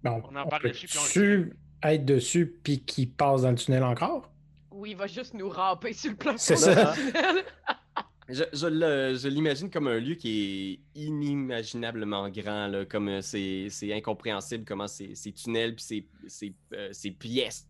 Bon, 0.03 0.23
On 0.25 0.37
on, 0.37 0.37
embarque 0.37 0.69
dessus, 0.69 0.87
puis 0.87 0.99
on 0.99 1.21
le 1.21 1.57
être 1.83 2.05
dessus 2.05 2.47
puis 2.62 2.85
qu'il 2.85 3.11
passe 3.11 3.43
dans 3.43 3.51
le 3.51 3.57
tunnel 3.57 3.85
encore? 3.85 4.31
Ou 4.71 4.87
il 4.87 4.97
va 4.97 5.07
juste 5.07 5.35
nous 5.35 5.49
ramper 5.49 5.93
sur 5.93 6.11
le 6.12 6.16
plafond. 6.16 6.38
C'est 6.38 6.57
ça. 6.57 6.95
Je, 8.31 8.45
je 8.53 8.66
le- 8.66 9.16
je 9.19 9.29
l'imagine 9.29 9.71
comme 9.71 9.88
un 9.88 9.99
lieu 9.99 10.14
qui 10.14 10.81
est 10.95 11.01
inimaginablement 11.01 12.29
grand, 12.31 12.69
là, 12.69 12.85
comme 12.85 13.09
euh, 13.09 13.21
c'est 13.23 13.93
incompréhensible 13.93 14.64
comment 14.64 14.87
ces, 14.87 15.14
ces 15.14 15.33
tunnels 15.33 15.75
puis 15.75 15.85
ces, 15.85 16.07
ces, 16.29 16.55
euh, 16.75 16.88
ces 16.93 17.11
pièces 17.11 17.66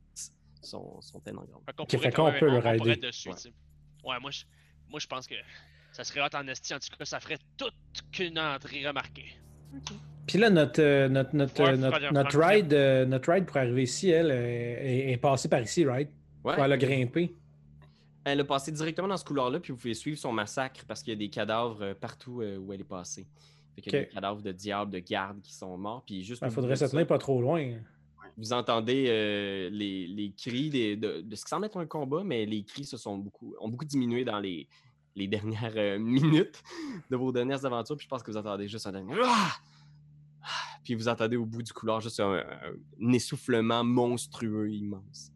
sont, 0.62 1.00
sont 1.00 1.20
tellement 1.20 1.44
grandes. 1.44 1.62
Fait 1.66 1.74
qu'on 1.76 1.86
pourrait, 1.86 2.12
qu'on 2.12 2.30
même- 2.30 2.40
peut 2.40 2.46
le 2.46 2.52
on- 2.52 2.56
on 2.74 2.76
pourrait 2.76 2.96
dessus, 2.96 3.28
Ouais. 4.04 4.16
moi 4.20 4.30
je, 4.30 4.44
moi, 4.88 4.98
je 5.00 5.06
pense 5.06 5.26
que 5.26 5.34
ça 5.92 6.04
serait 6.04 6.20
hot 6.20 6.34
en 6.34 6.46
esti. 6.48 6.74
En 6.74 6.78
tout 6.78 6.88
cas, 6.98 7.04
ça 7.04 7.20
ferait 7.20 7.38
toute 7.56 7.74
qu'une 8.12 8.38
entrée 8.38 8.86
remarquée. 8.86 9.26
Puis 10.26 10.38
là, 10.38 10.50
notre, 10.50 10.80
euh, 10.82 11.08
notre, 11.08 11.34
notre, 11.34 11.62
Ouais, 11.62 11.70
euh, 11.70 11.76
notre, 11.76 11.98
Fred- 11.98 12.12
notre 12.12 12.30
Fred- 12.32 12.62
ride, 12.64 12.72
euh, 12.72 13.06
notre 13.06 13.32
ride 13.32 13.46
pour 13.46 13.56
arriver 13.56 13.82
ici, 13.84 14.10
elle, 14.10 14.30
est, 14.30 15.12
est- 15.12 15.16
passée 15.16 15.48
par 15.48 15.60
ici, 15.60 15.84
right? 15.84 16.08
Ouais. 16.44 16.54
Pour 16.54 16.64
elle 16.64 16.72
a 16.72 16.76
grimpé. 16.78 17.34
Elle 18.24 18.40
a 18.40 18.44
passé 18.44 18.70
directement 18.72 19.08
dans 19.08 19.16
ce 19.16 19.24
couloir-là, 19.24 19.60
puis 19.60 19.72
vous 19.72 19.78
pouvez 19.78 19.94
suivre 19.94 20.18
son 20.18 20.32
massacre 20.32 20.84
parce 20.86 21.02
qu'il 21.02 21.12
y 21.12 21.16
a 21.16 21.18
des 21.18 21.30
cadavres 21.30 21.82
euh, 21.82 21.94
partout 21.94 22.42
euh, 22.42 22.58
où 22.58 22.72
elle 22.72 22.80
est 22.80 22.84
passée. 22.84 23.26
Fait 23.74 23.80
qu'il 23.80 23.92
y 23.92 23.96
a 23.96 24.00
des 24.00 24.08
cadavres 24.08 24.42
de 24.42 24.52
diables, 24.52 24.90
de 24.92 24.98
gardes 24.98 25.40
qui 25.40 25.54
sont 25.54 25.76
morts, 25.78 26.02
puis 26.04 26.22
juste. 26.22 26.42
Il 26.42 26.48
bout 26.48 26.54
faudrait 26.54 26.76
se 26.76 26.84
ça, 26.86 26.90
tenir 26.90 27.06
pas 27.06 27.18
trop 27.18 27.40
loin. 27.40 27.78
Vous 28.36 28.52
entendez 28.52 29.06
euh, 29.08 29.70
les, 29.70 30.06
les 30.06 30.32
cris 30.32 30.70
des- 30.70 30.96
de, 30.96 31.20
de 31.22 31.36
ce 31.36 31.44
qui 31.44 31.48
semble 31.48 31.66
être 31.66 31.78
un 31.78 31.86
combat, 31.86 32.22
mais 32.24 32.46
les 32.46 32.62
cris 32.62 32.84
se 32.84 32.96
sont 32.96 33.16
beaucoup, 33.18 33.54
ont 33.60 33.68
beaucoup 33.68 33.84
diminué 33.84 34.24
dans 34.24 34.38
les, 34.38 34.68
les 35.16 35.26
dernières 35.26 35.72
euh, 35.76 35.98
minutes 35.98 36.62
de 37.10 37.16
vos 37.16 37.32
dernières 37.32 37.64
aventures. 37.64 37.96
Puis 37.96 38.04
je 38.04 38.08
pense 38.08 38.22
que 38.22 38.30
vous 38.30 38.36
entendez 38.36 38.68
juste 38.68 38.86
un 38.86 38.92
dernier. 38.92 39.14
Ah! 39.24 39.50
Ah! 40.42 40.46
Puis 40.84 40.94
vous 40.94 41.08
entendez 41.08 41.36
au 41.36 41.44
bout 41.44 41.62
du 41.62 41.72
couloir 41.72 42.00
juste 42.00 42.20
un, 42.20 42.34
un 43.02 43.12
essoufflement 43.12 43.84
monstrueux 43.84 44.70
immense. 44.70 45.30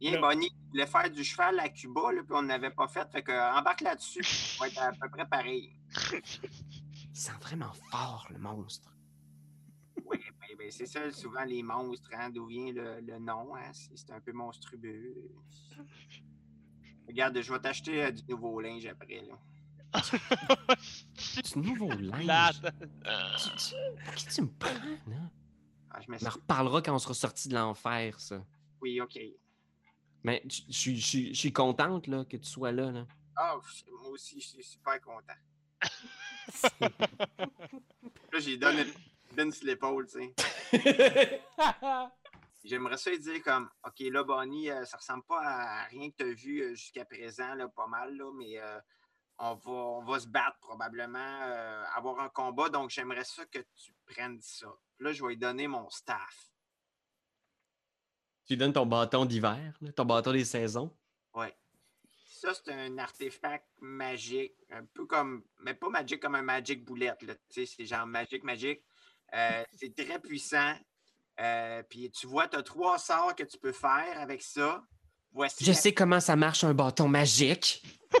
Bien, 0.00 0.18
Bonnie, 0.18 0.50
voulait 0.70 0.86
faire 0.86 1.10
du 1.10 1.22
cheval 1.22 1.60
à 1.60 1.68
Cuba, 1.68 2.10
là, 2.12 2.22
puis 2.22 2.32
on 2.34 2.42
n'avait 2.42 2.70
pas 2.70 2.88
fait. 2.88 3.06
Fait 3.12 3.22
que 3.22 3.32
euh, 3.32 3.52
embarque 3.52 3.82
là-dessus. 3.82 4.22
On 4.58 4.64
va 4.64 4.68
être 4.68 4.82
à 4.82 4.92
peu 4.92 5.10
près 5.10 5.28
pareil. 5.28 5.76
Il 6.14 7.16
sent 7.16 7.32
vraiment 7.42 7.72
fort, 7.90 8.26
le 8.30 8.38
monstre. 8.38 8.96
Oui, 10.06 10.18
ben, 10.40 10.56
ben, 10.58 10.70
c'est 10.70 10.86
ça, 10.86 11.10
souvent 11.10 11.44
les 11.44 11.62
monstres, 11.62 12.08
hein, 12.14 12.30
d'où 12.30 12.46
vient 12.46 12.72
le, 12.72 13.00
le 13.00 13.18
nom, 13.18 13.54
hein, 13.54 13.70
c'est 13.72 13.96
c'est 13.96 14.10
un 14.12 14.20
peu 14.20 14.32
monstrueux. 14.32 15.30
Regarde, 17.06 17.42
je 17.42 17.52
vais 17.52 17.60
t'acheter 17.60 18.04
euh, 18.04 18.10
du 18.10 18.22
nouveau 18.26 18.58
linge 18.60 18.86
après, 18.86 19.22
là. 19.22 19.34
Du 21.52 21.58
nouveau 21.58 21.90
linge? 21.98 22.62
Tu, 22.62 23.50
tu, 23.56 23.74
pour 24.04 24.14
qui 24.14 24.26
tu 24.28 24.42
me 24.42 24.48
prends, 24.58 24.70
là? 25.08 25.30
Ah, 25.90 26.00
je 26.00 26.24
On 26.24 26.26
en 26.26 26.30
reparlera 26.30 26.80
quand 26.80 26.94
on 26.94 26.98
sera 26.98 27.14
sorti 27.14 27.48
de 27.48 27.54
l'enfer, 27.54 28.18
ça. 28.18 28.42
Oui, 28.80 29.00
OK. 29.00 29.18
Mais 30.22 30.42
je- 30.46 31.32
suis- 31.32 31.52
contente 31.52 32.06
là, 32.06 32.24
que 32.24 32.36
tu 32.36 32.46
sois 32.48 32.72
là. 32.72 32.90
là. 32.90 33.06
Ah, 33.36 33.56
moi 34.00 34.10
aussi, 34.10 34.40
je 34.40 34.46
suis 34.48 34.64
super 34.64 35.00
content. 35.00 35.34
Là, 38.32 38.38
j'ai 38.38 38.56
donné 38.56 38.84
une 39.38 39.50
sur 39.52 39.66
l'épaule, 39.66 40.06
tu 40.06 40.34
sais. 40.72 41.42
J'aimerais 42.64 42.98
ça 42.98 43.10
lui 43.10 43.18
dire 43.18 43.42
comme, 43.42 43.70
OK, 43.86 44.00
là, 44.00 44.22
Bonnie, 44.22 44.70
euh, 44.70 44.84
ça 44.84 44.98
ressemble 44.98 45.24
pas 45.24 45.40
à 45.40 45.84
rien 45.84 46.10
que 46.10 46.16
tu 46.16 46.24
as 46.30 46.34
vu 46.34 46.60
euh, 46.60 46.74
jusqu'à 46.74 47.04
présent, 47.06 47.54
là, 47.54 47.68
pas 47.68 47.86
mal, 47.86 48.14
là, 48.16 48.30
mais 48.36 48.58
euh, 48.58 48.78
on, 49.38 49.54
va, 49.54 49.70
on 49.72 50.04
va 50.04 50.20
se 50.20 50.28
battre 50.28 50.58
probablement, 50.60 51.18
euh, 51.42 51.84
avoir 51.94 52.20
un 52.20 52.28
combat, 52.28 52.68
donc 52.68 52.90
j'aimerais 52.90 53.24
ça 53.24 53.46
que 53.46 53.60
tu 53.74 53.94
prennes 54.04 54.38
ça. 54.42 54.68
Là, 54.98 55.12
je 55.14 55.22
vais 55.22 55.30
lui 55.30 55.38
donner 55.38 55.66
mon 55.68 55.88
staff. 55.88 56.50
Tu 58.46 58.54
lui 58.54 58.56
donnes 58.56 58.72
ton 58.72 58.86
bâton 58.86 59.24
d'hiver, 59.24 59.72
ton 59.94 60.04
bâton 60.04 60.32
des 60.32 60.44
saisons? 60.44 60.94
Ouais. 61.34 61.54
Ça, 62.26 62.52
c'est 62.54 62.72
un 62.72 62.98
artefact 62.98 63.66
magique, 63.80 64.54
un 64.70 64.84
peu 64.84 65.04
comme, 65.06 65.44
mais 65.60 65.74
pas 65.74 65.88
magique 65.90 66.20
comme 66.20 66.34
un 66.34 66.42
magic 66.42 66.84
boulette, 66.84 67.22
là. 67.22 67.34
Tu 67.48 67.66
sais, 67.66 67.74
c'est 67.76 67.84
genre 67.86 68.06
magique, 68.06 68.42
magique. 68.44 68.82
Euh, 69.34 69.62
c'est 69.72 69.94
très 69.94 70.18
puissant. 70.18 70.74
Euh, 71.38 71.82
puis 71.88 72.10
tu 72.10 72.26
vois, 72.26 72.48
tu 72.48 72.56
as 72.56 72.62
trois 72.62 72.98
sorts 72.98 73.34
que 73.34 73.44
tu 73.44 73.58
peux 73.58 73.72
faire 73.72 74.18
avec 74.18 74.42
ça. 74.42 74.82
Voici. 75.32 75.64
Je 75.64 75.70
la- 75.70 75.76
sais 75.76 75.92
comment 75.94 76.18
ça 76.20 76.34
marche 76.34 76.64
un 76.64 76.74
bâton 76.74 77.08
magique. 77.08 77.84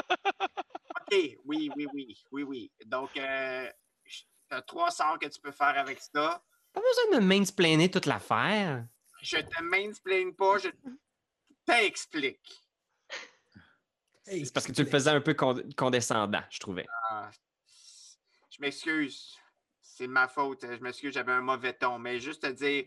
OK, 0.00 1.38
oui, 1.44 1.70
oui, 1.76 1.86
oui, 1.92 2.16
oui, 2.32 2.42
oui. 2.42 2.72
Donc, 2.86 3.16
euh, 3.16 3.68
tu 4.06 4.24
as 4.50 4.62
trois 4.62 4.90
sorts 4.90 5.18
que 5.18 5.26
tu 5.28 5.40
peux 5.40 5.52
faire 5.52 5.78
avec 5.78 6.00
ça. 6.00 6.42
Pas 6.72 6.80
besoin 6.80 7.18
de 7.20 7.24
me 7.24 7.38
mansplainer 7.38 7.90
toute 7.90 8.06
l'affaire. 8.06 8.86
Je 9.22 9.36
te 9.38 9.62
mansplain 9.62 10.32
pas, 10.32 10.58
je 10.58 10.68
t'explique. 11.64 12.60
C'est 14.24 14.52
parce 14.52 14.66
que 14.66 14.72
tu 14.72 14.82
le 14.84 14.90
faisais 14.90 15.10
un 15.10 15.20
peu 15.20 15.34
con- 15.34 15.62
condescendant, 15.76 16.42
je 16.50 16.58
trouvais. 16.60 16.86
Ah, 17.10 17.30
je 18.50 18.60
m'excuse. 18.60 19.36
C'est 19.80 20.06
ma 20.06 20.28
faute. 20.28 20.64
Je 20.64 20.80
m'excuse, 20.82 21.12
j'avais 21.12 21.32
un 21.32 21.40
mauvais 21.42 21.72
ton. 21.72 21.98
Mais 21.98 22.18
juste 22.20 22.42
te 22.42 22.48
dire, 22.48 22.84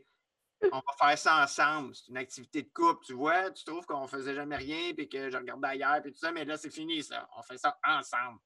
on 0.72 0.78
va 0.78 0.94
faire 1.00 1.18
ça 1.18 1.44
ensemble. 1.44 1.94
C'est 1.96 2.08
une 2.10 2.18
activité 2.18 2.64
de 2.64 2.70
couple, 2.74 3.06
tu 3.06 3.14
vois. 3.14 3.52
Tu 3.52 3.64
trouves 3.64 3.86
qu'on 3.86 4.08
faisait 4.08 4.34
jamais 4.34 4.56
rien, 4.58 4.94
puis 4.94 5.08
que 5.10 5.30
je 5.30 5.38
regardais 5.38 5.68
ailleurs, 5.68 6.02
puis 6.02 6.12
tout 6.12 6.20
ça. 6.20 6.32
Mais 6.32 6.46
là, 6.46 6.58
c'est 6.58 6.74
fini, 6.74 7.04
ça. 7.04 7.28
On 7.38 7.44
fait 7.44 7.58
ça 7.58 7.78
ensemble. 7.86 8.40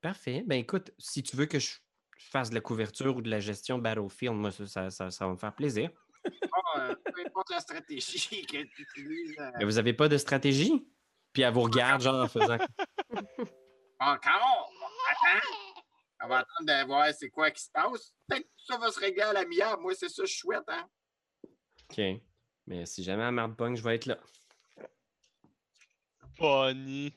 Parfait. 0.00 0.44
Ben 0.46 0.56
écoute, 0.60 0.92
si 0.98 1.22
tu 1.22 1.34
veux 1.36 1.46
que 1.46 1.58
je 1.58 1.74
fasse 2.18 2.50
de 2.50 2.54
la 2.54 2.60
couverture 2.60 3.16
ou 3.16 3.22
de 3.22 3.30
la 3.30 3.40
gestion 3.40 3.78
Battlefield, 3.78 4.34
moi, 4.36 4.50
ça- 4.52 4.90
ça- 4.90 5.10
ça 5.10 5.26
va 5.26 5.32
me 5.32 5.38
faire 5.38 5.54
plaisir. 5.54 5.90
Pas, 6.24 6.80
euh, 6.80 6.94
peu 7.12 7.22
importe 7.26 7.50
la 7.50 7.60
stratégie 7.60 8.44
que 8.46 8.62
tu 8.62 8.82
utilises. 8.82 9.36
euh, 9.38 9.50
Mais 9.58 9.64
vous 9.64 9.78
avez 9.78 9.92
pas 9.92 10.08
de 10.08 10.16
stratégie? 10.18 10.86
Puis 11.32 11.42
elle 11.42 11.52
vous 11.52 11.62
regarde, 11.62 12.00
genre, 12.02 12.24
en 12.24 12.28
faisant... 12.28 12.58
Encore? 14.00 14.70
Attends. 15.10 15.46
On 16.22 16.28
va 16.28 16.38
attendre 16.38 16.82
de 16.82 16.86
voir 16.86 17.06
c'est 17.12 17.30
quoi 17.30 17.50
qui 17.50 17.62
se 17.62 17.70
passe. 17.70 18.14
Peut-être 18.26 18.44
que 18.44 18.48
ça 18.66 18.78
va 18.78 18.90
se 18.90 18.98
régler 19.00 19.22
à 19.22 19.32
la 19.32 19.44
mienne. 19.44 19.80
Moi, 19.80 19.94
c'est 19.94 20.08
ça 20.08 20.22
que 20.22 20.28
je 20.28 20.34
souhaite, 20.36 20.64
hein. 20.68 20.86
OK. 21.90 22.00
Mais 22.66 22.86
si 22.86 23.02
jamais 23.02 23.24
elle 23.24 23.32
marde 23.32 23.56
pogne, 23.56 23.76
je 23.76 23.82
vais 23.82 23.96
être 23.96 24.06
là. 24.06 24.18
Bonnie. 26.38 27.12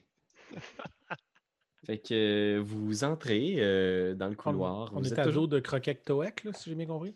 Fait 1.86 2.00
que 2.00 2.58
euh, 2.58 2.62
vous 2.62 3.04
entrez 3.04 3.56
euh, 3.60 4.14
dans 4.14 4.28
le 4.28 4.36
couloir. 4.36 4.92
On 4.94 5.00
vous, 5.00 5.08
est 5.08 5.14
êtes 5.14 5.20
à 5.20 5.24
toujours, 5.24 5.48
de 5.48 5.60
Croquette 5.60 6.04
Toek, 6.04 6.44
là, 6.44 6.52
si 6.54 6.70
j'ai 6.70 6.76
bien 6.76 6.86
compris. 6.86 7.16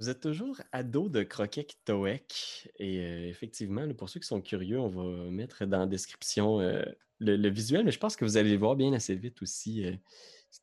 Vous 0.00 0.08
êtes 0.08 0.20
toujours 0.20 0.60
à 0.72 0.82
dos 0.82 1.10
de 1.10 1.22
Croquet 1.22 1.66
Toek. 1.84 2.68
Et 2.78 3.00
euh, 3.00 3.28
effectivement, 3.28 3.86
pour 3.94 4.08
ceux 4.08 4.18
qui 4.18 4.26
sont 4.26 4.40
curieux, 4.40 4.80
on 4.80 4.88
va 4.88 5.30
mettre 5.30 5.66
dans 5.66 5.80
la 5.80 5.86
description 5.86 6.58
euh, 6.60 6.82
le, 7.18 7.36
le 7.36 7.48
visuel, 7.50 7.84
mais 7.84 7.92
je 7.92 7.98
pense 7.98 8.16
que 8.16 8.24
vous 8.24 8.38
allez 8.38 8.52
le 8.52 8.58
voir 8.58 8.76
bien 8.76 8.94
assez 8.94 9.14
vite 9.14 9.42
aussi. 9.42 9.84
euh, 9.84 9.94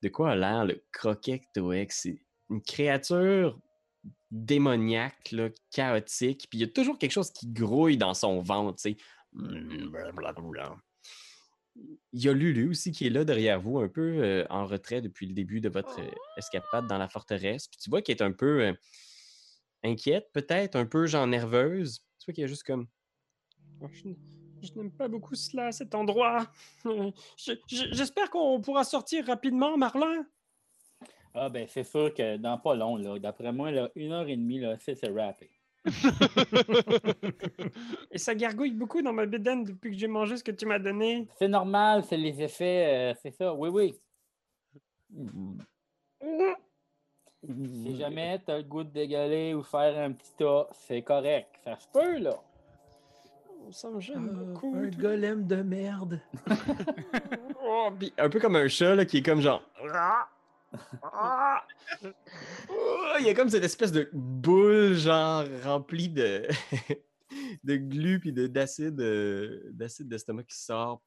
de 0.02 0.10
quoi 0.10 0.32
a 0.32 0.36
l'air 0.36 0.66
le 0.66 0.84
Croquet 0.92 1.42
Toek? 1.54 1.92
C'est 1.92 2.20
une 2.50 2.62
créature 2.64 3.60
démoniaque, 4.32 5.32
là, 5.32 5.50
chaotique, 5.72 6.48
puis 6.50 6.58
il 6.58 6.62
y 6.62 6.66
a 6.66 6.68
toujours 6.68 6.98
quelque 6.98 7.12
chose 7.12 7.32
qui 7.32 7.48
grouille 7.48 7.98
dans 7.98 8.14
son 8.16 8.42
ventre, 8.42 8.82
tu 8.82 8.92
sais. 8.92 8.98
Il 12.12 12.24
y 12.24 12.28
a 12.28 12.34
Lulu 12.34 12.72
aussi 12.72 12.92
qui 12.92 13.06
est 13.06 13.12
là 13.12 13.24
derrière 13.24 13.62
vous, 13.62 13.78
un 13.80 13.88
peu 13.88 14.46
en 14.50 14.66
retrait 14.66 15.02
depuis 15.02 15.28
le 15.28 15.34
début 15.34 15.62
de 15.62 15.70
votre 15.70 16.00
euh, 16.00 16.10
escapade 16.38 16.88
dans 16.88 16.98
la 16.98 17.08
forteresse. 17.08 17.68
Puis 17.68 17.78
tu 17.78 17.92
vois 17.92 18.02
qu'elle 18.02 18.18
est 18.18 18.24
un 18.24 18.32
peu 18.32 18.74
inquiète, 19.84 20.30
peut-être, 20.34 20.76
un 20.76 20.86
peu 20.86 21.06
genre 21.08 21.28
nerveuse. 21.28 22.00
Tu 22.20 22.26
vois 22.26 22.34
qu'elle 22.34 22.46
est 22.46 22.50
juste 22.50 22.64
comme. 22.64 22.88
Oh, 23.82 23.88
Je, 23.94 24.10
n'aime 24.76 24.92
pas 24.92 25.08
beaucoup 25.08 25.36
cela, 25.36 25.72
cet 25.72 25.96
endroit. 25.96 26.48
Je- 26.84 27.54
je- 27.68 27.94
J'espère 27.94 28.30
qu'on 28.30 28.60
pourra 28.62 28.84
sortir 28.84 29.26
rapidement, 29.28 29.78
Marlin. 29.78 30.26
Ah, 31.34 31.50
ben, 31.50 31.68
c'est 31.70 31.84
sûr 31.84 32.14
que 32.14 32.38
dans 32.38 32.58
pas 32.58 32.74
long, 32.74 32.96
là, 32.96 33.20
d'après 33.20 33.52
moi, 33.52 33.70
là, 33.70 33.92
une 33.96 34.12
heure 34.12 34.28
et 34.28 34.36
demie, 34.36 34.60
là, 34.60 34.76
c'est 34.80 34.96
c'est 34.96 35.10
rappé. 35.10 35.52
Et 38.12 38.18
ça 38.18 38.34
gargouille 38.34 38.72
beaucoup 38.72 39.04
dans 39.04 39.14
ma 39.14 39.28
bédaine 39.28 39.64
depuis 39.64 39.92
que 39.92 39.98
j'ai 39.98 40.08
mangé 40.08 40.36
ce 40.38 40.44
que 40.44 40.52
tu 40.52 40.66
m'as 40.66 40.80
donné. 40.80 41.28
C'est 41.38 41.48
normal, 41.48 42.04
c'est 42.04 42.18
les 42.18 42.42
effets, 42.42 43.12
euh, 43.12 43.14
c'est 43.22 43.32
ça, 43.32 43.54
oui, 43.54 43.70
oui. 43.70 43.94
Si 47.48 47.96
jamais 47.98 48.40
tu 48.46 48.52
as 48.52 48.58
le 48.58 48.64
goût 48.64 48.84
de 48.84 48.90
dégueuler 48.90 49.54
ou 49.54 49.64
faire 49.64 49.98
un 49.98 50.12
petit 50.12 50.32
tas, 50.38 50.68
c'est 50.74 51.02
correct. 51.02 51.50
Ça 51.64 51.78
se 51.80 51.88
peut, 51.88 52.18
là. 52.18 52.36
Ça 53.72 53.90
me 53.90 54.00
gêne 54.00 54.30
Euh, 54.30 54.34
beaucoup. 54.54 54.76
un 54.76 54.90
golem 54.90 55.46
de 55.48 55.58
merde. 55.58 56.20
Oh, 57.70 57.90
un 58.18 58.30
peu 58.30 58.40
comme 58.40 58.56
un 58.56 58.70
chat 58.70 58.96
là, 58.96 59.04
qui 59.06 59.18
est 59.18 59.22
comme 59.24 59.42
genre. 59.42 59.62
Ah! 61.04 61.64
Il 63.20 63.26
y 63.26 63.30
a 63.30 63.34
comme 63.34 63.50
cette 63.50 63.64
espèce 63.64 63.92
de 63.92 64.10
boule 64.14 64.94
genre 64.94 65.44
remplie 65.64 66.10
de, 66.10 66.48
de 67.64 67.76
glu 67.78 68.20
puis 68.20 68.32
de- 68.34 68.48
d'acide 68.48 69.00
euh, 69.02 69.62
d'acide 69.72 70.08
d'estomac 70.10 70.44
qui 70.44 70.58
sort. 70.58 71.02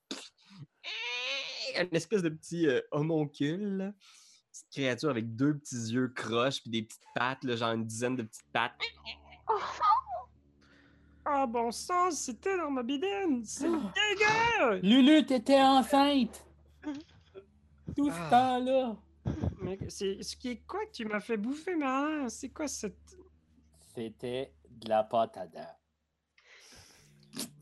Une 1.78 1.88
espèce 1.96 2.22
de 2.22 2.30
petit 2.30 2.66
euh, 2.66 2.80
homoncule. 2.90 3.92
Petite 4.60 4.72
créature 4.72 5.10
avec 5.10 5.34
deux 5.34 5.56
petits 5.56 5.92
yeux 5.92 6.08
croches 6.08 6.60
puis 6.62 6.70
des 6.70 6.82
petites 6.82 7.00
pattes, 7.14 7.42
là, 7.44 7.56
genre 7.56 7.72
une 7.72 7.84
dizaine 7.86 8.16
de 8.16 8.22
petites 8.22 8.50
pattes. 8.52 8.72
Ah 11.24 11.46
bon 11.46 11.70
sang, 11.70 12.10
c'était 12.10 12.56
dans 12.56 12.70
ma 12.70 12.82
bidaine! 12.82 13.44
C'est 13.44 13.68
dégueu! 13.68 14.80
Lulu, 14.82 15.24
t'étais 15.26 15.60
enceinte! 15.60 16.44
Tout 17.96 18.10
ce 18.10 18.16
Ah. 18.16 18.30
temps-là! 18.30 18.96
Mais 19.60 19.78
c'est 19.88 20.22
ce 20.22 20.34
qui 20.34 20.48
est 20.52 20.62
quoi 20.66 20.84
que 20.86 20.92
tu 20.92 21.04
m'as 21.04 21.20
fait 21.20 21.36
bouffer, 21.36 21.76
Marlin? 21.76 22.28
C'est 22.28 22.48
quoi 22.48 22.66
cette. 22.66 22.96
C'était 23.94 24.52
de 24.70 24.88
la 24.88 25.04
pâte 25.04 25.36
à 25.36 25.46
dents. 25.46 25.76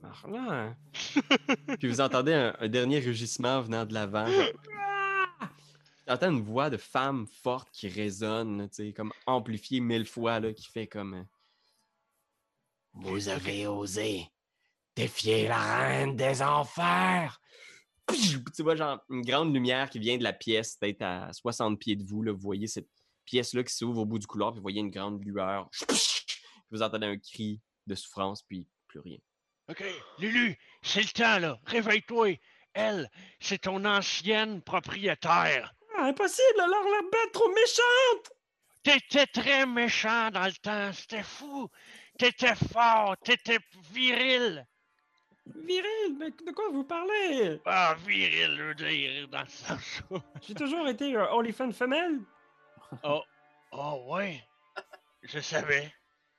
Marlin! 0.03 0.77
Puis 1.79 1.89
vous 1.89 2.01
entendez 2.01 2.33
un, 2.35 2.57
un 2.61 2.69
dernier 2.69 3.01
rugissement 3.01 3.61
venant 3.61 3.85
de 3.85 3.93
l'avant. 3.93 4.27
J'entends 6.09 6.31
une 6.31 6.41
voix 6.41 6.71
de 6.71 6.79
femme 6.79 7.27
forte 7.27 7.69
qui 7.71 7.87
résonne, 7.89 8.69
tu 8.71 8.77
sais, 8.87 8.93
comme 8.95 9.13
amplifiée 9.27 9.81
mille 9.81 10.07
fois, 10.07 10.41
là, 10.41 10.53
qui 10.55 10.67
fait 10.67 10.87
comme. 10.87 11.15
euh, 11.15 11.25
Vous 12.95 13.29
avez 13.29 13.67
osé 13.67 14.27
défier 14.97 15.47
la 15.47 15.59
reine 15.87 16.17
des 16.17 16.43
enfers! 16.43 17.41
Puis 18.07 18.43
tu 18.57 18.63
vois, 18.63 18.75
genre, 18.75 18.99
une 19.11 19.21
grande 19.21 19.53
lumière 19.55 19.91
qui 19.91 19.99
vient 19.99 20.17
de 20.17 20.23
la 20.25 20.33
pièce, 20.33 20.77
peut-être 20.77 21.03
à 21.03 21.33
60 21.33 21.79
pieds 21.79 21.95
de 21.95 22.03
vous. 22.05 22.23
Là, 22.23 22.33
vous 22.33 22.41
voyez 22.41 22.67
cette 22.67 22.89
pièce-là 23.27 23.63
qui 23.63 23.75
s'ouvre 23.75 24.01
au 24.01 24.07
bout 24.07 24.19
du 24.19 24.27
couloir, 24.27 24.53
puis 24.53 24.59
vous 24.59 24.63
voyez 24.63 24.81
une 24.81 24.91
grande 24.91 25.23
lueur. 25.23 25.69
Vous 26.71 26.83
entendez 26.83 27.07
un 27.07 27.19
cri 27.19 27.61
de 27.87 27.95
souffrance, 27.95 28.43
puis 28.43 28.67
plus 28.89 29.01
rien. 29.01 29.19
OK, 29.69 29.85
Lulu, 30.19 30.59
c'est 30.83 31.03
le 31.03 31.09
temps, 31.11 31.39
là. 31.39 31.61
Réveille-toi. 31.67 32.41
Elle, 32.73 33.11
c'est 33.41 33.59
ton 33.63 33.85
ancienne 33.85 34.63
propriétaire. 34.63 35.75
Impossible, 35.99 36.61
alors 36.61 36.85
la 36.85 37.03
bête 37.03 37.33
trop 37.33 37.49
méchante! 37.49 38.33
T'étais 38.85 39.27
très 39.27 39.67
méchant 39.67 40.31
dans 40.31 40.45
le 40.47 40.53
temps, 40.53 40.93
c'était 40.93 41.23
fou. 41.23 41.69
T'étais 42.19 42.55
fort, 42.55 43.17
t'étais 43.25 43.59
viril. 43.91 44.65
Viril, 45.57 46.17
mais 46.19 46.31
de 46.31 46.53
quoi 46.53 46.69
vous 46.71 46.85
parlez? 46.85 47.61
Ah, 47.65 47.97
viril, 48.07 48.55
je 48.57 48.63
veux 48.63 48.75
dire, 48.75 49.29
dans 49.29 49.43
le 49.43 49.49
sens 49.49 50.03
où- 50.11 50.19
J'ai 50.47 50.55
toujours 50.55 50.87
été 50.89 51.17
un 51.17 51.27
OnlyFans 51.33 51.73
femelle. 51.73 52.21
Oh, 53.03 53.23
oh, 53.73 54.05
ouais. 54.09 54.43
Je 55.23 55.41
savais. 55.41 55.93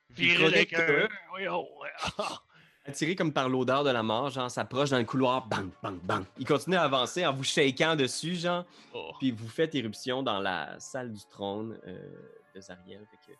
Viril 0.10 0.46
avec 0.46 0.74
un 0.74 0.86
toi? 0.86 0.96
E, 0.96 1.10
oui, 1.36 1.48
oh, 1.48 1.68
ouais. 1.82 1.92
Attiré 2.90 3.16
comme 3.16 3.32
par 3.34 3.50
l'odeur 3.50 3.84
de 3.84 3.90
la 3.92 4.04
mort, 4.04 4.30
genre, 4.30 4.50
s'approche 4.50 4.90
dans 4.90 4.98
le 4.98 5.06
couloir, 5.06 5.46
bang, 5.48 5.70
bang, 5.84 6.00
bang. 6.04 6.24
Il 6.38 6.46
continue 6.46 6.76
à 6.76 6.84
avancer 6.84 7.26
en 7.26 7.34
vous 7.34 7.44
shakant 7.44 7.96
dessus, 7.96 8.36
genre, 8.36 8.66
Oh. 8.94 9.12
puis 9.20 9.32
vous 9.32 9.48
faites 9.48 9.76
éruption 9.76 10.24
dans 10.24 10.40
la 10.40 10.80
salle 10.80 11.12
du 11.14 11.24
trône 11.30 11.80
euh, 11.88 12.12
de 12.56 12.62
Zariel. 12.62 13.06
Fait 13.12 13.18
que 13.32 13.38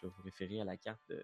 je 0.00 0.06
vais 0.06 0.12
vous 0.16 0.22
référer 0.22 0.60
à 0.60 0.64
la 0.64 0.76
carte 0.76 1.00
de 1.08 1.22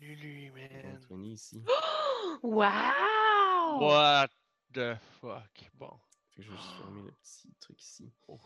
Lulu, 0.00 0.50
man. 0.52 0.96
Anthony 0.96 1.34
ici. 1.34 1.62
Wow! 2.42 3.80
What 3.80 4.28
the 4.72 4.96
fuck? 5.20 5.70
Bon. 5.78 5.90
Fait 6.30 6.36
que 6.36 6.42
je 6.42 6.50
vais 6.50 6.56
juste 6.56 6.70
fermer 6.78 7.02
le 7.02 7.12
petit 7.12 7.48
truc 7.60 7.80
ici. 7.80 8.10
Oh. 8.28 8.38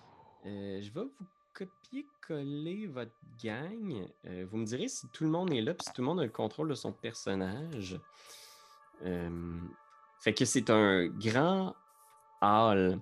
Euh, 0.47 0.81
je 0.83 0.91
vais 0.93 1.01
vous 1.01 1.26
copier-coller 1.59 2.86
votre 2.86 3.16
gang. 3.42 4.06
Euh, 4.26 4.46
vous 4.48 4.59
me 4.59 4.64
direz 4.64 4.86
si 4.88 5.09
tout 5.09 5.24
le 5.24 5.30
monde 5.30 5.52
est 5.52 5.61
là, 5.61 5.74
puis 5.74 5.84
si 5.84 5.92
tout 5.92 6.02
le 6.02 6.06
monde 6.06 6.20
a 6.20 6.24
le 6.24 6.30
contrôle 6.30 6.68
de 6.68 6.74
son 6.74 6.92
personnage. 6.92 7.98
Euh, 9.04 9.59
fait 10.20 10.34
que 10.34 10.44
c'est 10.44 10.70
un 10.70 11.06
grand 11.09 11.74
hall 12.40 13.00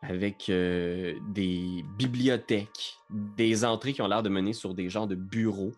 avec 0.00 0.48
euh, 0.48 1.16
des 1.28 1.84
bibliothèques, 1.96 2.96
des 3.10 3.64
entrées 3.64 3.92
qui 3.92 4.02
ont 4.02 4.08
l'air 4.08 4.24
de 4.24 4.28
mener 4.28 4.52
sur 4.52 4.74
des 4.74 4.88
genres 4.88 5.06
de 5.06 5.14
bureaux. 5.14 5.72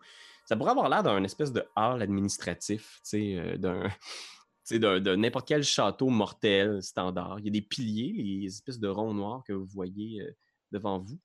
Ça 0.46 0.56
pourrait 0.56 0.70
avoir 0.70 0.88
l'air 0.88 1.02
d'un 1.02 1.22
espèce 1.24 1.52
de 1.52 1.66
hall 1.76 2.00
administratif, 2.00 3.02
d'un 3.58 3.90
n'importe 5.16 5.48
quel 5.48 5.62
château 5.62 6.08
mortel 6.08 6.82
standard. 6.82 7.40
Il 7.40 7.44
y 7.46 7.48
a 7.48 7.52
des 7.52 7.62
piliers, 7.62 8.14
les 8.16 8.46
espèces 8.46 8.78
de 8.78 8.88
ronds 8.88 9.12
noirs 9.12 9.42
que 9.46 9.52
vous 9.52 9.66
voyez 9.66 10.26
devant 10.72 10.98
vous. 10.98 11.18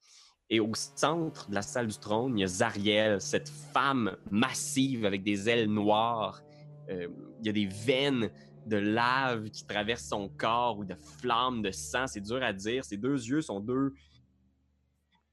Et 0.50 0.60
au 0.60 0.74
centre 0.74 1.50
de 1.50 1.56
la 1.56 1.62
salle 1.62 1.88
du 1.88 1.98
trône, 1.98 2.38
il 2.38 2.42
y 2.42 2.44
a 2.44 2.48
Zariel, 2.48 3.22
cette 3.22 3.50
femme 3.50 4.18
massive 4.32 5.06
avec 5.06 5.24
des 5.24 5.48
ailes 5.48 5.70
noires. 5.70 6.42
Euh, 6.90 7.08
il 7.40 7.46
y 7.46 7.50
a 7.50 7.54
des 7.54 7.68
veines 7.68 8.32
de 8.66 8.78
lave 8.78 9.50
qui 9.50 9.66
traversent 9.66 10.08
son 10.08 10.28
corps 10.30 10.80
ou 10.80 10.86
de 10.86 10.96
flammes 11.20 11.62
de 11.62 11.72
sang. 11.72 12.08
C'est 12.08 12.22
dur 12.22 12.42
à 12.42 12.52
dire. 12.52 12.84
Ses 12.84 12.98
deux 12.98 13.28
yeux 13.28 13.42
sont 13.42 13.60
deux 13.60 13.94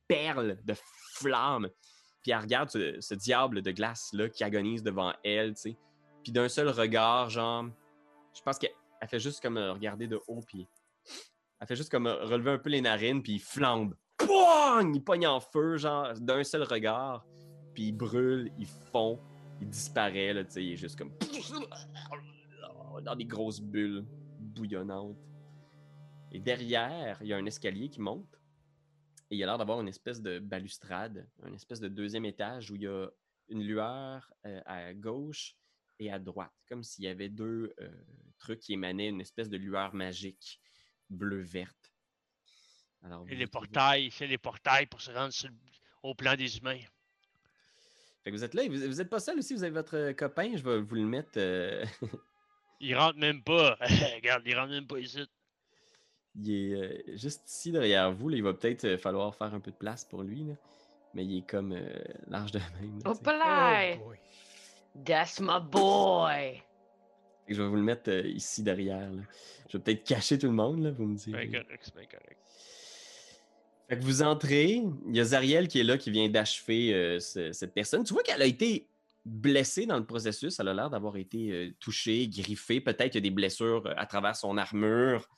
perles 0.06 0.58
de 0.64 0.74
flammes. 1.14 1.68
Puis 2.22 2.32
elle 2.32 2.40
regarde 2.40 2.70
ce, 2.70 3.14
diable 3.14 3.62
de 3.62 3.70
glace-là 3.70 4.28
qui 4.28 4.44
agonise 4.44 4.82
devant 4.82 5.14
elle, 5.24 5.54
tu 5.54 5.60
sais. 5.60 5.76
Puis 6.22 6.32
d'un 6.32 6.48
seul 6.48 6.68
regard, 6.68 7.30
genre, 7.30 7.66
je 8.34 8.42
pense 8.42 8.58
qu'elle 8.58 8.72
elle 9.00 9.08
fait 9.08 9.20
juste 9.20 9.40
comme 9.40 9.58
regarder 9.58 10.08
de 10.08 10.20
haut, 10.26 10.40
puis 10.46 10.66
elle 11.60 11.66
fait 11.66 11.76
juste 11.76 11.90
comme 11.90 12.06
relever 12.06 12.50
un 12.50 12.58
peu 12.58 12.70
les 12.70 12.80
narines, 12.80 13.22
puis 13.22 13.34
il 13.34 13.40
flambe. 13.40 13.94
Il 14.20 15.02
pogne 15.04 15.26
en 15.26 15.40
feu, 15.40 15.76
genre, 15.76 16.12
d'un 16.14 16.44
seul 16.44 16.62
regard. 16.62 17.26
Puis 17.74 17.88
il 17.88 17.92
brûle, 17.92 18.50
il 18.58 18.66
fond, 18.66 19.20
il 19.60 19.68
disparaît, 19.68 20.32
là, 20.32 20.44
tu 20.44 20.52
sais, 20.52 20.64
il 20.64 20.72
est 20.72 20.76
juste 20.76 20.98
comme... 20.98 21.12
Dans 23.02 23.14
des 23.14 23.26
grosses 23.26 23.60
bulles 23.60 24.06
bouillonnantes. 24.38 25.18
Et 26.32 26.40
derrière, 26.40 27.18
il 27.20 27.28
y 27.28 27.32
a 27.32 27.36
un 27.36 27.46
escalier 27.46 27.88
qui 27.88 28.00
monte. 28.00 28.40
Et 29.30 29.36
il 29.36 29.38
y 29.38 29.42
a 29.42 29.46
l'air 29.46 29.58
d'avoir 29.58 29.80
une 29.80 29.88
espèce 29.88 30.22
de 30.22 30.38
balustrade, 30.38 31.28
une 31.46 31.54
espèce 31.54 31.80
de 31.80 31.88
deuxième 31.88 32.24
étage 32.24 32.70
où 32.70 32.76
il 32.76 32.82
y 32.82 32.86
a 32.86 33.08
une 33.48 33.62
lueur 33.62 34.32
euh, 34.46 34.60
à 34.64 34.94
gauche 34.94 35.56
et 35.98 36.10
à 36.10 36.18
droite, 36.18 36.52
comme 36.68 36.82
s'il 36.82 37.04
y 37.04 37.08
avait 37.08 37.28
deux 37.28 37.74
euh, 37.80 37.88
trucs 38.38 38.60
qui 38.60 38.72
émanaient 38.74 39.08
une 39.08 39.20
espèce 39.20 39.48
de 39.48 39.56
lueur 39.56 39.94
magique 39.94 40.60
bleu-verte. 41.10 41.92
Alors, 43.06 43.24
Et 43.28 43.36
les 43.36 43.46
portails, 43.46 44.10
c'est 44.10 44.26
les 44.26 44.38
portails 44.38 44.86
pour 44.86 45.00
se 45.00 45.10
rendre 45.12 45.32
sur 45.32 45.48
au 46.02 46.14
plan 46.14 46.34
des 46.34 46.58
humains. 46.58 46.78
Fait 48.22 48.30
que 48.32 48.36
vous 48.36 48.42
êtes 48.44 48.54
là, 48.54 48.64
et 48.64 48.68
vous, 48.68 48.78
vous 48.86 49.00
êtes 49.00 49.08
pas 49.08 49.20
seul 49.20 49.38
aussi, 49.38 49.54
vous 49.54 49.62
avez 49.62 49.72
votre 49.72 49.96
euh, 49.96 50.12
copain, 50.12 50.56
je 50.56 50.62
vais 50.62 50.80
vous 50.80 50.94
le 50.96 51.02
mettre. 51.06 51.30
euh, 51.36 51.84
Ils 52.80 52.96
rentrent 52.96 53.18
même 53.18 53.42
pas. 53.42 53.76
Regarde, 54.16 54.42
ils 54.44 54.56
rentrent 54.56 54.72
même 54.72 54.86
pas 54.86 54.98
ici. 54.98 55.24
il 56.34 56.50
est 56.50 56.74
euh, 56.74 57.16
juste 57.16 57.48
ici 57.48 57.70
derrière 57.72 58.12
vous, 58.12 58.28
là, 58.28 58.36
il 58.36 58.42
va 58.42 58.52
peut-être 58.54 58.84
euh, 58.84 58.98
falloir 58.98 59.34
faire 59.36 59.54
un 59.54 59.60
peu 59.60 59.70
de 59.70 59.76
place 59.76 60.04
pour 60.04 60.22
lui, 60.24 60.42
là. 60.44 60.54
mais 61.14 61.24
il 61.24 61.38
est 61.38 61.46
comme 61.48 61.72
euh, 61.72 61.88
large 62.26 62.50
de 62.52 62.58
même. 62.80 62.98
là, 63.04 63.12
là! 63.38 63.96
Oh 64.00 64.04
boy. 64.06 64.18
That's 65.04 65.38
my 65.40 65.60
boy! 65.60 66.62
Fait 67.44 67.52
que 67.52 67.54
je 67.54 67.62
vais 67.62 67.68
vous 67.68 67.76
le 67.76 67.82
mettre 67.82 68.10
euh, 68.10 68.26
ici 68.26 68.62
derrière. 68.64 69.10
là. 69.12 69.22
Je 69.68 69.76
vais 69.78 69.84
peut-être 69.84 70.04
cacher 70.04 70.36
tout 70.38 70.46
le 70.48 70.52
monde, 70.52 70.82
là, 70.82 70.90
vous 70.90 71.04
me 71.06 71.16
C'est 71.16 71.30
direz. 71.30 71.46
bien 71.46 71.62
correct, 71.62 71.82
c'est 71.84 71.94
bien 71.94 72.06
correct. 72.06 72.40
Vous 74.00 74.22
entrez, 74.22 74.82
il 75.08 75.16
y 75.16 75.20
a 75.20 75.24
Zariel 75.24 75.68
qui 75.68 75.78
est 75.78 75.84
là, 75.84 75.96
qui 75.96 76.10
vient 76.10 76.28
d'achever 76.28 76.92
euh, 76.92 77.20
ce- 77.20 77.52
cette 77.52 77.72
personne. 77.72 78.02
Tu 78.02 78.12
vois 78.12 78.24
qu'elle 78.24 78.42
a 78.42 78.46
été 78.46 78.88
blessée 79.24 79.86
dans 79.86 79.98
le 79.98 80.04
processus. 80.04 80.58
Elle 80.58 80.68
a 80.68 80.74
l'air 80.74 80.90
d'avoir 80.90 81.16
été 81.16 81.52
euh, 81.52 81.70
touchée, 81.78 82.26
griffée. 82.28 82.80
Peut-être 82.80 83.16
des 83.16 83.30
blessures 83.30 83.86
euh, 83.86 83.94
à 83.96 84.06
travers 84.06 84.34
son 84.34 84.56
armure. 84.56 85.28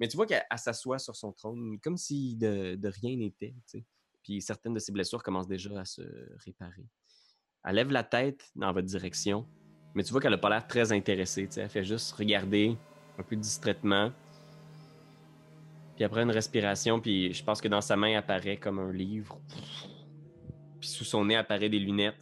Mais 0.00 0.08
tu 0.08 0.16
vois 0.16 0.26
qu'elle 0.26 0.44
elle 0.50 0.58
s'assoit 0.58 0.98
sur 0.98 1.14
son 1.14 1.32
trône 1.32 1.78
comme 1.80 1.96
si 1.98 2.36
de, 2.36 2.78
rien 3.02 3.16
n'était. 3.16 3.54
Puis 4.22 4.40
certaines 4.40 4.74
de 4.74 4.78
ses 4.78 4.90
blessures 4.90 5.22
commencent 5.22 5.46
déjà 5.46 5.80
à 5.80 5.84
se 5.84 6.02
réparer. 6.44 6.86
Elle 7.64 7.76
lève 7.76 7.90
la 7.90 8.02
tête 8.02 8.50
dans 8.56 8.72
votre 8.72 8.86
direction, 8.86 9.46
mais 9.94 10.02
tu 10.02 10.10
vois 10.10 10.20
qu'elle 10.20 10.32
n'a 10.32 10.38
pas 10.38 10.50
l'air 10.50 10.66
très 10.66 10.90
intéressée. 10.92 11.48
Elle 11.56 11.68
fait 11.68 11.84
juste 11.84 12.12
regarder 12.12 12.76
un 13.18 13.22
peu 13.22 13.36
distraitement. 13.36 14.10
Puis 15.94 16.04
après 16.04 16.22
une 16.22 16.30
respiration, 16.30 17.00
puis 17.00 17.32
je 17.32 17.44
pense 17.44 17.60
que 17.60 17.68
dans 17.68 17.80
sa 17.80 17.96
main 17.96 18.16
apparaît 18.18 18.56
comme 18.56 18.78
un 18.78 18.92
livre. 18.92 19.38
Puis 20.80 20.88
sous 20.88 21.04
son 21.04 21.24
nez 21.24 21.36
apparaît 21.36 21.68
des 21.68 21.78
lunettes. 21.78 22.16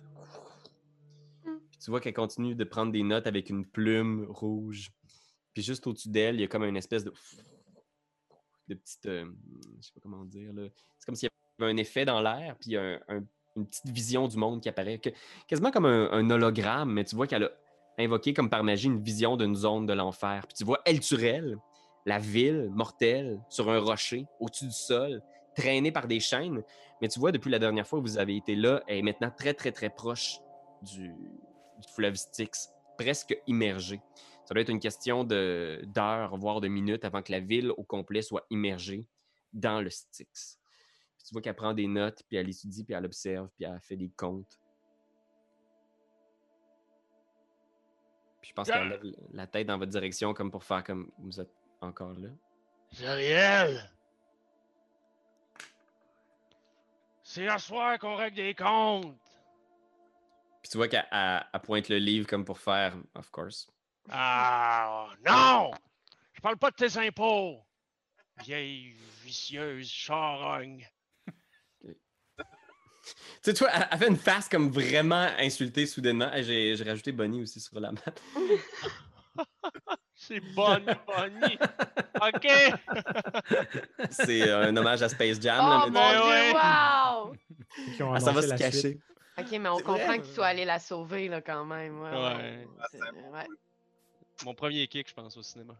Puis 1.44 1.78
tu 1.82 1.90
vois 1.90 2.00
qu'elle 2.00 2.12
continue 2.14 2.54
de 2.54 2.64
prendre 2.64 2.92
des 2.92 3.02
notes 3.02 3.26
avec 3.26 3.48
une 3.50 3.64
plume 3.66 4.26
rouge. 4.28 4.90
Puis 5.54 5.62
juste 5.62 5.86
au-dessus 5.86 6.08
d'elle, 6.10 6.36
il 6.36 6.40
y 6.42 6.44
a 6.44 6.48
comme 6.48 6.64
une 6.64 6.76
espèce 6.76 7.04
de 7.04 7.12
de 8.68 8.74
petite, 8.74 9.06
euh, 9.06 9.26
je 9.80 9.86
sais 9.86 9.92
pas 9.92 10.00
comment 10.00 10.24
dire 10.24 10.52
là. 10.52 10.68
C'est 10.98 11.04
comme 11.06 11.16
s'il 11.16 11.28
y 11.58 11.62
avait 11.62 11.72
un 11.72 11.76
effet 11.76 12.04
dans 12.04 12.20
l'air, 12.20 12.56
puis 12.60 12.76
un- 12.76 13.00
un- 13.08 13.24
une 13.56 13.66
petite 13.66 13.88
vision 13.88 14.28
du 14.28 14.36
monde 14.36 14.62
qui 14.62 14.68
apparaît, 14.68 14.98
que- 14.98 15.10
quasiment 15.48 15.70
comme 15.72 15.84
un, 15.84 16.30
hologramme, 16.30 16.92
mais 16.92 17.04
tu 17.04 17.16
vois 17.16 17.26
qu'elle 17.26 17.42
a 17.44 17.50
invoqué 17.98 18.32
comme 18.32 18.48
par 18.48 18.62
magie 18.62 18.86
une 18.86 19.02
vision 19.02 19.36
d'une 19.36 19.56
zone 19.56 19.84
de 19.84 19.92
l'enfer. 19.92 20.46
Puis 20.46 20.54
tu 20.58 20.64
vois 20.64 20.80
El 20.86 21.00
Turel, 21.00 21.58
la 22.06 22.18
ville 22.18 22.70
mortelle 22.70 23.40
sur 23.48 23.70
un 23.70 23.78
rocher 23.78 24.26
au-dessus 24.40 24.66
du 24.66 24.72
sol, 24.72 25.22
traînée 25.54 25.92
par 25.92 26.08
des 26.08 26.20
chaînes. 26.20 26.62
Mais 27.00 27.08
tu 27.08 27.20
vois, 27.20 27.32
depuis 27.32 27.50
la 27.50 27.58
dernière 27.58 27.86
fois 27.86 28.00
que 28.00 28.04
vous 28.04 28.18
avez 28.18 28.36
été 28.36 28.54
là, 28.54 28.82
elle 28.86 28.98
est 28.98 29.02
maintenant 29.02 29.30
très, 29.30 29.54
très, 29.54 29.72
très 29.72 29.90
proche 29.90 30.38
du, 30.82 31.08
du 31.08 31.88
fleuve 31.94 32.14
Styx, 32.14 32.70
presque 32.96 33.36
immergée. 33.46 34.00
Ça 34.44 34.54
doit 34.54 34.62
être 34.62 34.70
une 34.70 34.80
question 34.80 35.24
d'heures, 35.24 36.36
voire 36.36 36.60
de 36.60 36.68
minutes 36.68 37.04
avant 37.04 37.22
que 37.22 37.32
la 37.32 37.40
ville 37.40 37.70
au 37.76 37.84
complet 37.84 38.22
soit 38.22 38.44
immergée 38.50 39.06
dans 39.52 39.80
le 39.80 39.90
Styx. 39.90 40.58
Puis 41.16 41.26
tu 41.26 41.32
vois 41.32 41.42
qu'elle 41.42 41.54
prend 41.54 41.74
des 41.74 41.86
notes, 41.86 42.22
puis 42.28 42.36
elle 42.36 42.48
étudie, 42.48 42.84
puis 42.84 42.94
elle 42.94 43.04
observe, 43.04 43.48
puis 43.54 43.64
elle 43.64 43.78
fait 43.80 43.96
des 43.96 44.10
comptes. 44.10 44.58
Puis 48.40 48.50
je 48.50 48.54
pense 48.54 48.68
qu'elle 48.68 48.88
lève 48.88 49.02
la 49.32 49.46
tête 49.46 49.68
dans 49.68 49.78
votre 49.78 49.92
direction 49.92 50.34
comme 50.34 50.50
pour 50.50 50.64
faire 50.64 50.82
comme 50.82 51.12
vous 51.18 51.40
êtes 51.40 51.61
encore 51.82 52.12
là. 52.14 52.28
Zariel! 52.94 53.90
C'est 57.22 57.48
à 57.48 57.58
soir 57.58 57.98
qu'on 57.98 58.16
règle 58.16 58.36
des 58.36 58.54
comptes! 58.54 59.16
Puis 60.62 60.70
tu 60.70 60.76
vois 60.76 60.88
qu'elle 60.88 61.06
elle- 61.10 61.44
elle 61.52 61.60
pointe 61.60 61.88
le 61.88 61.98
livre 61.98 62.26
comme 62.26 62.44
pour 62.44 62.58
faire, 62.58 62.94
of 63.14 63.30
course. 63.30 63.68
Ah, 64.10 65.08
non! 65.26 65.70
Je 66.34 66.40
parle 66.40 66.56
pas 66.58 66.70
de 66.70 66.76
tes 66.76 66.98
impôts! 66.98 67.64
Vieille 68.44 68.94
vicieuse 69.22 69.88
charogne. 69.88 70.86
Tu 73.42 73.50
sais, 73.50 73.54
tu 73.54 73.64
vois, 73.64 73.72
elle, 73.72 73.88
elle 73.90 73.98
fait 73.98 74.06
une 74.08 74.16
face 74.16 74.48
comme 74.48 74.70
vraiment 74.70 75.26
insultée 75.38 75.86
soudainement. 75.86 76.30
Hey, 76.32 76.44
J'ai 76.44 76.76
j'ai 76.76 76.84
rajouté 76.84 77.10
Bonnie 77.10 77.42
aussi 77.42 77.58
sur 77.60 77.80
la 77.80 77.90
map. 77.90 78.00
C'est 80.26 80.40
bonne, 80.54 80.84
Bonnie. 81.06 81.58
OK! 82.20 82.48
C'est 84.10 84.48
euh, 84.48 84.68
un 84.68 84.76
hommage 84.76 85.02
à 85.02 85.08
Space 85.08 85.40
Jam. 85.40 85.58
Oh 85.64 85.68
là, 85.68 85.78
mon 85.86 85.90
mais- 85.90 86.12
dieu, 86.12 86.22
ouais. 86.30 86.52
wow! 86.52 88.14
Ah, 88.14 88.20
ça 88.20 88.30
va 88.30 88.42
se 88.42 88.46
la 88.48 88.56
cacher. 88.56 88.78
suite. 88.78 89.00
Ok, 89.36 89.50
mais 89.52 89.68
on 89.68 89.78
comprend 89.80 90.16
tu 90.18 90.28
sois 90.28 90.46
allé 90.46 90.64
la 90.64 90.78
sauver 90.78 91.26
là, 91.28 91.40
quand 91.40 91.64
même. 91.64 92.00
Ouais, 92.00 92.10
ouais. 92.10 92.16
Ouais. 92.18 92.66
C'est- 92.90 92.98
Ah, 93.02 93.36
ouais. 93.36 93.46
Mon 94.44 94.54
premier 94.54 94.86
kick, 94.86 95.08
je 95.08 95.14
pense, 95.14 95.36
au 95.36 95.42
cinéma. 95.42 95.74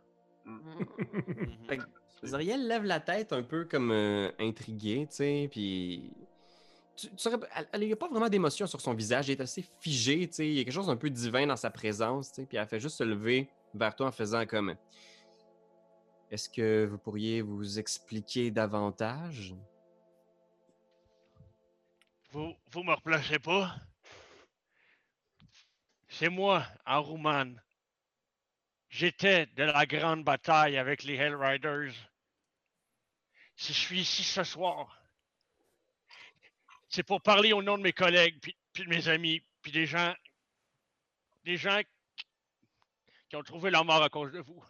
Mm. 0.44 0.58
Lève 2.22 2.84
la 2.84 2.98
tête 3.00 3.32
un 3.32 3.42
peu 3.42 3.64
comme 3.64 3.92
euh, 3.92 4.30
intriguée, 4.40 5.06
tu 5.08 5.16
sais, 5.16 5.48
puis... 5.50 6.10
Tu, 6.96 7.08
tu 7.08 7.18
saurais 7.18 7.38
pas- 7.38 7.48
elle 7.72 7.88
n'a 7.88 7.96
pas 7.96 8.08
vraiment 8.08 8.28
d'émotion 8.28 8.66
sur 8.66 8.80
son 8.80 8.94
visage, 8.94 9.30
elle 9.30 9.38
est 9.38 9.42
assez 9.42 9.64
figée, 9.80 10.28
il 10.38 10.52
y 10.52 10.60
a 10.60 10.64
quelque 10.64 10.72
chose 10.72 10.86
d'un 10.88 10.96
peu 10.96 11.10
divin 11.10 11.46
dans 11.46 11.56
sa 11.56 11.70
présence, 11.70 12.32
puis 12.48 12.58
elle 12.58 12.66
fait 12.66 12.80
juste 12.80 12.98
se 12.98 13.04
lever 13.04 13.48
vers 13.74 13.94
toi 13.96 14.08
en 14.08 14.12
faisant 14.12 14.46
comme... 14.46 14.76
Est-ce 16.30 16.48
que 16.48 16.86
vous 16.86 16.96
pourriez 16.96 17.42
vous 17.42 17.78
expliquer 17.78 18.50
davantage? 18.50 19.54
Vous, 22.30 22.54
vous 22.70 22.82
me 22.82 22.94
replacez 22.94 23.38
pas? 23.38 23.74
C'est 26.08 26.30
moi, 26.30 26.64
Aruman. 26.86 27.60
J'étais 28.88 29.46
de 29.46 29.64
la 29.64 29.84
grande 29.84 30.24
bataille 30.24 30.78
avec 30.78 31.02
les 31.02 31.16
Hellriders. 31.16 31.92
Si 33.56 33.74
je 33.74 33.78
suis 33.78 34.00
ici 34.00 34.22
ce 34.22 34.44
soir, 34.44 35.01
c'est 36.92 37.02
pour 37.02 37.22
parler 37.22 37.52
au 37.52 37.62
nom 37.62 37.78
de 37.78 37.82
mes 37.82 37.92
collègues, 37.94 38.38
puis, 38.40 38.56
puis 38.72 38.84
de 38.84 38.88
mes 38.90 39.08
amis, 39.08 39.42
puis 39.62 39.72
des 39.72 39.86
gens, 39.86 40.14
des 41.44 41.56
gens 41.56 41.80
qui- 43.28 43.36
ont 43.36 43.42
trouvé 43.42 43.70
leur 43.70 43.84
mort 43.86 44.02
à 44.02 44.10
cause 44.10 44.30
de 44.30 44.40
vous. 44.40 44.62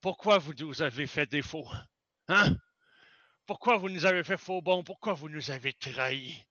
pourquoi 0.00 0.38
vous 0.38 0.54
nous 0.54 0.80
avez 0.80 1.06
fait 1.06 1.26
défaut? 1.26 1.68
Hein? 2.28 2.56
Pourquoi 3.44 3.76
vous 3.76 3.90
nous 3.90 4.06
avez 4.06 4.24
fait 4.24 4.38
faux 4.38 4.62
bon? 4.62 4.82
Pourquoi 4.82 5.12
vous 5.12 5.28
nous 5.28 5.50
avez 5.50 5.74
trahis? 5.74 6.42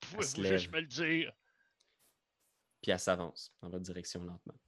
Pouvez-vous 0.00 0.44
juste 0.44 0.70
me 0.72 0.80
le 0.80 0.86
dire? 0.86 1.32
Puis 2.80 2.90
elle 2.90 2.98
s'avance 2.98 3.52
dans 3.60 3.68
votre 3.68 3.84
direction 3.84 4.24
lentement. 4.24 4.58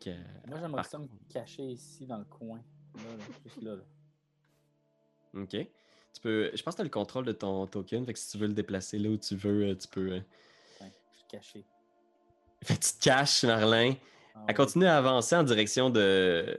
Que, 0.00 0.10
Moi, 0.46 0.60
j'aimerais 0.60 0.82
par 0.82 0.86
ça 0.86 0.98
me 0.98 1.08
cacher 1.28 1.64
ici 1.64 2.06
dans 2.06 2.18
le 2.18 2.24
coin. 2.24 2.64
Là, 2.94 3.16
là, 3.16 3.24
juste 3.44 3.60
là. 3.60 3.74
là. 3.74 3.82
OK. 5.34 5.50
Tu 5.50 6.20
peux. 6.22 6.50
Je 6.54 6.62
pense 6.62 6.74
que 6.74 6.78
tu 6.78 6.82
as 6.82 6.84
le 6.84 6.90
contrôle 6.90 7.24
de 7.24 7.32
ton 7.32 7.66
token. 7.66 8.04
Fait 8.04 8.12
que 8.12 8.18
si 8.18 8.30
tu 8.30 8.38
veux 8.38 8.48
le 8.48 8.52
déplacer 8.54 8.98
là 8.98 9.10
où 9.10 9.16
tu 9.16 9.36
veux, 9.36 9.68
euh, 9.70 9.74
tu 9.76 9.86
peux. 9.88 10.12
euh. 10.12 10.20
Ouais, 10.80 10.92
je 11.12 11.18
suis 11.18 11.26
caché. 11.30 11.64
Fait 12.64 12.76
que 12.76 12.84
tu 12.84 12.92
te 12.92 13.04
caches, 13.04 13.44
Marlin. 13.44 13.94
Ah 14.34 14.44
Elle 14.48 14.54
continue 14.54 14.86
à 14.86 14.98
avancer 14.98 15.34
en 15.36 15.42
direction 15.44 15.88
de. 15.90 16.58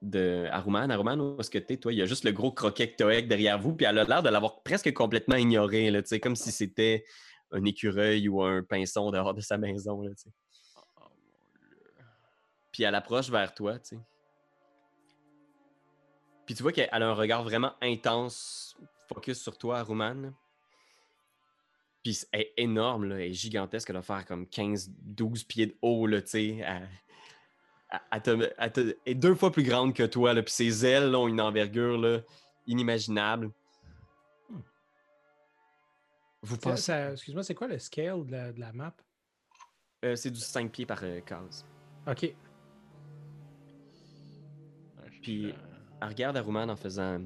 de 0.00 0.46
Aruman. 0.50 0.90
Aruman, 0.90 1.20
où 1.20 1.40
est-ce 1.40 1.50
que 1.50 1.58
t'es, 1.58 1.76
toi? 1.76 1.92
Il 1.92 1.98
y 1.98 2.02
a 2.02 2.06
juste 2.06 2.24
le 2.24 2.32
gros 2.32 2.52
croquet 2.52 2.94
Toek 2.96 3.26
derrière 3.26 3.58
vous, 3.58 3.74
puis 3.74 3.86
elle 3.86 3.98
a 3.98 4.04
l'air 4.04 4.22
de 4.22 4.28
l'avoir 4.28 4.62
presque 4.62 4.92
complètement 4.92 5.36
ignoré, 5.36 5.90
là, 5.90 6.00
comme 6.22 6.36
si 6.36 6.52
c'était 6.52 7.04
un 7.50 7.64
écureuil 7.64 8.28
ou 8.28 8.42
un 8.42 8.62
pinson 8.62 9.10
dehors 9.10 9.34
de 9.34 9.40
sa 9.40 9.58
maison, 9.58 10.02
là, 10.02 10.10
tu 10.10 10.24
sais. 10.24 10.30
Oh, 10.76 11.00
mon 11.00 11.08
Dieu. 11.58 12.04
Puis 12.72 12.82
elle 12.84 12.94
approche 12.94 13.30
vers 13.30 13.54
toi, 13.54 13.78
tu 13.78 13.96
sais. 13.96 14.02
Puis 16.46 16.54
tu 16.54 16.62
vois 16.62 16.72
qu'elle 16.72 16.88
a 16.90 16.96
un 17.08 17.14
regard 17.14 17.42
vraiment 17.42 17.72
intense, 17.80 18.76
focus 19.08 19.40
sur 19.40 19.56
toi, 19.56 19.78
Aruman. 19.78 20.32
Puis 22.02 22.20
elle 22.32 22.40
est 22.42 22.52
énorme, 22.58 23.04
là, 23.06 23.14
elle 23.16 23.30
est 23.30 23.32
gigantesque, 23.32 23.88
elle 23.88 23.94
doit 23.94 24.02
faire 24.02 24.26
comme 24.26 24.44
15-12 24.44 25.46
pieds 25.46 25.66
de 25.66 25.76
haut, 25.80 26.06
là, 26.06 26.20
tu 26.20 26.28
sais. 26.28 26.48
Elle, 26.58 26.88
elle- 27.90 28.00
elle 28.12 28.22
te- 28.22 28.52
elle 28.58 28.72
te- 28.72 28.80
elle 28.80 28.96
est 29.06 29.14
deux 29.14 29.34
fois 29.34 29.50
plus 29.50 29.62
grande 29.62 29.94
que 29.94 30.02
toi, 30.02 30.34
là, 30.34 30.42
puis 30.42 30.52
ses 30.52 30.84
ailes 30.84 31.10
là, 31.10 31.18
ont 31.18 31.28
une 31.28 31.40
envergure 31.40 31.96
là, 31.96 32.20
inimaginable. 32.66 33.50
Vous 36.42 36.58
pensez... 36.58 36.92
Excuse-moi, 37.12 37.42
c'est 37.42 37.54
quoi 37.54 37.68
le 37.68 37.78
scale 37.78 38.26
de 38.26 38.32
la, 38.32 38.52
de 38.52 38.60
la 38.60 38.72
map? 38.74 38.94
Euh, 40.04 40.14
c'est 40.14 40.30
du 40.30 40.40
5 40.40 40.70
pieds 40.70 40.84
par 40.84 41.00
euh, 41.02 41.20
case. 41.22 41.64
Ok. 42.06 42.34
Puis- 45.22 45.52
euh, 45.52 45.54
Elle 46.04 46.10
regarde 46.10 46.36
Aruman 46.36 46.68
en 46.68 46.76
faisant... 46.76 47.22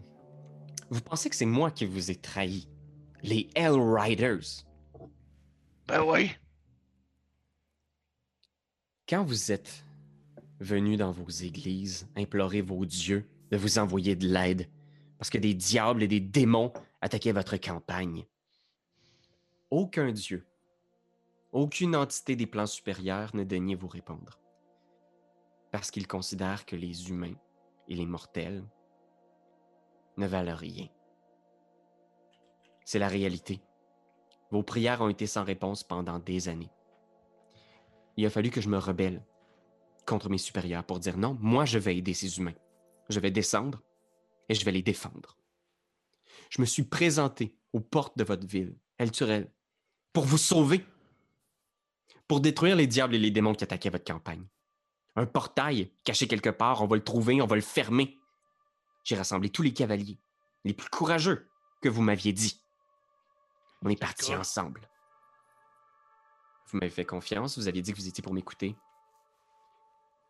Vous 0.89 1.01
pensez 1.01 1.29
que 1.29 1.35
c'est 1.35 1.45
moi 1.45 1.73
qui 1.73 1.85
vous 1.85 2.13
ai 2.13 2.15
trahi? 2.15 2.69
Les 3.25 3.51
Hell 3.57 3.73
Riders. 3.73 4.65
Ben 5.89 6.05
oui. 6.05 6.31
Quand 9.09 9.25
vous 9.25 9.51
êtes 9.51 9.85
venu 10.61 10.97
dans 10.97 11.11
vos 11.11 11.29
églises 11.29 12.07
implorer 12.17 12.61
vos 12.63 12.87
dieux 12.87 13.29
de 13.51 13.57
vous 13.57 13.81
envoyer 13.81 14.15
de 14.15 14.29
l'aide, 14.29 14.71
parce 15.19 15.31
que 15.31 15.39
des 15.39 15.55
diables 15.55 16.05
et 16.05 16.09
des 16.09 16.21
démons 16.21 16.73
attaquaient 17.01 17.33
votre 17.33 17.57
campagne, 17.57 18.27
aucun 19.71 20.13
dieu, 20.13 20.47
aucune 21.51 21.97
entité 21.97 22.37
des 22.37 22.47
plans 22.47 22.67
supérieurs 22.67 23.35
ne 23.35 23.43
daignait 23.43 23.75
vous 23.75 23.89
répondre, 23.89 24.39
parce 25.73 25.91
qu'ils 25.91 26.07
considèrent 26.07 26.65
que 26.65 26.77
les 26.77 27.11
humains 27.11 27.35
et 27.89 27.95
les 27.95 28.07
mortels 28.07 28.65
ne 30.17 30.27
valent 30.27 30.55
rien. 30.55 30.89
C'est 32.85 32.99
la 32.99 33.09
réalité. 33.09 33.61
Vos 34.51 34.63
prières 34.63 35.01
ont 35.01 35.09
été 35.09 35.27
sans 35.27 35.45
réponse 35.45 35.85
pendant 35.85 36.19
des 36.19 36.49
années 36.49 36.71
il 38.19 38.27
a 38.27 38.31
fallu 38.31 38.51
que 38.51 38.61
je 38.61 38.69
me 38.69 38.79
rebelle 38.79 39.25
contre 40.05 40.29
mes 40.29 40.39
supérieurs 40.39 40.85
pour 40.85 40.99
dire 40.99 41.17
non, 41.17 41.39
moi 41.41 41.65
je 41.65 41.79
vais 41.79 41.97
aider 41.97 42.15
ces 42.15 42.39
humains. 42.39 42.57
Je 43.09 43.21
vais 43.21 43.31
descendre 43.31 43.81
et 44.49 44.55
je 44.55 44.65
vais 44.65 44.73
les 44.73 44.83
défendre. 44.83 45.39
Je 46.51 46.61
me 46.61 46.67
suis 46.67 46.83
présenté 46.83 47.55
aux 47.73 47.81
portes 47.81 48.19
de 48.19 48.25
votre 48.25 48.45
ville, 48.45 48.77
El 48.99 49.13
Turel, 49.13 49.49
pour 50.13 50.25
vous 50.25 50.37
sauver, 50.37 50.85
pour 52.27 52.41
détruire 52.41 52.75
les 52.75 52.89
diables 52.89 53.15
et 53.15 53.21
les 53.21 53.31
démons 53.31 53.55
qui 53.55 53.63
attaquaient 53.63 53.89
votre 53.89 54.13
campagne. 54.13 54.45
Un 55.19 55.27
portail 55.27 55.91
caché 56.05 56.29
quelque 56.29 56.49
part, 56.49 56.81
on 56.81 56.87
va 56.87 56.95
le 56.95 57.03
trouver, 57.03 57.43
on 57.43 57.47
va 57.47 57.57
le 57.57 57.61
fermer. 57.61 58.21
J'ai 59.03 59.17
rassemblé 59.17 59.51
tous 59.51 59.63
les 59.63 59.73
cavaliers, 59.73 60.17
les 60.63 60.73
plus 60.73 60.89
courageux 60.91 61.51
que 61.83 61.89
vous 61.89 62.03
m'aviez 62.03 62.33
dit. 62.33 62.63
On 63.83 63.89
est 63.89 64.01
partis 64.01 64.37
ensemble. 64.37 64.89
Vous 66.69 66.79
m'avez 66.79 66.91
fait 66.91 67.05
confiance, 67.05 67.59
vous 67.59 67.67
aviez 67.67 67.83
dit 67.83 67.93
que 67.93 67.99
vous 67.99 68.07
étiez 68.07 68.23
pour 68.23 68.33
m'écouter. 68.33 68.77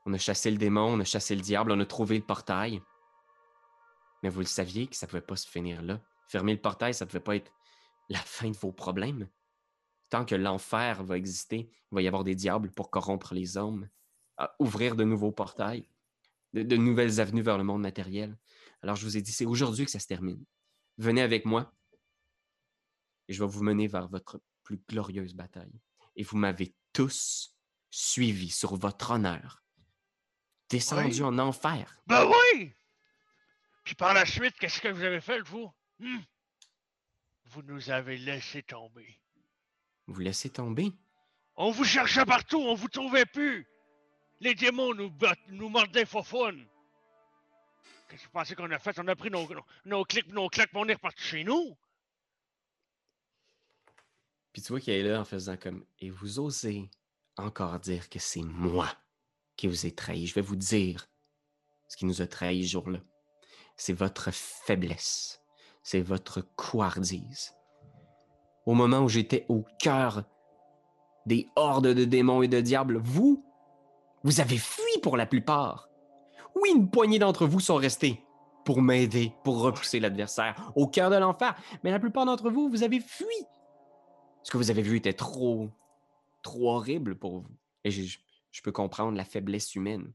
On 0.06 0.14
a 0.14 0.18
chassé 0.18 0.50
le 0.50 0.56
démon, 0.56 0.94
on 0.94 1.00
a 1.00 1.04
chassé 1.04 1.36
le 1.36 1.42
diable, 1.42 1.70
on 1.72 1.80
a 1.80 1.84
trouvé 1.84 2.16
le 2.16 2.24
portail. 2.24 2.80
Mais 4.22 4.30
vous 4.30 4.40
le 4.40 4.46
saviez 4.46 4.86
que 4.86 4.96
ça 4.96 5.04
ne 5.04 5.10
pouvait 5.10 5.20
pas 5.20 5.36
se 5.36 5.46
finir 5.46 5.82
là. 5.82 6.00
Fermer 6.28 6.54
le 6.54 6.62
portail, 6.62 6.94
ça 6.94 7.04
ne 7.04 7.10
pouvait 7.10 7.20
pas 7.20 7.36
être 7.36 7.52
la 8.08 8.20
fin 8.20 8.48
de 8.48 8.56
vos 8.56 8.72
problèmes. 8.72 9.28
Tant 10.08 10.24
que 10.24 10.34
l'enfer 10.34 11.04
va 11.04 11.18
exister, 11.18 11.68
il 11.92 11.94
va 11.94 12.00
y 12.00 12.08
avoir 12.08 12.24
des 12.24 12.34
diables 12.34 12.70
pour 12.70 12.88
corrompre 12.88 13.34
les 13.34 13.58
hommes, 13.58 13.86
à 14.38 14.54
ouvrir 14.58 14.96
de 14.96 15.04
nouveaux 15.04 15.32
portails, 15.32 15.88
de, 16.54 16.62
de 16.62 16.76
nouvelles 16.76 17.20
avenues 17.20 17.42
vers 17.42 17.58
le 17.58 17.64
monde 17.64 17.82
matériel. 17.82 18.38
Alors 18.82 18.96
je 18.96 19.04
vous 19.04 19.16
ai 19.16 19.22
dit, 19.22 19.32
c'est 19.32 19.44
aujourd'hui 19.44 19.84
que 19.84 19.90
ça 19.90 19.98
se 19.98 20.06
termine. 20.06 20.44
Venez 20.96 21.20
avec 21.22 21.44
moi 21.44 21.72
et 23.28 23.34
je 23.34 23.42
vais 23.42 23.50
vous 23.50 23.62
mener 23.62 23.86
vers 23.88 24.08
votre 24.08 24.40
plus 24.62 24.80
glorieuse 24.88 25.34
bataille. 25.34 25.80
Et 26.16 26.22
vous 26.22 26.36
m'avez 26.38 26.74
tous 26.92 27.54
suivi 27.90 28.50
sur 28.50 28.76
votre 28.76 29.12
honneur, 29.12 29.62
descendu 30.68 31.20
Oui. 31.20 31.22
en 31.22 31.38
enfer. 31.38 32.00
Ben 32.06 32.26
oui! 32.26 32.72
Puis 33.84 33.94
par 33.94 34.14
la 34.14 34.26
suite, 34.26 34.54
qu'est-ce 34.58 34.80
que 34.80 34.88
vous 34.88 35.02
avez 35.02 35.20
fait, 35.20 35.40
vous? 35.40 35.70
Hmm? 35.98 36.18
Vous 37.46 37.62
nous 37.62 37.90
avez 37.90 38.18
laissé 38.18 38.62
tomber. 38.62 39.20
Vous 40.06 40.20
laissez 40.20 40.50
tomber? 40.50 40.92
On 41.56 41.70
vous 41.70 41.84
cherchait 41.84 42.24
partout, 42.26 42.58
on 42.60 42.74
vous 42.74 42.88
trouvait 42.88 43.26
plus. 43.26 43.66
Les 44.40 44.54
démons 44.54 44.94
nous, 44.94 45.12
nous 45.48 45.68
mordaient 45.68 46.06
faufoune. 46.06 46.66
Qu'est-ce 48.08 48.22
que 48.22 48.26
vous 48.26 48.32
pensez 48.32 48.54
qu'on 48.54 48.70
a 48.70 48.78
fait? 48.78 48.98
On 48.98 49.08
a 49.08 49.16
pris 49.16 49.30
nos, 49.30 49.46
nos, 49.52 49.64
nos 49.84 50.04
clics, 50.04 50.32
nos 50.32 50.48
claques, 50.48 50.70
on 50.74 50.88
est 50.88 50.94
reparti 50.94 51.22
chez 51.22 51.44
nous. 51.44 51.76
Puis 54.52 54.62
tu 54.62 54.72
vois 54.72 54.80
qu'elle 54.80 55.06
est 55.06 55.10
là 55.10 55.20
en 55.20 55.24
faisant 55.24 55.56
comme 55.56 55.84
Et 56.00 56.10
vous 56.10 56.38
osez 56.38 56.90
encore 57.36 57.78
dire 57.80 58.08
que 58.08 58.18
c'est 58.18 58.42
moi 58.42 58.88
qui 59.56 59.66
vous 59.66 59.86
ai 59.86 59.94
trahi. 59.94 60.26
Je 60.26 60.34
vais 60.34 60.40
vous 60.40 60.56
dire 60.56 61.08
ce 61.88 61.96
qui 61.96 62.06
nous 62.06 62.22
a 62.22 62.26
trahis 62.26 62.66
ce 62.66 62.72
jour-là. 62.72 63.00
C'est 63.76 63.92
votre 63.92 64.30
faiblesse. 64.32 65.42
C'est 65.82 66.00
votre 66.00 66.40
couardise. 66.56 67.54
Au 68.66 68.74
moment 68.74 69.00
où 69.00 69.08
j'étais 69.08 69.46
au 69.48 69.64
cœur 69.78 70.24
des 71.26 71.46
hordes 71.56 71.88
de 71.88 72.04
démons 72.04 72.42
et 72.42 72.48
de 72.48 72.60
diables, 72.60 72.98
vous, 72.98 73.44
vous 74.24 74.40
avez 74.40 74.58
fui 74.58 75.00
pour 75.02 75.16
la 75.16 75.26
plupart. 75.26 75.88
Oui, 76.54 76.70
une 76.74 76.90
poignée 76.90 77.18
d'entre 77.18 77.46
vous 77.46 77.60
sont 77.60 77.76
restés 77.76 78.22
pour 78.64 78.82
m'aider, 78.82 79.32
pour 79.44 79.60
repousser 79.60 80.00
l'adversaire 80.00 80.72
au 80.74 80.86
cœur 80.86 81.10
de 81.10 81.16
l'enfer. 81.16 81.54
Mais 81.82 81.90
la 81.90 81.98
plupart 81.98 82.26
d'entre 82.26 82.50
vous, 82.50 82.68
vous 82.68 82.82
avez 82.82 83.00
fui 83.00 83.26
ce 84.42 84.50
que 84.50 84.56
vous 84.56 84.70
avez 84.70 84.82
vu 84.82 84.96
était 84.96 85.12
trop, 85.12 85.70
trop 86.42 86.70
horrible 86.70 87.16
pour 87.16 87.40
vous. 87.40 87.56
Et 87.84 87.90
je, 87.90 88.18
peux 88.62 88.72
comprendre 88.72 89.16
la 89.16 89.24
faiblesse 89.24 89.74
humaine. 89.74 90.12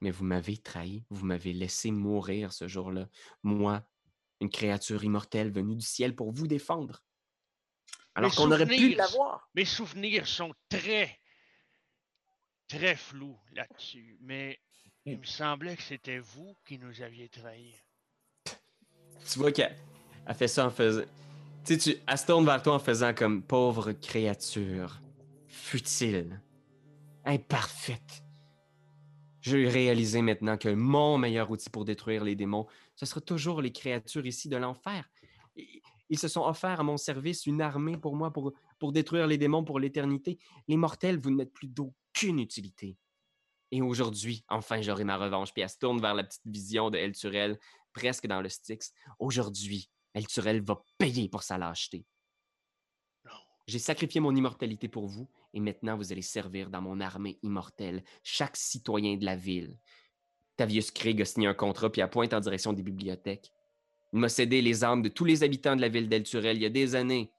Mais 0.00 0.10
vous 0.10 0.24
m'avez 0.24 0.56
trahi, 0.56 1.04
vous 1.08 1.24
m'avez 1.24 1.52
laissé 1.52 1.90
mourir 1.90 2.52
ce 2.52 2.68
jour-là. 2.68 3.08
Moi, 3.42 3.82
une 4.40 4.50
créature 4.50 5.04
immortelle 5.04 5.50
venue 5.50 5.76
du 5.76 5.86
ciel 5.86 6.14
pour 6.14 6.32
vous 6.32 6.46
défendre. 6.46 7.02
Alors 8.14 8.34
qu'on 8.34 8.50
aurait 8.50 8.66
pu 8.66 8.94
l'avoir. 8.94 9.48
Mes 9.54 9.64
souvenirs 9.64 10.26
sont 10.26 10.52
très, 10.68 11.18
très 12.68 12.96
flous 12.96 13.38
là-dessus. 13.54 14.16
Mais 14.20 14.58
il 15.04 15.18
me 15.18 15.24
semblait 15.24 15.76
que 15.76 15.82
c'était 15.82 16.18
vous 16.18 16.56
qui 16.66 16.78
nous 16.78 17.02
aviez 17.02 17.28
trahis. 17.28 17.74
Tu 18.44 19.38
vois 19.38 19.52
qu'elle 19.52 19.76
elle 20.26 20.34
fait 20.34 20.48
ça 20.48 20.66
en 20.66 20.70
faisant. 20.70 21.02
Tu 21.64 21.74
sais, 21.74 21.78
tu, 21.78 22.00
elle 22.06 22.18
se 22.18 22.26
tourne 22.26 22.44
vers 22.44 22.62
toi 22.62 22.74
en 22.74 22.78
faisant 22.78 23.12
comme 23.14 23.42
pauvre 23.42 23.92
créature, 23.92 25.00
futile, 25.48 26.40
imparfaite. 27.24 28.22
Je 29.40 29.56
vais 29.56 29.68
réaliser 29.68 30.22
maintenant 30.22 30.56
que 30.56 30.68
mon 30.68 31.18
meilleur 31.18 31.50
outil 31.50 31.70
pour 31.70 31.84
détruire 31.84 32.24
les 32.24 32.34
démons, 32.34 32.66
ce 32.96 33.06
sera 33.06 33.20
toujours 33.20 33.62
les 33.62 33.70
créatures 33.70 34.26
ici 34.26 34.48
de 34.48 34.56
l'enfer. 34.56 35.08
Ils- 36.08 36.18
se 36.18 36.28
sont 36.28 36.42
offerts 36.42 36.80
à 36.80 36.82
mon 36.82 36.96
service 36.96 37.46
une 37.46 37.60
armée 37.60 37.96
pour 37.96 38.16
moi, 38.16 38.32
pour, 38.32 38.52
pour 38.78 38.92
détruire 38.92 39.26
les 39.26 39.38
démons 39.38 39.64
pour 39.64 39.80
l'éternité. 39.80 40.38
Les 40.68 40.76
mortels, 40.76 41.18
vous 41.18 41.30
n'êtes 41.30 41.52
plus 41.52 41.68
d'aucune 41.68 42.38
utilité. 42.38 42.96
Et 43.72 43.82
aujourd'hui, 43.82 44.44
enfin, 44.48 44.80
j'aurai 44.80 45.04
ma 45.04 45.16
revanche. 45.16 45.52
Puis 45.52 45.62
elle 45.62 45.70
se 45.70 45.78
tourne 45.78 46.00
vers 46.00 46.14
la 46.14 46.24
petite 46.24 46.46
vision 46.46 46.90
de 46.90 46.98
El 46.98 47.12
Turel, 47.12 47.58
presque 47.92 48.26
dans 48.26 48.40
le 48.40 48.48
Styx. 48.48 48.92
Aujourd'hui, 49.18 49.90
El 50.14 50.26
Turel 50.26 50.62
va 50.62 50.82
payer 50.98 51.28
pour 51.28 51.42
sa 51.42 51.58
lâcheté. 51.58 52.06
Non. 53.24 53.32
J'ai 53.66 53.80
sacrifié 53.80 54.20
mon 54.20 54.34
immortalité 54.34 54.88
pour 54.88 55.06
vous, 55.08 55.28
et 55.52 55.60
maintenant 55.60 55.96
vous 55.96 56.12
allez 56.12 56.22
servir 56.22 56.70
dans 56.70 56.80
mon 56.80 57.00
armée 57.00 57.38
immortelle 57.42 58.04
chaque 58.22 58.56
citoyen 58.56 59.16
de 59.16 59.24
la 59.24 59.34
ville. 59.34 59.76
Tavius 60.56 60.90
Krieg 60.90 61.20
a 61.20 61.24
signé 61.24 61.48
un 61.48 61.54
contrat 61.54 61.90
puis 61.90 62.00
a 62.00 62.08
pointe 62.08 62.32
en 62.32 62.40
direction 62.40 62.72
des 62.72 62.82
bibliothèques. 62.82 63.50
Il 64.12 64.20
m'a 64.20 64.28
cédé 64.28 64.62
les 64.62 64.84
armes 64.84 65.02
de 65.02 65.08
tous 65.08 65.24
les 65.24 65.42
habitants 65.42 65.76
de 65.76 65.80
la 65.80 65.88
ville 65.88 66.08
d'Elturel 66.08 66.56
il 66.56 66.62
y 66.62 66.66
a 66.66 66.70
des 66.70 66.94
années. 66.94 67.30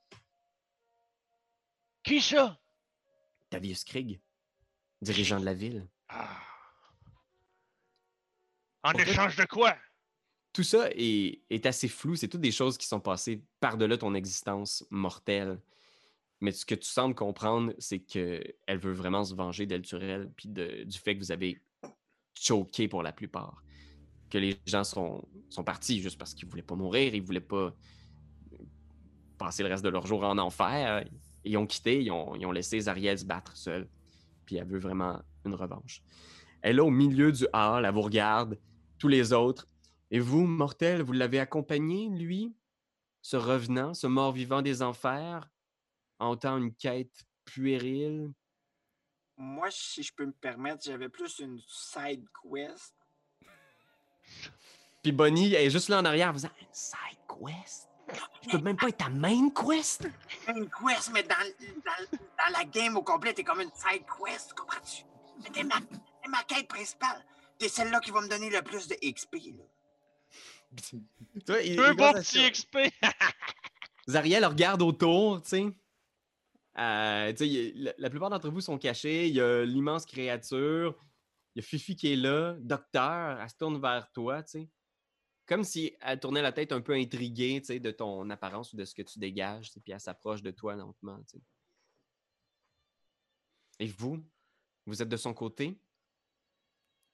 Qui 2.04 2.22
ça? 2.22 2.60
Tavius 3.50 3.84
Krieg, 3.84 4.20
dirigeant 5.02 5.40
de 5.40 5.46
la 5.46 5.54
ville. 5.54 5.88
Ah. 6.10 6.40
En 8.84 8.92
Pour 8.92 9.02
échange 9.02 9.36
de 9.36 9.46
quoi? 9.46 9.76
Tout 10.54 10.64
ça 10.64 10.90
est, 10.92 11.42
est 11.50 11.66
assez 11.66 11.88
flou. 11.88 12.16
C'est 12.16 12.28
toutes 12.28 12.42
des 12.42 12.52
choses 12.52 12.78
qui 12.78 12.88
sont 12.88 13.00
passées 13.00 13.44
par-delà 13.60 13.98
ton 13.98 14.14
existence 14.14 14.86
mortelle. 14.90 15.62
Mais 16.40 16.52
ce 16.52 16.66
que 16.66 16.76
tu 16.76 16.88
sembles 16.88 17.16
comprendre, 17.16 17.74
c'est 17.80 18.00
qu'elle 18.00 18.54
veut 18.80 18.94
vraiment 18.94 19.24
se 19.24 19.34
venger 19.36 19.66
d'Elturel 19.66 20.32
puis 20.36 20.50
de- 20.50 20.84
du 20.84 20.98
fait 20.98 21.16
que 21.16 21.20
vous 21.20 21.32
avez 21.32 21.62
choqué 22.40 22.88
pour 22.88 23.02
la 23.04 23.12
plupart. 23.12 23.62
Que 24.30 24.38
les 24.38 24.60
gens 24.66 24.84
sont, 24.84 25.28
sont 25.50 25.64
partis 25.64 26.02
juste 26.02 26.18
parce 26.18 26.34
qu'ils 26.34 26.48
voulaient 26.48 26.62
pas 26.62 26.76
mourir, 26.76 27.16
ils 27.16 27.22
voulaient 27.22 27.40
pas 27.40 27.74
passer 29.38 29.64
le 29.64 29.70
reste 29.70 29.84
de 29.84 29.90
leur 29.90 30.06
jour 30.06 30.24
en 30.24 30.38
enfer. 30.38 31.06
Ils 31.44 31.58
ont 31.58 31.66
quitté, 31.66 32.04
ils 32.04 32.12
ont, 32.12 32.36
ils 32.36 32.46
ont 32.46 32.52
laissé 32.52 32.80
Zariel 32.80 33.18
se 33.18 33.26
battre 33.26 33.56
seule. 33.56 33.88
Puis 34.46 34.58
elle 34.58 34.68
veut 34.68 34.80
vraiment 34.80 35.22
une 35.46 35.56
revanche. 35.56 36.02
Elle 36.62 36.78
est 36.78 36.82
au 36.82 36.90
milieu 36.90 37.32
du 37.32 37.46
hall, 37.54 37.86
elle 37.86 37.94
vous 37.94 38.02
regarde, 38.02 38.60
tous 38.98 39.08
les 39.08 39.32
autres. 39.32 39.68
Et 40.10 40.20
vous, 40.20 40.46
mortel, 40.46 41.02
vous 41.02 41.14
l'avez 41.14 41.40
accompagné, 41.40 42.10
lui, 42.10 42.56
ce 43.22 43.38
revenant, 43.38 43.94
ce 43.94 44.08
mort-vivant 44.08 44.62
des 44.62 44.82
enfers, 44.82 45.50
en 46.20 46.32
autant 46.32 46.58
une 46.58 46.74
quête 46.74 47.26
puérile? 47.46 48.34
Moi, 49.38 49.68
si 49.70 50.02
je 50.02 50.14
peux 50.14 50.26
me 50.26 50.32
permettre, 50.32 50.84
j'avais 50.84 51.10
plus 51.10 51.40
une 51.40 51.60
side 51.68 52.26
quest. 52.42 52.96
Puis 55.04 55.12
Bonnie 55.12 55.54
elle 55.54 55.66
est 55.66 55.70
juste 55.70 55.90
là 55.90 56.00
en 56.00 56.06
arrière, 56.06 56.30
en 56.30 56.34
faisant 56.34 56.50
une 56.62 56.68
side 56.72 56.98
quest? 57.28 57.88
Je 58.44 58.50
peux 58.52 58.60
même 58.60 58.78
pas 58.78 58.88
être 58.88 58.98
ta 58.98 59.10
main 59.10 59.50
quest. 59.50 60.08
Une 60.48 60.70
quest, 60.70 61.12
mais 61.14 61.24
dans, 61.24 61.36
dans, 61.36 62.18
dans 62.20 62.58
la 62.58 62.64
game 62.66 62.96
au 62.98 63.02
complet, 63.04 63.34
t'es 63.34 63.44
comme 63.44 63.62
une 63.62 63.72
side 63.74 64.04
quest, 64.26 64.54
comprends-tu? 64.54 65.04
Mais 65.44 65.50
T'es 65.50 65.64
ma, 65.64 65.80
t'es 65.80 66.30
ma 66.30 66.44
quête 66.44 66.68
principale. 66.68 67.24
T'es 67.58 67.68
celle-là 67.70 68.00
qui 68.00 68.12
va 68.12 68.22
me 68.22 68.28
donner 68.30 68.50
le 68.50 68.62
plus 68.62 68.88
de 68.88 68.96
XP. 69.04 69.36
Là. 69.58 69.64
Toi, 71.46 71.62
il- 71.62 71.76
commence 71.76 72.16
à 72.16 72.20
petit 72.22 72.52
XP! 72.52 72.78
Zariel 74.08 74.46
regarde 74.46 74.82
autour, 74.82 75.42
tu 75.42 75.50
sais. 75.50 75.66
Euh, 76.80 77.34
la, 77.76 77.94
la 77.98 78.10
plupart 78.10 78.30
d'entre 78.30 78.50
vous 78.50 78.62
sont 78.62 78.78
cachés. 78.78 79.28
Il 79.28 79.34
y 79.36 79.42
a 79.42 79.66
l'immense 79.66 80.06
créature. 80.06 80.96
Il 81.56 81.62
y 81.62 81.66
a 81.66 81.68
Fifi 81.68 81.96
qui 81.96 82.14
est 82.14 82.16
là. 82.16 82.56
Docteur, 82.60 83.40
elle 83.42 83.50
se 83.50 83.56
tourne 83.56 83.82
vers 83.82 84.10
toi, 84.12 84.44
tu 84.44 84.52
sais. 84.52 84.70
Comme 85.48 85.64
si 85.64 85.96
elle 86.02 86.20
tournait 86.20 86.42
la 86.42 86.52
tête 86.52 86.74
un 86.74 86.82
peu 86.82 86.94
intriguée, 86.94 87.62
de 87.62 87.92
ton 87.92 88.30
apparence 88.30 88.74
ou 88.74 88.78
de 88.78 88.84
ce 88.84 88.94
que 88.94 89.02
tu 89.02 89.18
dégages, 89.18 89.72
puis 89.82 89.94
elle 89.94 90.00
s'approche 90.00 90.42
de 90.42 90.52
toi 90.52 90.76
lentement. 90.76 91.20
Et 93.80 93.88
vous? 93.88 94.22
Vous 94.86 95.02
êtes 95.02 95.10
de 95.10 95.18
son 95.18 95.34
côté? 95.34 95.80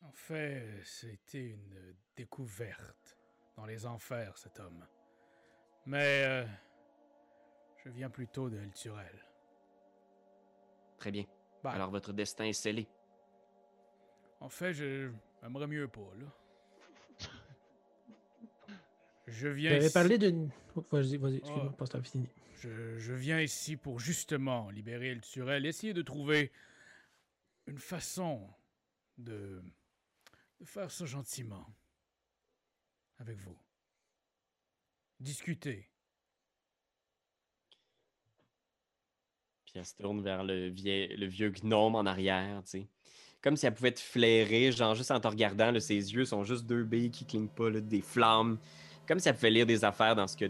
En 0.02 0.12
fait, 0.12 0.82
c'était 0.84 1.50
une 1.50 1.96
découverte 2.16 3.18
dans 3.56 3.66
les 3.66 3.86
enfers, 3.86 4.38
cet 4.38 4.60
homme. 4.60 4.86
Mais 5.86 6.24
euh, 6.26 6.46
je 7.84 7.90
viens 7.90 8.10
plutôt 8.10 8.50
de 8.50 8.58
Elturel. 8.58 9.26
Très 10.98 11.12
bien. 11.12 11.26
Bah, 11.64 11.72
Alors 11.72 11.92
votre 11.92 12.14
destin 12.14 12.46
est 12.46 12.54
scellé. 12.54 12.88
En 14.40 14.50
fait, 14.50 14.74
je 14.74 15.12
j'aimerais 15.42 15.68
mieux 15.68 15.88
pas, 15.88 16.14
là. 16.16 16.43
Je 19.28 19.48
viens 19.48 19.72
J'avais 19.72 19.86
ici- 19.86 19.94
parlé 19.94 20.18
d'une. 20.18 20.50
Oh, 20.76 20.86
Vas-y, 20.92 21.18
vas-y, 21.18 21.38
excuse-moi, 21.38 21.76
passe 21.78 21.90
ta 21.90 22.02
fini. 22.02 22.28
Je, 22.60 22.98
je 22.98 23.14
viens 23.14 23.40
ici 23.42 23.78
pour 23.78 24.00
justement 24.00 24.70
libérer 24.70 25.10
Elturel, 25.10 25.66
essayer 25.66 25.94
de 25.94 26.02
trouver 26.02 26.52
une 27.68 27.78
façon 27.80 28.50
de, 29.18 29.62
de 30.60 30.66
faire 30.66 30.92
ça 30.92 31.06
gentiment. 31.06 31.66
Avec 33.20 33.38
vous. 33.40 33.56
Discuter. 35.20 35.88
Puis 39.66 39.74
elle 39.76 39.86
se 39.86 39.96
tourne 39.96 40.22
vers 40.22 40.44
le, 40.44 40.68
vie- 40.70 41.08
le 41.16 41.26
vieux 41.28 41.50
gnome 41.52 41.96
en 41.96 42.06
arrière, 42.06 42.62
tu 42.64 42.70
sais. 42.72 42.88
Comme 43.42 43.58
si 43.58 43.66
elle 43.66 43.74
pouvait 43.74 43.92
te 43.92 44.00
flairer, 44.00 44.72
genre 44.72 44.96
juste 44.96 45.12
en 45.12 45.20
te 45.20 45.28
regardant, 45.28 45.72
là, 45.72 45.80
ses 45.80 45.96
yeux 46.14 46.24
sont 46.26 46.44
juste 46.44 46.66
deux 46.66 46.84
billes 46.86 47.12
qui 47.12 47.26
clignent 47.26 47.50
pas, 47.50 47.70
là, 47.70 47.82
des 47.82 48.02
flammes. 48.02 48.58
Comme 49.08 49.20
elle 49.24 49.34
pouvait 49.34 49.50
lire 49.50 49.66
des 49.66 49.84
affaires 49.84 50.16
dans 50.16 50.28
ce 50.28 50.38
que 50.38 50.46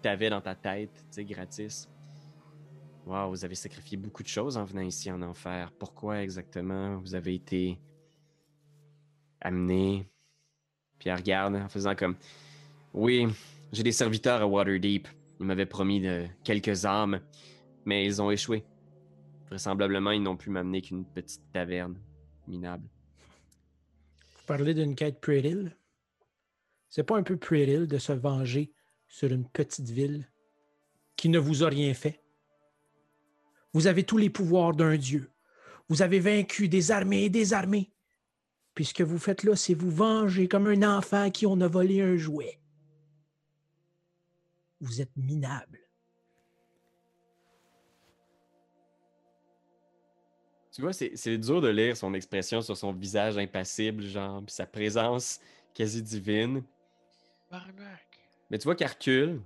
t'avais 0.00 0.30
dans 0.30 0.40
ta 0.40 0.54
tête, 0.54 0.92
tu 0.92 1.02
sais, 1.10 1.24
gratis. 1.24 1.88
Wow, 3.06 3.30
vous 3.30 3.44
avez 3.44 3.54
sacrifié 3.54 3.96
beaucoup 3.96 4.22
de 4.22 4.28
choses 4.28 4.56
en 4.56 4.64
venant 4.64 4.82
ici 4.82 5.10
en 5.10 5.22
enfer. 5.22 5.72
Pourquoi 5.78 6.22
exactement 6.22 6.96
vous 6.98 7.14
avez 7.14 7.34
été 7.34 7.78
amené? 9.40 10.08
Puis 10.98 11.08
elle 11.08 11.16
regarde 11.16 11.56
en 11.56 11.68
faisant 11.68 11.94
comme 11.96 12.16
Oui, 12.92 13.26
j'ai 13.72 13.82
des 13.82 13.92
serviteurs 13.92 14.42
à 14.42 14.46
Waterdeep. 14.46 15.08
Ils 15.40 15.46
m'avaient 15.46 15.66
promis 15.66 16.00
de 16.00 16.26
quelques 16.44 16.84
âmes 16.84 17.20
mais 17.84 18.04
ils 18.04 18.20
ont 18.22 18.30
échoué. 18.30 18.64
Vraisemblablement, 19.48 20.12
ils 20.12 20.22
n'ont 20.22 20.36
pu 20.36 20.50
m'amener 20.50 20.82
qu'une 20.82 21.04
petite 21.04 21.42
taverne 21.52 21.96
minable. 22.46 22.88
Vous 24.36 24.46
parlez 24.46 24.74
d'une 24.74 24.94
quête 24.94 25.20
puérile? 25.20 25.76
C'est 26.92 27.04
pas 27.04 27.16
un 27.16 27.22
peu 27.22 27.38
puéril 27.38 27.86
de 27.86 27.96
se 27.96 28.12
venger 28.12 28.70
sur 29.08 29.32
une 29.32 29.48
petite 29.48 29.88
ville 29.88 30.30
qui 31.16 31.30
ne 31.30 31.38
vous 31.38 31.64
a 31.64 31.68
rien 31.68 31.94
fait? 31.94 32.20
Vous 33.72 33.86
avez 33.86 34.04
tous 34.04 34.18
les 34.18 34.28
pouvoirs 34.28 34.74
d'un 34.74 34.98
dieu. 34.98 35.30
Vous 35.88 36.02
avez 36.02 36.20
vaincu 36.20 36.68
des 36.68 36.90
armées 36.90 37.24
et 37.24 37.30
des 37.30 37.54
armées. 37.54 37.90
Puis 38.74 38.84
ce 38.84 38.92
que 38.92 39.02
vous 39.02 39.18
faites 39.18 39.42
là, 39.42 39.56
c'est 39.56 39.72
vous 39.72 39.90
venger 39.90 40.48
comme 40.48 40.66
un 40.66 40.82
enfant 40.98 41.22
à 41.22 41.30
qui 41.30 41.46
on 41.46 41.58
a 41.62 41.66
volé 41.66 42.02
un 42.02 42.18
jouet. 42.18 42.60
Vous 44.78 45.00
êtes 45.00 45.16
minable. 45.16 45.80
Tu 50.72 50.82
vois, 50.82 50.92
c'est 50.92 51.38
dur 51.38 51.62
de 51.62 51.68
lire 51.68 51.96
son 51.96 52.12
expression 52.12 52.60
sur 52.60 52.76
son 52.76 52.92
visage 52.92 53.38
impassible, 53.38 54.02
genre, 54.02 54.42
puis 54.44 54.54
sa 54.54 54.66
présence 54.66 55.40
quasi 55.72 56.02
divine. 56.02 56.62
Mais 58.50 58.58
tu 58.58 58.64
vois 58.64 58.74
qu'elle 58.74 58.88
recule, 58.88 59.42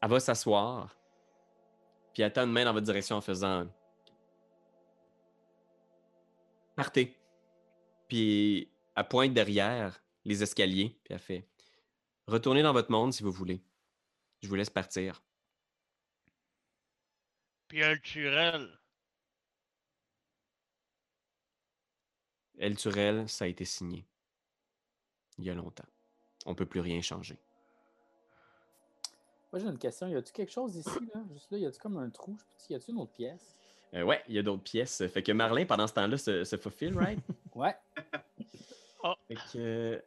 elle 0.00 0.10
va 0.10 0.20
s'asseoir, 0.20 0.96
puis 2.12 2.22
elle 2.22 2.32
tend 2.32 2.44
une 2.44 2.52
main 2.52 2.64
dans 2.64 2.72
votre 2.72 2.86
direction 2.86 3.16
en 3.16 3.20
faisant 3.20 3.66
Partez. 6.76 7.16
Puis 8.08 8.70
elle 8.96 9.08
pointe 9.08 9.34
derrière 9.34 10.02
les 10.24 10.42
escaliers, 10.42 10.98
puis 11.04 11.14
elle 11.14 11.20
fait 11.20 11.48
Retournez 12.26 12.62
dans 12.62 12.72
votre 12.72 12.90
monde 12.90 13.12
si 13.12 13.22
vous 13.22 13.32
voulez. 13.32 13.62
Je 14.42 14.48
vous 14.48 14.54
laisse 14.54 14.70
partir. 14.70 15.22
Puis 17.68 17.82
un 17.82 17.96
Turel. 17.98 18.78
El 22.58 22.76
Turel, 22.76 23.28
ça 23.28 23.44
a 23.44 23.48
été 23.48 23.64
signé. 23.64 24.06
Il 25.38 25.44
y 25.44 25.50
a 25.50 25.54
longtemps. 25.54 25.91
On 26.46 26.54
peut 26.54 26.66
plus 26.66 26.80
rien 26.80 27.00
changer. 27.00 27.38
Moi, 29.52 29.60
j'ai 29.60 29.68
une 29.68 29.78
question. 29.78 30.08
Y 30.08 30.16
a-tu 30.16 30.32
quelque 30.32 30.52
chose 30.52 30.76
ici, 30.76 30.98
là? 31.14 31.20
Juste 31.32 31.50
là, 31.50 31.58
y 31.58 31.66
a-tu 31.66 31.78
comme 31.78 31.98
un 31.98 32.08
trou? 32.08 32.36
Y 32.70 32.74
a-tu 32.74 32.90
une 32.90 32.98
autre 32.98 33.12
pièce? 33.12 33.54
Euh, 33.94 34.02
ouais, 34.02 34.22
il 34.28 34.34
y 34.34 34.38
a 34.38 34.42
d'autres 34.42 34.62
pièces. 34.62 35.06
Fait 35.08 35.22
que 35.22 35.32
Marlin, 35.32 35.66
pendant 35.66 35.86
ce 35.86 35.92
temps-là, 35.92 36.16
se, 36.16 36.44
se 36.44 36.56
faufile, 36.56 36.96
right? 36.96 37.18
Ouais. 37.54 37.76
fait 39.28 39.36
que, 39.52 40.02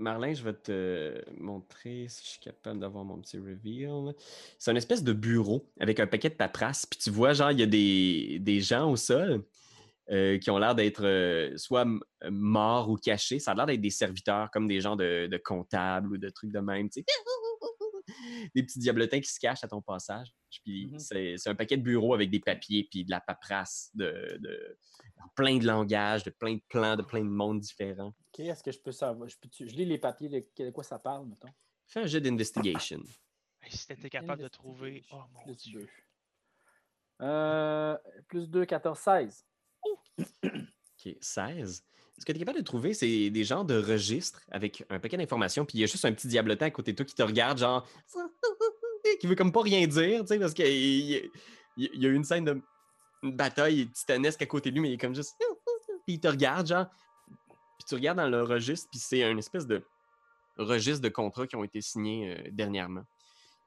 Marlin, 0.00 0.34
je 0.34 0.42
vais 0.42 0.52
te 0.52 1.24
montrer 1.38 2.06
si 2.08 2.24
je 2.24 2.28
suis 2.30 2.40
capable 2.40 2.80
d'avoir 2.80 3.04
mon 3.04 3.18
petit 3.18 3.38
reveal. 3.38 4.14
C'est 4.58 4.72
une 4.72 4.76
espèce 4.76 5.04
de 5.04 5.12
bureau 5.12 5.64
avec 5.78 6.00
un 6.00 6.08
paquet 6.08 6.30
de 6.30 6.34
paperasse. 6.34 6.84
Puis 6.86 6.98
tu 6.98 7.10
vois, 7.10 7.34
genre, 7.34 7.52
il 7.52 7.60
y 7.60 7.62
a 7.62 7.66
des, 7.66 8.40
des 8.40 8.60
gens 8.60 8.90
au 8.90 8.96
sol 8.96 9.44
euh, 10.10 10.38
qui 10.38 10.50
ont 10.50 10.58
l'air 10.58 10.74
d'être 10.74 11.04
euh, 11.04 11.56
soit 11.56 11.82
m- 11.82 12.00
morts 12.30 12.88
ou 12.88 12.96
cachés. 12.96 13.38
Ça 13.38 13.52
a 13.52 13.54
l'air 13.54 13.66
d'être 13.66 13.80
des 13.80 13.90
serviteurs, 13.90 14.50
comme 14.50 14.66
des 14.68 14.80
gens 14.80 14.96
de, 14.96 15.26
de 15.30 15.36
comptables 15.38 16.12
ou 16.12 16.18
de 16.18 16.28
trucs 16.30 16.52
de 16.52 16.60
même. 16.60 16.88
Des 18.54 18.62
petits 18.62 18.78
diablotins 18.78 19.20
qui 19.20 19.30
se 19.30 19.38
cachent 19.38 19.62
à 19.64 19.68
ton 19.68 19.82
passage. 19.82 20.28
Puis 20.64 20.88
Mhm. 20.92 20.98
c'est 20.98 21.34
c'est 21.36 21.50
un 21.50 21.54
paquet 21.54 21.76
de 21.76 21.82
bureaux 21.82 22.14
avec 22.14 22.30
des 22.30 22.40
papiers 22.40 22.88
puis 22.90 23.04
de 23.04 23.10
la 23.10 23.20
paperasse 23.20 23.90
de, 23.94 24.38
de 24.40 24.78
plein 25.36 25.58
de 25.58 25.66
langages, 25.66 26.24
de 26.24 26.30
plein 26.30 26.54
de 26.54 26.62
plans, 26.68 26.96
de 26.96 27.02
plein 27.02 27.20
de 27.20 27.28
mondes 27.28 27.60
différents. 27.60 28.08
OK, 28.28 28.40
est-ce 28.40 28.62
que 28.62 28.72
je 28.72 28.78
peux 28.80 28.92
savoir? 28.92 29.28
Je, 29.28 29.36
peux 29.38 29.48
je 29.52 29.64
lis 29.76 29.84
les 29.84 29.98
papiers, 29.98 30.28
de, 30.30 30.64
de 30.64 30.70
quoi 30.70 30.84
ça 30.84 30.98
parle, 30.98 31.26
mettons? 31.28 31.48
Fais 31.86 32.00
un 32.00 32.06
jet 32.06 32.20
d'investigation. 32.20 33.00
Si 33.68 33.86
t'étais 33.86 34.08
capable 34.08 34.42
de 34.42 34.48
trouver. 34.48 35.04
Oh 35.10 35.20
mon 35.34 35.42
Plus 35.42 35.56
dieu. 35.56 35.80
deux. 35.80 35.88
Euh, 37.20 37.98
plus 38.28 38.48
2, 38.48 38.64
14, 38.64 38.98
16. 38.98 39.44
OK, 40.44 41.16
16. 41.20 41.84
Ce 42.18 42.24
que 42.24 42.32
tu 42.32 42.36
es 42.36 42.40
capable 42.40 42.58
de 42.58 42.64
trouver, 42.64 42.94
c'est 42.94 43.30
des 43.30 43.44
genres 43.44 43.64
de 43.64 43.80
registres 43.80 44.42
avec 44.50 44.84
un 44.90 44.98
paquet 44.98 45.16
d'informations, 45.16 45.64
puis 45.64 45.78
il 45.78 45.80
y 45.82 45.84
a 45.84 45.86
juste 45.86 46.04
un 46.04 46.12
petit 46.12 46.26
diablotin 46.26 46.66
à 46.66 46.70
côté 46.70 46.92
de 46.92 46.96
toi 46.96 47.06
qui 47.06 47.14
te 47.14 47.22
regarde, 47.22 47.58
genre, 47.58 47.86
qui 49.20 49.26
veut 49.26 49.36
comme 49.36 49.52
pas 49.52 49.62
rien 49.62 49.86
dire, 49.86 50.22
tu 50.22 50.28
sais, 50.28 50.38
parce 50.38 50.52
qu'il 50.52 50.66
il, 50.66 51.30
il 51.76 52.02
y 52.02 52.06
a 52.06 52.08
eu 52.08 52.14
une 52.14 52.24
scène 52.24 52.44
de 52.44 52.60
une 53.22 53.32
bataille 53.32 53.88
titanesque 53.88 54.42
à 54.42 54.46
côté 54.46 54.70
de 54.70 54.76
lui, 54.76 54.82
mais 54.82 54.90
il 54.90 54.94
est 54.94 54.98
comme 54.98 55.14
juste. 55.14 55.36
Puis 56.06 56.14
il 56.14 56.20
te 56.20 56.28
regarde, 56.28 56.66
genre. 56.66 56.86
Puis 57.26 57.86
tu 57.88 57.94
regardes 57.94 58.18
dans 58.18 58.28
le 58.28 58.42
registre, 58.42 58.88
puis 58.90 58.98
c'est 58.98 59.22
un 59.22 59.36
espèce 59.36 59.66
de 59.66 59.84
registre 60.56 61.00
de 61.00 61.08
contrats 61.08 61.46
qui 61.46 61.54
ont 61.54 61.62
été 61.62 61.80
signés 61.80 62.34
euh, 62.36 62.48
dernièrement. 62.50 63.04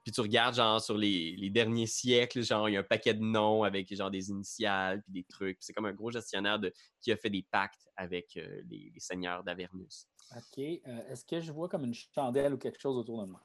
Puis 0.03 0.11
tu 0.11 0.21
regardes, 0.21 0.55
genre, 0.55 0.81
sur 0.81 0.97
les, 0.97 1.35
les 1.35 1.49
derniers 1.51 1.85
siècles, 1.85 2.41
genre, 2.41 2.67
il 2.67 2.73
y 2.73 2.77
a 2.77 2.79
un 2.79 2.83
paquet 2.83 3.13
de 3.13 3.21
noms 3.23 3.63
avec, 3.63 3.93
genre, 3.95 4.09
des 4.09 4.29
initiales, 4.29 5.03
puis 5.03 5.13
des 5.13 5.23
trucs. 5.23 5.57
Puis 5.59 5.65
c'est 5.65 5.73
comme 5.73 5.85
un 5.85 5.93
gros 5.93 6.09
gestionnaire 6.11 6.57
de, 6.59 6.73
qui 6.99 7.11
a 7.11 7.17
fait 7.17 7.29
des 7.29 7.43
pactes 7.51 7.87
avec 7.95 8.35
euh, 8.37 8.61
les, 8.69 8.91
les 8.93 8.99
seigneurs 8.99 9.43
d'Avernus. 9.43 10.07
OK. 10.35 10.57
euh, 10.59 10.79
Est-ce 11.11 11.23
que 11.25 11.39
je 11.39 11.51
vois 11.51 11.69
comme 11.69 11.83
une 11.85 11.93
chandelle 11.93 12.53
ou 12.53 12.57
quelque 12.57 12.79
chose 12.79 12.97
autour 12.97 13.21
de 13.21 13.27
moi? 13.31 13.41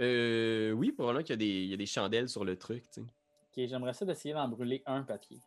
Euh, 0.00 0.72
oui, 0.72 0.90
probablement 0.92 1.22
qu'il 1.22 1.30
y, 1.30 1.34
a 1.34 1.36
des- 1.36 1.46
il 1.64 1.68
y 1.68 1.74
a 1.74 1.76
des 1.76 1.86
chandelles 1.86 2.28
sur 2.28 2.44
le 2.44 2.56
truc, 2.58 2.82
tu 2.90 3.00
sais. 3.00 3.00
OK, 3.02 3.68
j'aimerais 3.68 3.92
ça 3.92 4.04
d'essayer 4.04 4.34
d'en 4.34 4.48
brûler 4.48 4.82
un 4.86 5.02
papier. 5.02 5.38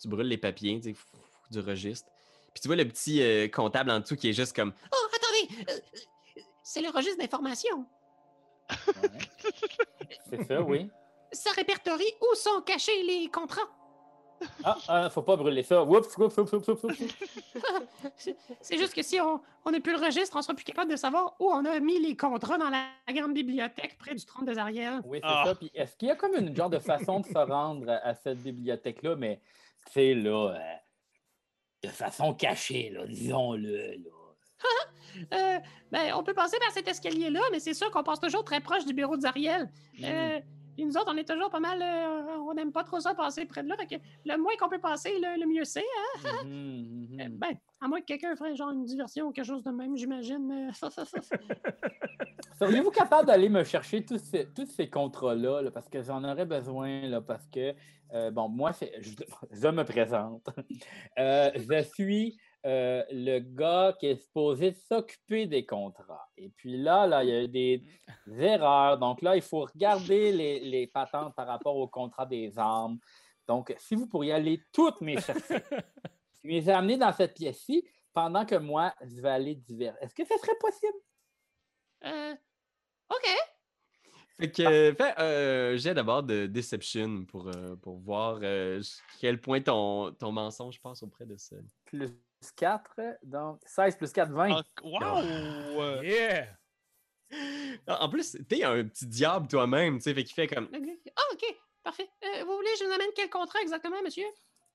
Tu 0.00 0.08
brûles 0.08 0.26
les 0.26 0.38
papiers, 0.38 0.80
tu 0.80 0.94
sais, 0.94 1.00
du 1.50 1.60
registre. 1.60 2.10
Puis 2.54 2.60
tu 2.62 2.68
vois 2.68 2.76
le 2.76 2.86
petit 2.88 3.22
euh, 3.22 3.46
comptable 3.48 3.90
en 3.90 4.00
dessous 4.00 4.16
qui 4.16 4.28
est 4.30 4.32
juste 4.32 4.56
comme 4.56 4.72
Oh, 4.92 5.06
attendez! 5.14 5.64
c'est 6.64 6.82
le 6.82 6.88
registre 6.90 7.18
d'information. 7.18 7.86
Ouais. 8.70 9.08
C'est 10.28 10.44
ça, 10.44 10.62
oui. 10.62 10.88
Ça 11.32 11.50
répertorie 11.52 12.14
où 12.20 12.34
sont 12.34 12.60
cachés 12.62 13.02
les 13.02 13.28
contrats. 13.28 13.68
Ah, 14.64 14.76
ah, 14.88 15.10
faut 15.10 15.22
pas 15.22 15.36
brûler 15.36 15.62
ça. 15.62 15.84
Oups, 15.84 16.16
oups, 16.18 16.36
oups, 16.36 16.52
oups, 16.52 16.68
oups. 16.68 16.98
C'est 18.16 18.36
c'est 18.60 18.76
juste 18.76 18.94
que 18.94 19.02
si 19.02 19.20
on 19.20 19.40
on 19.64 19.70
n'a 19.70 19.80
plus 19.80 19.92
le 19.92 20.04
registre, 20.04 20.36
on 20.36 20.42
sera 20.42 20.54
plus 20.54 20.64
capable 20.64 20.90
de 20.90 20.96
savoir 20.96 21.36
où 21.38 21.48
on 21.48 21.64
a 21.64 21.78
mis 21.78 22.00
les 22.00 22.16
contrats 22.16 22.58
dans 22.58 22.68
la, 22.68 22.86
grande 23.12 23.34
bibliothèque 23.34 23.96
près 23.98 24.14
du 24.14 24.24
trône 24.24 24.44
des 24.44 24.58
Ariel. 24.58 25.00
Oui, 25.04 25.18
c'est 25.22 25.28
Ah. 25.28 25.44
ça. 25.46 25.54
Puis 25.54 25.70
est-ce 25.74 25.96
qu'il 25.96 26.08
y 26.08 26.10
a 26.10 26.16
comme 26.16 26.34
une 26.34 26.54
genre 26.56 26.70
de 26.70 26.80
façon 26.80 27.20
de 27.20 27.26
se 27.26 27.38
rendre 27.38 27.88
à, 27.88 27.96
à 27.98 28.14
cette 28.14 28.38
bibliothèque-là, 28.38 29.14
mais 29.16 29.40
tu 29.86 29.92
sais, 29.92 30.14
là, 30.14 30.56
euh, 30.56 30.58
de 31.84 31.88
façon 31.88 32.34
cachée, 32.34 32.90
là, 32.90 33.06
disons-le. 33.06 33.92
Là. 33.92 34.10
Euh, 35.34 35.58
ben, 35.90 36.14
on 36.14 36.22
peut 36.22 36.32
passer 36.32 36.56
par 36.58 36.70
cet 36.70 36.88
escalier-là, 36.88 37.40
mais 37.52 37.60
c'est 37.60 37.74
sûr 37.74 37.90
qu'on 37.90 38.02
passe 38.02 38.18
toujours 38.18 38.44
très 38.44 38.60
proche 38.60 38.86
du 38.86 38.94
bureau 38.94 39.18
d'Ariel. 39.18 39.68
Euh, 40.02 40.40
puis 40.74 40.86
nous 40.86 40.96
autres, 40.96 41.12
on 41.12 41.16
est 41.18 41.28
toujours 41.28 41.50
pas 41.50 41.60
mal. 41.60 41.82
euh, 41.82 42.38
on 42.48 42.54
n'aime 42.54 42.72
pas 42.72 42.82
trop 42.82 42.98
ça 42.98 43.14
passer 43.14 43.44
près 43.44 43.62
de 43.62 43.68
là. 43.68 43.76
Fait 43.76 43.86
que 43.86 44.02
le 44.24 44.36
moins 44.38 44.52
qu'on 44.58 44.70
peut 44.70 44.80
passer, 44.80 45.10
le, 45.20 45.38
le 45.38 45.46
mieux 45.46 45.64
c'est. 45.64 45.84
hein? 46.24 46.44
Mhm, 46.44 47.08
mhm. 47.10 47.20
Euh, 47.20 47.28
ben, 47.30 47.50
à 47.82 47.88
moins 47.88 48.00
que 48.00 48.06
quelqu'un 48.06 48.34
ferait 48.36 48.56
genre 48.56 48.70
une 48.70 48.86
diversion 48.86 49.26
ou 49.26 49.32
quelque 49.32 49.44
chose 49.44 49.62
de 49.64 49.70
même, 49.70 49.94
j'imagine. 49.98 50.70
euh, 50.72 50.88
Seriez-vous 52.58 52.90
capable 52.90 53.26
d'aller 53.26 53.50
me 53.50 53.64
chercher 53.64 54.02
tous 54.04 54.18
ces, 54.18 54.46
tous 54.54 54.66
ces 54.66 54.88
contrats-là, 54.88 55.60
là, 55.62 55.70
parce 55.70 55.88
que 55.90 56.02
j'en 56.02 56.24
aurais 56.24 56.46
besoin, 56.46 57.02
là, 57.08 57.20
parce 57.20 57.46
que, 57.48 57.74
euh, 58.14 58.30
bon, 58.30 58.48
moi, 58.48 58.70
je, 59.00 59.10
je 59.50 59.68
me 59.68 59.82
présente. 59.84 60.46
Euh, 61.18 61.50
je 61.56 61.82
suis 61.82 62.38
euh, 62.64 63.02
le 63.10 63.40
gars 63.40 63.96
qui 63.98 64.06
est 64.06 64.16
supposé 64.16 64.72
s'occuper 64.72 65.46
des 65.46 65.66
contrats. 65.66 66.28
Et 66.36 66.48
puis 66.50 66.76
là, 66.76 67.06
là, 67.06 67.24
il 67.24 67.30
y 67.30 67.32
a 67.32 67.42
eu 67.42 67.48
des 67.48 67.84
erreurs. 68.38 68.98
Donc 68.98 69.22
là, 69.22 69.36
il 69.36 69.42
faut 69.42 69.64
regarder 69.64 70.32
les, 70.32 70.60
les 70.60 70.86
patentes 70.86 71.34
par 71.34 71.46
rapport 71.46 71.76
au 71.76 71.88
contrat 71.88 72.26
des 72.26 72.58
armes. 72.58 72.98
Donc, 73.48 73.74
si 73.78 73.94
vous 73.94 74.06
pourriez 74.06 74.32
aller 74.32 74.62
toutes 74.72 75.00
mes 75.00 75.20
chercher, 75.20 75.58
les 76.44 76.68
amener 76.68 76.96
dans 76.96 77.12
cette 77.12 77.34
pièce-ci, 77.34 77.84
pendant 78.12 78.44
que 78.44 78.54
moi, 78.54 78.94
je 79.02 79.20
vais 79.20 79.30
aller 79.30 79.54
divers. 79.54 79.96
Est-ce 80.00 80.14
que 80.14 80.24
ce 80.24 80.38
serait 80.38 80.58
possible? 80.60 80.98
Euh, 82.04 82.34
OK. 83.10 83.28
Fait 84.38 84.50
que 84.50 84.94
fais 84.96 85.14
un 85.16 85.76
jet 85.76 85.94
d'abord 85.94 86.22
de 86.22 86.46
Deception 86.46 87.24
pour, 87.26 87.48
euh, 87.48 87.76
pour 87.76 87.98
voir 87.98 88.40
euh, 88.42 88.80
quel 89.20 89.40
point 89.40 89.60
ton, 89.60 90.12
ton 90.12 90.32
mensonge 90.32 90.80
passe 90.80 91.02
auprès 91.02 91.26
de 91.26 91.36
ça. 91.36 91.56
plus 91.84 92.10
4, 92.50 93.00
donc 93.22 93.60
16 93.66 93.96
plus 93.96 94.12
4, 94.12 94.32
20. 94.32 94.50
Ah, 94.50 94.62
Wow! 94.82 96.02
Yeah! 96.02 96.48
En 97.88 98.08
plus, 98.08 98.36
t'es 98.48 98.64
un 98.64 98.84
petit 98.84 99.06
diable 99.06 99.48
toi-même, 99.48 99.96
tu 99.98 100.02
sais, 100.02 100.14
fait 100.14 100.24
qu'il 100.24 100.34
fait 100.34 100.46
comme. 100.46 100.68
Ah, 101.16 101.22
OK. 101.32 101.44
Parfait. 101.82 102.08
Euh, 102.24 102.44
vous 102.44 102.54
voulez 102.54 102.70
que 102.72 102.78
je 102.80 102.84
vous 102.84 102.92
amène 102.92 103.10
quel 103.16 103.30
contrat 103.30 103.60
exactement, 103.60 104.02
monsieur? 104.04 104.26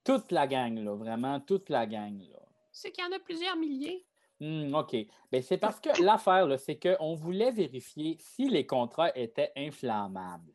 Toute 0.03 0.31
la 0.31 0.47
gang, 0.47 0.77
là, 0.79 0.95
vraiment, 0.95 1.39
toute 1.39 1.69
la 1.69 1.85
gang. 1.85 2.19
Là. 2.31 2.39
C'est 2.71 2.91
qu'il 2.91 3.03
y 3.03 3.07
en 3.07 3.11
a 3.11 3.19
plusieurs 3.19 3.55
milliers. 3.55 4.05
Hmm, 4.39 4.73
OK. 4.75 4.95
Ben, 5.31 5.41
c'est 5.41 5.57
parce 5.57 5.79
que 5.79 6.01
l'affaire, 6.01 6.47
là, 6.47 6.57
c'est 6.57 6.77
qu'on 6.79 7.15
voulait 7.15 7.51
vérifier 7.51 8.17
si 8.19 8.49
les 8.49 8.65
contrats 8.65 9.11
étaient 9.15 9.51
inflammables. 9.55 10.53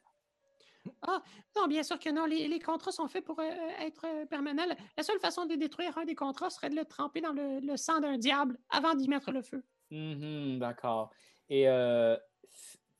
Non, 1.56 1.66
bien 1.68 1.82
sûr 1.82 1.98
que 1.98 2.10
non. 2.10 2.24
Les, 2.26 2.48
les 2.48 2.58
contrats 2.58 2.92
sont 2.92 3.08
faits 3.08 3.24
pour 3.24 3.38
euh, 3.40 3.44
être 3.80 4.04
euh, 4.06 4.26
permanents. 4.26 4.64
La- 4.66 5.02
seule 5.02 5.18
façon 5.20 5.46
de 5.46 5.54
détruire 5.54 5.96
un 5.98 6.04
des 6.04 6.14
contrats 6.14 6.50
serait 6.50 6.70
de 6.70 6.76
le 6.76 6.84
tremper 6.84 7.20
dans 7.20 7.32
le, 7.32 7.60
le 7.60 7.76
sang 7.76 8.00
d'un 8.00 8.18
diable 8.18 8.58
avant 8.70 8.94
d'y 8.94 9.08
mettre 9.08 9.30
le 9.32 9.42
feu. 9.42 9.62
Mhm, 9.90 10.58
D'accord. 10.58 11.10
Et 11.50 11.68
euh, 11.68 12.16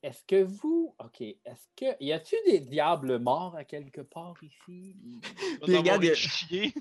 est-ce 0.03 0.23
que 0.27 0.43
vous. 0.43 0.95
OK. 0.99 1.23
Est-ce 1.23 1.69
que. 1.75 1.97
Y 2.05 2.13
a-t-il 2.13 2.53
des 2.53 2.61
diables 2.61 3.19
morts 3.19 3.57
à 3.57 3.65
quelque 3.65 4.03
part 4.03 4.35
ici? 4.43 4.95
Puis 5.65 5.77
regarde, 5.79 6.03
il 6.05 6.09
y 6.09 6.11
a- 6.11 6.15
chier. 6.15 6.75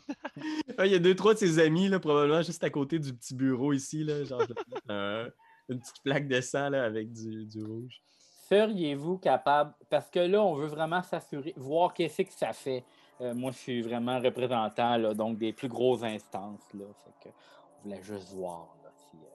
Ah, 0.77 0.85
il 0.85 0.91
y 0.91 0.95
a 0.95 0.99
deux, 0.99 1.15
trois 1.15 1.33
de 1.33 1.39
ses 1.39 1.59
amis, 1.59 1.87
là, 1.87 1.99
probablement 2.01 2.41
juste 2.41 2.63
à 2.65 2.69
côté 2.69 2.99
du 2.99 3.13
petit 3.13 3.35
bureau 3.35 3.71
ici, 3.71 4.03
là, 4.03 4.25
genre 4.25 4.41
un- 4.89 5.29
une 5.69 5.79
petite 5.79 6.01
plaque 6.03 6.27
de 6.27 6.41
sang 6.41 6.69
là, 6.69 6.83
avec 6.83 7.13
du, 7.13 7.45
du 7.45 7.63
rouge. 7.63 8.01
Seriez-vous 8.51 9.17
capable, 9.17 9.73
parce 9.89 10.09
que 10.09 10.19
là, 10.19 10.43
on 10.43 10.55
veut 10.55 10.67
vraiment 10.67 11.01
s'assurer, 11.01 11.53
voir 11.55 11.93
qu'est-ce 11.93 12.23
que 12.23 12.33
ça 12.33 12.51
fait. 12.51 12.83
Euh, 13.21 13.33
moi, 13.33 13.51
je 13.51 13.57
suis 13.57 13.81
vraiment 13.81 14.19
représentant 14.19 14.97
là, 14.97 15.13
donc 15.13 15.37
des 15.37 15.53
plus 15.53 15.69
grosses 15.69 16.03
instances. 16.03 16.61
Là, 16.73 16.83
fait 17.05 17.29
que 17.29 17.35
on 17.79 17.83
voulait 17.83 18.03
juste 18.03 18.33
voir 18.33 18.75
là, 18.83 18.91
si 19.09 19.15
euh, 19.15 19.29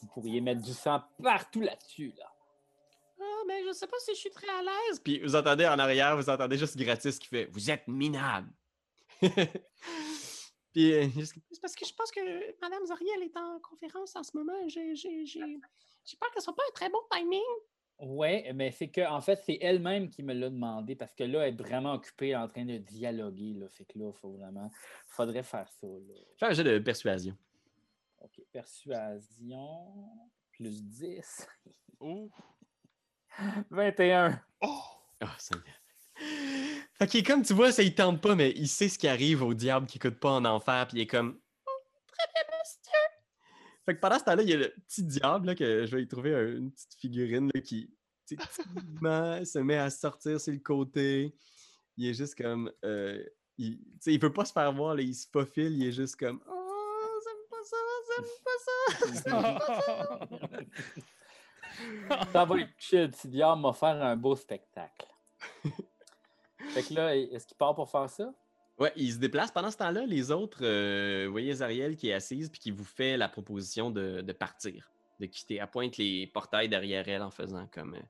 vous 0.00 0.06
pourriez 0.08 0.40
mettre 0.40 0.62
du 0.62 0.72
sang 0.72 1.02
partout 1.22 1.60
là-dessus. 1.60 2.14
Là. 2.16 2.24
Ah, 3.20 3.42
mais 3.46 3.62
je 3.66 3.72
sais 3.72 3.86
pas 3.86 3.98
si 3.98 4.14
je 4.14 4.20
suis 4.20 4.30
très 4.30 4.48
à 4.48 4.62
l'aise. 4.62 4.98
Puis 5.00 5.20
vous 5.20 5.36
entendez 5.36 5.66
en 5.66 5.78
arrière, 5.78 6.16
vous 6.16 6.30
entendez 6.30 6.56
juste 6.56 6.78
Gratis 6.78 7.18
qui 7.18 7.28
fait 7.28 7.44
Vous 7.52 7.70
êtes 7.70 7.86
minable. 7.86 8.50
Puis 10.72 10.92
euh, 10.94 11.06
C'est 11.52 11.60
parce 11.60 11.74
que 11.76 11.84
je 11.86 11.92
pense 11.94 12.10
que 12.10 12.20
Mme 12.62 12.86
Zariel 12.86 13.22
est 13.24 13.36
en 13.36 13.60
conférence 13.60 14.16
en 14.16 14.22
ce 14.22 14.34
moment. 14.36 14.54
J'ai 14.68 14.94
j'ai- 14.96 15.26
j'ai- 15.26 15.60
j'ai 16.04 16.16
peur 16.16 16.30
que 16.30 16.36
ce 16.36 16.44
soit 16.44 16.56
pas 16.56 16.62
un 16.68 16.72
très 16.74 16.88
bon 16.88 16.98
timing. 17.12 17.42
Oui, 18.00 18.44
mais 18.54 18.72
c'est 18.72 18.88
que 18.88 19.06
en 19.08 19.20
fait, 19.20 19.40
c'est 19.44 19.58
elle-même 19.60 20.10
qui 20.10 20.22
me 20.22 20.34
l'a 20.34 20.50
demandé 20.50 20.96
parce 20.96 21.14
que 21.14 21.24
là, 21.24 21.46
elle 21.46 21.54
est 21.54 21.56
vraiment 21.56 21.94
occupée 21.94 22.34
en 22.34 22.48
train 22.48 22.64
de 22.64 22.78
dialoguer. 22.78 23.54
Là, 23.54 23.68
fait 23.68 23.84
que 23.84 23.98
là, 23.98 24.10
il 24.14 24.18
faut 24.18 24.32
vraiment. 24.32 24.70
faudrait 25.08 25.44
faire 25.44 25.70
ça. 25.70 25.86
Là. 25.86 26.14
fais 26.36 26.46
un 26.46 26.52
jeu 26.52 26.64
de 26.64 26.78
persuasion. 26.80 27.36
OK. 28.22 28.42
Persuasion. 28.52 30.10
Plus 30.52 30.82
10. 30.82 31.46
Ouh. 32.00 32.30
21. 33.70 34.40
Oh! 34.60 34.80
Ah, 35.20 35.36
Seigneur. 35.38 35.64
Fait 36.94 37.06
qu'il 37.08 37.20
est 37.20 37.24
comme 37.24 37.42
tu 37.42 37.54
vois, 37.54 37.72
ça 37.72 37.82
il 37.82 37.94
tente 37.94 38.20
pas, 38.20 38.34
mais 38.34 38.52
il 38.52 38.68
sait 38.68 38.88
ce 38.88 38.98
qui 38.98 39.08
arrive 39.08 39.42
au 39.42 39.52
diable 39.52 39.86
qui 39.86 39.98
coûte 39.98 40.20
pas 40.20 40.30
en 40.30 40.44
enfer, 40.44 40.86
puis 40.86 40.98
il 40.98 41.00
est 41.02 41.06
comme 41.06 41.40
Très 42.06 42.44
bien. 42.48 42.54
Fait 43.84 43.94
que 43.94 44.00
pendant 44.00 44.18
ce 44.18 44.24
temps-là, 44.24 44.42
il 44.42 44.48
y 44.48 44.52
a 44.54 44.56
le 44.56 44.70
petit 44.88 45.02
diable 45.02 45.46
là, 45.48 45.54
que 45.54 45.84
je 45.86 45.96
vais 45.96 46.02
y 46.02 46.08
trouver 46.08 46.34
un- 46.34 46.56
une 46.56 46.70
petite 46.72 46.94
figurine 46.98 47.50
qui 47.64 47.90
se 48.30 49.58
met 49.58 49.76
à 49.76 49.90
sortir 49.90 50.40
sur 50.40 50.52
le 50.52 50.58
côté. 50.60 51.34
Il 51.96 52.06
est 52.08 52.14
juste 52.14 52.34
comme. 52.36 52.72
euh, 52.84 53.22
il, 53.58 53.78
il 54.06 54.18
peut 54.18 54.32
pas 54.32 54.44
se 54.44 54.52
faire 54.52 54.72
voir, 54.72 54.98
il 54.98 55.14
se 55.14 55.28
faufile, 55.32 55.72
il 55.74 55.86
est 55.88 55.92
juste 55.92 56.16
comme. 56.16 56.40
Oh, 56.48 57.20
j'aime 57.24 57.46
pas 57.50 57.62
ça, 57.62 57.76
j'aime 58.16 58.26
pas 58.44 58.58
ça. 60.18 60.28
Ça 62.32 62.44
va 62.44 62.60
être 62.60 62.70
chill. 62.78 63.10
Petit 63.10 63.28
diable 63.28 63.60
m'a 63.60 63.72
faire 63.72 64.00
un 64.02 64.16
beau 64.16 64.36
spectacle. 64.36 65.06
fait 66.70 66.82
que 66.82 66.94
là, 66.94 67.16
est-ce 67.16 67.46
qu'il 67.46 67.56
part 67.56 67.74
pour 67.74 67.90
faire 67.90 68.08
ça? 68.08 68.32
Ouais, 68.78 68.92
il 68.96 69.12
se 69.12 69.18
déplace. 69.18 69.52
Pendant 69.52 69.70
ce 69.70 69.76
temps-là, 69.76 70.04
les 70.04 70.30
autres, 70.32 70.64
euh, 70.64 71.26
vous 71.26 71.32
voyez 71.32 71.54
Zariel 71.54 71.96
qui 71.96 72.08
est 72.08 72.12
assise 72.12 72.50
puis 72.50 72.60
qui 72.60 72.70
vous 72.72 72.84
fait 72.84 73.16
la 73.16 73.28
proposition 73.28 73.90
de, 73.90 74.20
de 74.20 74.32
partir, 74.32 74.90
de 75.20 75.26
quitter. 75.26 75.56
Elle 75.56 75.70
pointe 75.70 75.96
les 75.96 76.26
portails 76.26 76.68
derrière 76.68 77.08
elle 77.08 77.22
en 77.22 77.30
faisant 77.30 77.68
comme. 77.68 77.94
euh, 77.94 78.02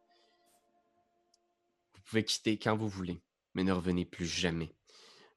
vous 1.95 2.03
pouvez 2.07 2.25
quitter 2.25 2.59
quand 2.59 2.77
vous 2.77 2.89
voulez, 2.89 3.21
mais 3.55 3.63
ne 3.65 3.73
revenez 3.73 4.05
plus 4.07 4.27
jamais. 4.27 4.75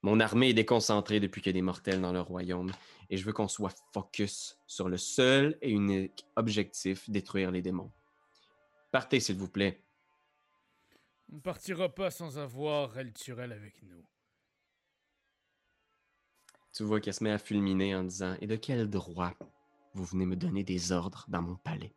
Mon 0.01 0.19
armée 0.19 0.49
est 0.49 0.53
déconcentrée 0.53 1.19
depuis 1.19 1.41
qu'il 1.41 1.49
y 1.49 1.55
a 1.55 1.59
des 1.59 1.61
mortels 1.61 1.99
dans 2.01 2.13
le 2.13 2.21
royaume 2.21 2.71
et 3.09 3.17
je 3.17 3.25
veux 3.25 3.34
qu'on 3.34 3.47
soit 3.47 3.75
focus 3.93 4.59
sur 4.67 4.88
le 4.89 4.97
seul 4.97 5.57
et 5.61 5.71
unique 5.71 6.25
objectif 6.36 7.09
détruire 7.09 7.51
les 7.51 7.61
démons. 7.61 7.91
Partez, 8.91 9.19
s'il 9.19 9.38
vous 9.38 9.49
plaît. 9.49 9.84
On 11.32 11.36
ne 11.36 11.41
partira 11.41 11.89
pas 11.89 12.11
sans 12.11 12.38
avoir 12.38 12.97
El 12.97 13.11
Turel 13.11 13.51
avec 13.51 13.82
nous. 13.84 14.05
Tu 16.78 16.84
vois 16.84 16.99
qu'elle 17.01 17.13
se 17.15 17.23
met 17.23 17.32
à 17.32 17.39
fulminer 17.39 17.95
en 17.95 18.03
disant 18.03 18.36
Et 18.39 18.45
de 18.45 18.55
quel 18.55 18.88
droit 18.88 19.34
vous 19.95 20.03
venez 20.03 20.28
me 20.28 20.36
donner 20.36 20.63
des 20.63 20.91
ordres 20.91 21.25
dans 21.28 21.41
mon 21.41 21.55
palais 21.55 21.91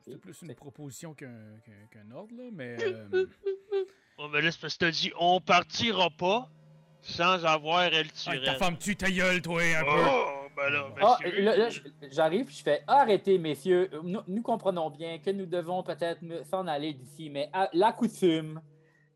C'était 0.00 0.18
plus 0.18 0.42
une 0.42 0.52
proposition 0.56 1.14
qu'un 1.14 2.10
ordre, 2.12 2.34
là, 2.34 2.50
mais... 2.52 2.76
euh, 3.14 3.26
Oh, 4.18 4.28
mais 4.28 4.42
là, 4.42 4.50
c'est 4.50 4.60
parce 4.60 4.74
que 4.74 4.80
t'as 4.84 4.90
dit 4.90 5.10
on 5.18 5.40
partira 5.40 6.10
pas 6.10 6.48
sans 7.00 7.44
avoir 7.44 7.82
elle 7.84 8.06
ah, 8.26 8.32
ta 8.44 8.54
femme 8.56 8.76
tue 8.76 8.94
ta 8.94 9.10
gueule, 9.10 9.40
toi, 9.40 9.60
un 9.62 9.82
peu! 9.82 9.88
Oh, 9.90 10.48
ben 10.54 10.68
là, 10.68 10.94
Ah, 11.00 11.16
monsieur. 11.24 11.40
là, 11.42 11.56
là, 11.56 11.68
j- 11.70 11.82
j'arrive, 12.10 12.44
puis 12.46 12.54
je 12.56 12.62
fais 12.62 12.84
Arrêtez, 12.86 13.38
messieurs. 13.38 13.88
Nous, 14.04 14.20
nous 14.28 14.42
comprenons 14.42 14.90
bien 14.90 15.18
que 15.18 15.30
nous 15.30 15.46
devons 15.46 15.82
peut-être 15.82 16.22
me- 16.22 16.44
s'en 16.44 16.66
aller 16.66 16.92
d'ici, 16.92 17.30
mais 17.30 17.48
à- 17.52 17.70
la 17.72 17.92
coutume, 17.92 18.60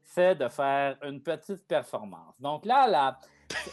c'est 0.02 0.34
de 0.34 0.48
faire 0.48 0.96
une 1.02 1.20
petite 1.20 1.66
performance. 1.68 2.34
Donc 2.40 2.64
là, 2.64 2.88
là, 2.88 3.18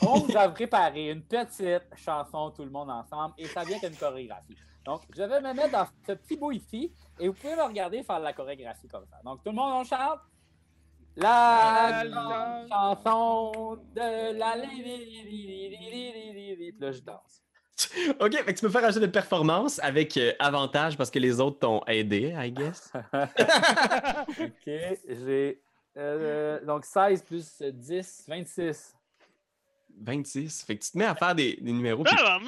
on 0.01 0.19
vous 0.19 0.37
a 0.37 0.49
préparé 0.49 1.09
une 1.09 1.23
petite 1.23 1.83
chanson, 1.95 2.51
tout 2.51 2.63
le 2.63 2.71
monde 2.71 2.89
ensemble, 2.89 3.33
et 3.37 3.47
ça 3.47 3.63
vient 3.63 3.79
qu'une 3.79 3.95
chorégraphie. 3.95 4.55
Donc, 4.85 5.01
je 5.15 5.23
vais 5.23 5.41
me 5.41 5.53
mettre 5.53 5.71
dans 5.71 5.87
ce 6.05 6.13
petit 6.13 6.35
bout 6.35 6.51
ici, 6.51 6.91
et 7.19 7.27
vous 7.27 7.33
pouvez 7.33 7.55
me 7.55 7.63
regarder 7.63 8.03
faire 8.03 8.19
la 8.19 8.33
chorégraphie 8.33 8.87
comme 8.87 9.05
ça. 9.09 9.17
Donc, 9.23 9.43
tout 9.43 9.49
le 9.49 9.55
monde, 9.55 9.71
on 9.73 9.83
chante. 9.83 10.19
La 11.15 12.03
grande 12.07 12.67
chanson 12.69 13.77
de 13.95 14.37
la... 14.37 14.55
Puis 15.23 16.75
là, 16.79 16.91
je 16.91 17.01
danse. 17.01 17.41
Ok, 18.19 18.33
fait 18.33 18.45
que 18.45 18.59
tu 18.59 18.61
peux 18.61 18.69
faire 18.69 18.85
un 18.85 18.91
jeu 18.91 18.99
de 18.99 19.07
performance 19.07 19.79
avec 19.79 20.17
euh, 20.17 20.33
avantage 20.39 20.97
parce 20.97 21.11
que 21.11 21.19
les 21.19 21.39
autres 21.39 21.59
t'ont 21.59 21.81
aidé, 21.85 22.33
I 22.37 22.51
guess. 22.51 22.91
OK, 24.39 24.49
j'ai. 24.65 25.61
euh, 25.97 26.63
donc 26.65 26.85
16 26.85 27.23
plus 27.23 27.61
10, 27.61 28.25
26. 28.27 28.95
26. 30.03 30.63
Fait 30.65 30.77
que 30.77 30.83
tu 30.83 30.91
te 30.91 30.97
mets 30.97 31.05
à 31.05 31.15
faire 31.15 31.33
des, 31.35 31.57
des 31.61 31.71
numéros. 31.71 32.03
Ah, 32.07 32.39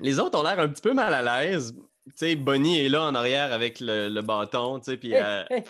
les 0.00 0.18
autres 0.18 0.38
ont 0.38 0.42
l'air 0.42 0.58
un 0.58 0.68
petit 0.68 0.82
peu 0.82 0.92
mal 0.94 1.12
à 1.14 1.22
l'aise. 1.42 1.74
Tu 2.06 2.12
sais, 2.16 2.36
Bonnie 2.36 2.80
est 2.80 2.88
là 2.88 3.02
en 3.04 3.14
arrière 3.14 3.52
avec 3.52 3.80
le, 3.80 4.08
le 4.08 4.22
bâton, 4.22 4.78
tu 4.78 4.90
sais, 4.90 4.96
puis 4.96 5.12
Hey, 5.12 5.22
euh, 5.22 5.44
elle 5.50 5.64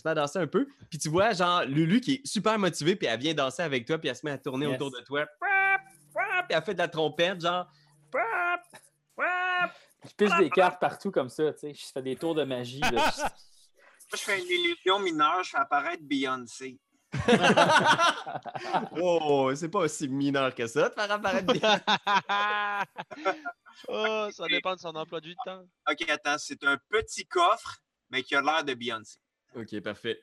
se 0.00 0.02
met 0.06 0.12
à 0.12 0.14
danser 0.14 0.38
un 0.38 0.46
peu. 0.46 0.66
Puis 0.90 0.98
tu 0.98 1.08
vois, 1.08 1.32
genre, 1.32 1.64
Lulu 1.64 2.00
qui 2.00 2.14
est 2.14 2.26
super 2.26 2.58
motivée, 2.58 2.94
puis 2.96 3.06
elle 3.08 3.18
vient 3.20 3.34
danser 3.34 3.62
avec 3.62 3.84
toi, 3.86 3.98
puis 3.98 4.08
elle 4.08 4.16
se 4.16 4.24
met 4.24 4.32
à 4.32 4.38
tourner 4.38 4.66
Yes. 4.66 4.74
autour 4.76 4.90
de 4.90 5.00
toi. 5.04 5.26
Puis 5.40 6.56
elle 6.56 6.62
fait 6.62 6.74
de 6.74 6.78
la 6.78 6.88
trompette, 6.88 7.40
genre. 7.40 7.66
Je 10.04 10.14
pisse 10.16 10.36
des 10.38 10.50
cartes 10.50 10.80
partout 10.80 11.10
comme 11.10 11.28
ça, 11.28 11.52
tu 11.52 11.58
sais. 11.60 11.74
Je 11.74 11.84
fais 11.92 12.02
des 12.02 12.16
tours 12.16 12.34
de 12.34 12.44
magie. 12.44 12.80
là. 12.80 12.90
Moi, 12.92 14.18
je 14.18 14.18
fais 14.18 14.38
une 14.40 14.46
illusion 14.46 14.98
mineure, 14.98 15.42
je 15.42 15.50
fais 15.50 15.58
apparaître 15.58 16.02
Beyoncé. 16.02 16.78
oh, 19.00 19.52
c'est 19.54 19.68
pas 19.68 19.80
aussi 19.80 20.08
mineur 20.08 20.54
que 20.54 20.66
ça 20.66 20.88
de 20.88 20.94
faire 20.94 21.10
apparaître 21.10 21.52
bien. 21.52 21.80
oh, 23.88 24.28
ça 24.32 24.46
dépend 24.48 24.74
de 24.74 24.80
son 24.80 24.94
emploi 24.94 25.20
du 25.20 25.34
temps. 25.44 25.64
Ok, 25.90 26.08
attends, 26.08 26.38
c'est 26.38 26.64
un 26.64 26.78
petit 26.88 27.26
coffre, 27.26 27.82
mais 28.10 28.22
qui 28.22 28.34
a 28.34 28.40
l'air 28.40 28.64
de 28.64 28.74
Beyoncé. 28.74 29.18
Ok, 29.54 29.78
parfait. 29.80 30.20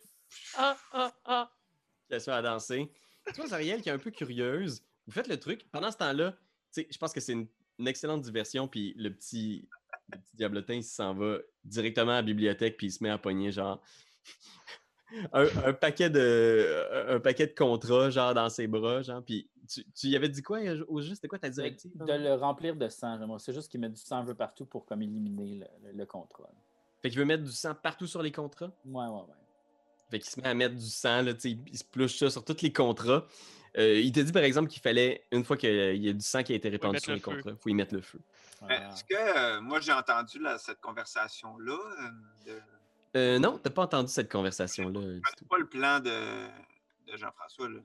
Ah, 0.57 0.77
ah, 0.93 1.11
ah. 1.25 1.51
À 2.11 2.41
danser. 2.41 2.91
Tu 3.27 3.33
vois, 3.33 3.47
Zariel 3.47 3.81
qui 3.81 3.89
est 3.89 3.91
un 3.91 3.99
peu 3.99 4.09
curieuse. 4.09 4.83
Vous 5.05 5.13
faites 5.13 5.27
le 5.27 5.39
truc. 5.39 5.69
Pendant 5.71 5.91
ce 5.91 5.97
temps-là, 5.97 6.31
tu 6.31 6.37
sais, 6.81 6.87
je 6.89 6.97
pense 6.97 7.13
que 7.13 7.19
c'est 7.19 7.33
une, 7.33 7.47
une 7.77 7.87
excellente 7.87 8.21
diversion. 8.21 8.67
Puis 8.67 8.95
le 8.97 9.13
petit, 9.13 9.69
le 10.11 10.17
petit 10.17 10.35
diablotin, 10.35 10.75
il 10.75 10.83
s'en 10.83 11.13
va 11.13 11.37
directement 11.63 12.13
à 12.13 12.15
la 12.15 12.21
bibliothèque. 12.23 12.77
Puis 12.77 12.87
il 12.87 12.91
se 12.91 13.03
met 13.03 13.11
à 13.11 13.19
pogner, 13.19 13.51
genre, 13.51 13.79
un, 15.33 15.47
un 15.65 15.73
paquet 15.73 16.09
de, 16.09 16.85
un 17.09 17.19
paquet 17.19 17.47
de 17.47 17.53
contrats, 17.53 18.09
genre, 18.09 18.33
dans 18.33 18.49
ses 18.49 18.67
bras. 18.67 19.01
Genre, 19.01 19.23
puis 19.23 19.49
tu, 19.67 19.83
tu 19.93 20.07
y 20.07 20.15
avais 20.15 20.29
dit 20.29 20.41
quoi 20.41 20.59
au 20.87 21.01
juste? 21.01 21.15
C'était 21.15 21.27
quoi 21.27 21.39
ta 21.39 21.49
directive? 21.49 21.91
de 21.95 22.13
le 22.13 22.33
remplir 22.35 22.75
de 22.75 22.87
sang. 22.89 23.37
C'est 23.39 23.53
juste 23.53 23.69
qu'il 23.69 23.79
met 23.79 23.89
du 23.89 23.99
sang 23.99 24.17
un 24.17 24.25
peu 24.25 24.35
partout 24.35 24.65
pour 24.65 24.85
comme 24.85 25.01
éliminer 25.01 25.67
le, 25.83 25.87
le, 25.89 25.97
le 25.97 26.05
contrôle. 26.05 26.47
Fait 27.01 27.09
qu'il 27.09 27.19
veut 27.19 27.25
mettre 27.25 27.43
du 27.43 27.51
sang 27.51 27.73
partout 27.75 28.07
sur 28.07 28.21
les 28.21 28.31
contrats? 28.31 28.71
Ouais, 28.85 29.05
ouais, 29.05 29.09
ouais. 29.09 29.35
Fait 30.11 30.19
qu'il 30.19 30.29
se 30.31 30.39
met 30.39 30.47
à 30.47 30.53
mettre 30.53 30.75
du 30.75 30.87
sang, 30.87 31.21
là, 31.21 31.33
il 31.43 31.77
se 31.77 31.83
plouche 31.83 32.17
ça 32.17 32.29
sur 32.29 32.43
tous 32.43 32.61
les 32.61 32.73
contrats. 32.73 33.25
Euh, 33.77 33.99
il 33.99 34.11
t'a 34.11 34.23
dit, 34.23 34.31
par 34.31 34.41
exemple, 34.41 34.67
qu'il 34.69 34.81
fallait, 34.81 35.23
une 35.31 35.43
fois 35.43 35.55
qu'il 35.55 36.03
y 36.03 36.09
a 36.09 36.13
du 36.13 36.21
sang 36.21 36.41
qui 36.41 36.53
a 36.53 36.55
été 36.55 36.67
répandu 36.69 36.99
sur 36.99 37.11
le 37.11 37.15
les 37.17 37.21
feu. 37.21 37.31
contrats, 37.31 37.51
il 37.51 37.57
faut 37.57 37.69
y 37.69 37.75
mettre 37.75 37.93
le 37.93 38.01
feu. 38.01 38.19
Est-ce 38.67 39.03
que 39.03 39.15
euh, 39.15 39.61
moi 39.61 39.79
j'ai 39.79 39.93
entendu 39.93 40.39
là, 40.39 40.57
cette 40.57 40.81
conversation-là? 40.81 41.73
euh, 41.73 42.09
de- 42.45 42.61
Euh, 43.15 43.39
non, 43.39 43.57
t'as 43.57 43.69
pas 43.69 43.83
entendu 43.83 44.11
cette 44.11 44.31
conversation-là. 44.31 44.99
tout. 44.99 45.21
C'est 45.37 45.47
pas 45.47 45.57
le 45.57 45.67
plan 45.67 45.99
de, 45.99 46.47
de 47.11 47.17
Jean-François. 47.17 47.69
Là. 47.69 47.79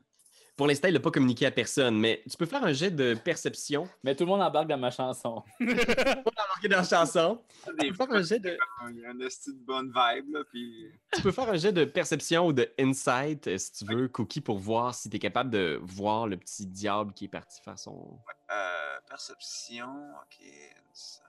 Pour 0.57 0.69
l'instant, 0.69 0.87
il 0.87 0.95
l'a 0.95 1.01
pas 1.01 1.11
communiqué 1.11 1.47
à 1.47 1.51
personne, 1.51 1.99
mais 1.99 2.23
tu 2.31 2.37
peux 2.37 2.47
faire 2.47 2.63
un 2.63 2.73
jet 2.73 2.93
de 2.93 3.15
perception. 3.15 3.89
Mais 4.05 4.15
tout 4.15 4.25
le 4.25 4.31
monde 4.31 4.41
embarque 4.41 4.69
dans 4.69 4.79
ma 4.79 4.93
chanson. 4.93 5.43
Marqué 5.59 6.69
dans 6.69 6.77
la 6.77 6.85
chanson. 6.85 7.43
Des 7.77 7.89
Tu 7.89 7.95
peux 7.95 8.07
faire 8.07 8.15
un 8.15 8.23
jet 8.23 8.39
de, 8.39 8.57
il 8.91 9.01
y 9.01 9.05
a 9.05 9.11
une 9.11 9.23
esti 9.23 9.53
de 9.53 9.59
bonne 9.59 9.87
vibe, 9.87 10.33
là, 10.33 10.45
puis... 10.49 10.93
tu 11.13 11.23
peux 11.23 11.33
faire 11.33 11.49
un 11.49 11.57
jet 11.57 11.73
de 11.73 11.85
perception 11.85 12.47
ou 12.47 12.53
de 12.53 12.71
insight, 12.79 13.49
euh, 13.49 13.59
si 13.59 13.73
tu 13.73 13.85
veux, 13.85 14.07
Cookie, 14.07 14.41
pour 14.41 14.59
voir 14.59 14.95
si 14.95 15.11
tu 15.11 15.17
es 15.17 15.19
capable 15.19 15.51
de 15.51 15.81
voir 15.83 16.29
le 16.29 16.37
petit 16.37 16.67
diable 16.67 17.13
qui 17.15 17.25
est 17.25 17.29
parti 17.29 17.61
faire 17.61 17.79
son. 17.79 18.21
Euh, 18.53 19.01
perception, 19.09 19.89
ok. 20.23 20.47
insight. 20.93 21.25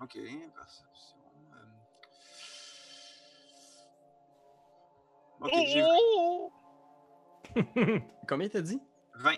Ok, 0.00 0.14
perception. 0.56 1.13
Ok, 5.44 5.52
j'ai 5.68 5.80
vu 5.80 5.86
Oh! 5.86 6.52
Combien 8.28 8.48
t'as 8.48 8.62
dit? 8.62 8.80
20. 9.16 9.34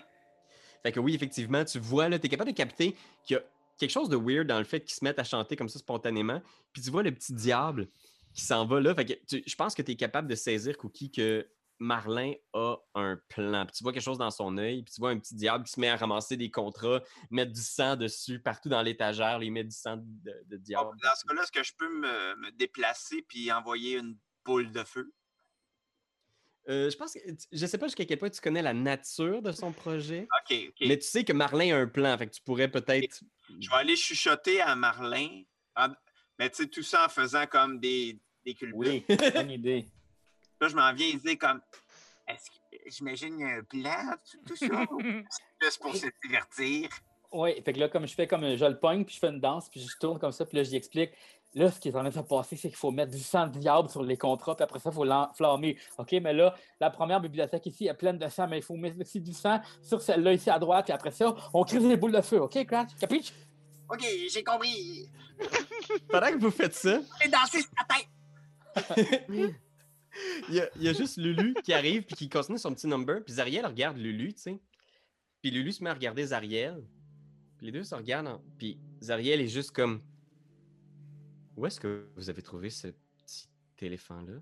Fait 0.83 0.91
que 0.91 0.99
oui, 0.99 1.13
effectivement, 1.13 1.63
tu 1.65 1.79
vois, 1.79 2.07
là, 2.09 2.17
tu 2.17 2.25
es 2.27 2.29
capable 2.29 2.51
de 2.51 2.55
capter 2.55 2.95
qu'il 3.23 3.35
y 3.35 3.39
a 3.39 3.43
quelque 3.77 3.91
chose 3.91 4.09
de 4.09 4.15
weird 4.17 4.47
dans 4.47 4.57
le 4.57 4.63
fait 4.63 4.81
qu'ils 4.81 4.95
se 4.95 5.03
mettent 5.03 5.19
à 5.19 5.23
chanter 5.23 5.55
comme 5.55 5.69
ça 5.69 5.79
spontanément. 5.79 6.41
Puis 6.73 6.81
tu 6.81 6.89
vois 6.89 7.03
le 7.03 7.11
petit 7.11 7.33
diable 7.33 7.87
qui 8.33 8.41
s'en 8.41 8.65
va 8.65 8.79
là. 8.79 8.95
Fait 8.95 9.05
que 9.05 9.13
tu- 9.27 9.43
je 9.45 9.55
pense 9.55 9.75
que 9.75 9.81
tu 9.81 9.91
es 9.91 9.95
capable 9.95 10.27
de 10.27 10.35
saisir, 10.35 10.77
Cookie, 10.77 11.11
que 11.11 11.47
Marlin 11.79 12.33
a 12.53 12.75
un 12.95 13.19
plan. 13.29 13.65
Puis 13.65 13.75
tu 13.77 13.83
vois 13.83 13.91
quelque 13.93 14.01
chose 14.03 14.17
dans 14.17 14.31
son 14.31 14.57
œil. 14.57 14.83
Puis 14.83 14.93
tu 14.93 15.01
vois 15.01 15.11
un 15.11 15.19
petit 15.19 15.35
diable 15.35 15.65
qui 15.65 15.73
se 15.73 15.79
met 15.79 15.89
à 15.89 15.95
ramasser 15.95 16.37
des 16.37 16.49
contrats, 16.49 17.01
mettre 17.29 17.51
du 17.51 17.61
sang 17.61 17.95
dessus 17.95 18.39
partout 18.39 18.69
dans 18.69 18.81
l'étagère. 18.81 19.43
Il 19.43 19.51
met 19.51 19.63
du 19.63 19.75
sang 19.75 19.97
de, 19.97 20.57
diable. 20.57 20.89
dans 21.03 21.15
ce 21.15 21.25
cas-là, 21.25 21.43
est-ce 21.43 21.51
que 21.51 21.63
je 21.63 21.73
peux 21.77 21.89
me, 21.89 22.35
me 22.37 22.51
déplacer 22.51 23.23
puis 23.27 23.51
envoyer 23.51 23.97
une 23.97 24.17
boule 24.45 24.71
de 24.71 24.83
feu? 24.83 25.11
Euh, 26.69 26.89
je 26.89 26.97
pense 26.97 27.13
que 27.13 27.19
je 27.51 27.65
sais 27.65 27.77
pas 27.77 27.87
jusqu'à 27.87 28.03
quel 28.05 28.17
point 28.17 28.29
tu 28.29 28.41
connais 28.41 28.61
la 28.61 28.73
nature 28.73 29.41
de 29.41 29.51
son 29.53 29.71
projet, 29.71 30.27
Ok, 30.41 30.57
ok. 30.69 30.75
mais 30.87 30.97
tu 30.99 31.07
sais 31.07 31.23
que 31.23 31.31
Marlin 31.33 31.73
a 31.75 31.79
un 31.79 31.87
plan. 31.87 32.17
Fait 32.17 32.27
que 32.27 32.33
tu 32.33 32.41
pourrais 32.41 32.67
peut-être. 32.69 33.23
Je 33.59 33.69
vais 33.69 33.75
aller 33.77 33.95
chuchoter 33.95 34.59
à 34.61 34.75
Marlin. 34.75 35.43
en- 35.77 35.93
Mais 36.37 36.49
tu 36.49 36.63
sais, 36.63 36.67
tout 36.67 36.83
ça 36.83 37.05
en 37.05 37.09
faisant 37.09 37.45
comme 37.47 37.79
des, 37.79 38.19
des 38.45 38.53
culbutes. 38.53 38.75
Oui, 38.77 39.05
bonne 39.33 39.51
idée. 39.51 39.85
Là, 40.59 40.67
je 40.67 40.75
m'en 40.75 40.91
viens 40.93 41.07
et 41.07 41.15
dire 41.15 41.37
comme 41.37 41.61
Est-ce 42.27 42.49
que 42.51 42.77
j'imagine 42.87 43.37
qu'il 43.37 43.45
y 43.47 43.49
a 43.49 43.55
un 43.55 43.63
plan, 43.63 44.15
tout, 44.45 44.55
ça? 44.57 44.65
juste 45.61 45.81
pour 45.81 45.95
se 45.95 46.07
divertir. 46.23 46.89
Oui, 47.31 47.61
fait 47.61 47.73
que 47.73 47.79
là, 47.79 47.89
comme 47.89 48.07
je 48.07 48.13
fais 48.13 48.27
comme 48.27 48.55
je 48.55 48.65
le 48.65 48.77
pogne, 48.79 49.03
puis 49.05 49.15
je 49.15 49.19
fais 49.19 49.27
une 49.29 49.39
danse, 49.41 49.69
puis 49.69 49.81
je 49.81 49.97
tourne 49.97 50.17
comme 50.19 50.31
ça, 50.31 50.45
puis 50.45 50.57
là, 50.57 50.63
j'y 50.63 50.75
explique. 50.75 51.11
Là, 51.57 51.71
ce 51.71 51.79
qui 51.79 51.87
est 51.89 51.95
en 51.95 51.99
train 52.01 52.09
de 52.09 52.13
se 52.13 52.19
passer, 52.19 52.55
c'est 52.55 52.67
qu'il 52.69 52.77
faut 52.77 52.91
mettre 52.91 53.11
du 53.11 53.19
sang 53.19 53.47
de 53.47 53.57
diable 53.57 53.89
sur 53.89 54.03
les 54.03 54.15
contrats, 54.15 54.55
puis 54.55 54.63
après 54.63 54.77
ça, 54.79 54.91
il 54.91 54.93
faut 54.93 55.03
l'enflammer. 55.03 55.75
OK, 55.97 56.11
mais 56.21 56.31
là, 56.33 56.53
la 56.79 56.89
première 56.91 57.19
bibliothèque 57.19 57.65
ici 57.65 57.87
est 57.87 57.93
pleine 57.95 58.19
de 58.19 58.27
sang, 58.29 58.47
mais 58.47 58.57
il 58.59 58.63
faut 58.63 58.75
mettre 58.75 58.99
aussi 59.01 59.19
du 59.19 59.33
sang 59.33 59.59
sur 59.81 59.99
celle-là 60.01 60.33
ici 60.33 60.49
à 60.51 60.59
droite, 60.59 60.85
puis 60.85 60.93
après 60.93 61.09
ça, 61.11 61.35
on 61.53 61.63
crée 61.63 61.79
des 61.79 61.97
boules 61.97 62.11
de 62.11 62.21
feu. 62.21 62.39
OK, 62.41 62.63
Crash? 62.65 62.95
Capiche? 62.99 63.33
Ok, 63.89 64.05
j'ai 64.31 64.43
compris. 64.43 65.09
Pendant 66.09 66.27
que 66.27 66.37
vous 66.39 66.51
faites 66.51 66.73
ça, 66.75 66.99
J'ai 67.23 67.29
dansé 67.29 67.61
sur 67.61 67.69
ta 67.71 67.95
tête. 67.95 69.25
il 69.29 70.55
y, 70.55 70.59
a, 70.61 70.69
il 70.75 70.83
y 70.83 70.89
a 70.89 70.93
juste 70.93 71.17
Lulu 71.17 71.55
qui 71.63 71.73
arrive 71.73 72.03
puis 72.03 72.15
qui 72.15 72.29
continue 72.29 72.57
son 72.57 72.73
petit 72.73 72.87
number. 72.87 73.23
Puis 73.23 73.33
Zariel 73.35 73.65
regarde 73.65 73.97
Lulu, 73.97 74.33
tu 74.33 74.41
sais. 74.41 74.59
Puis 75.41 75.51
Lulu 75.51 75.71
se 75.71 75.83
met 75.83 75.89
à 75.89 75.93
regarder 75.93 76.25
Zariel. 76.25 76.83
Puis 77.57 77.65
les 77.67 77.71
deux 77.71 77.83
se 77.83 77.95
regardent. 77.95 78.27
en- 78.27 78.41
Puis 78.57 78.77
Zariel 79.01 79.41
est 79.41 79.47
juste 79.47 79.71
comme. 79.71 80.01
Où 81.57 81.65
est-ce 81.65 81.79
que 81.79 82.07
vous 82.15 82.29
avez 82.29 82.43
trouvé 82.43 82.69
ce 82.69 82.87
petit 82.87 83.49
éléphant-là? 83.79 84.39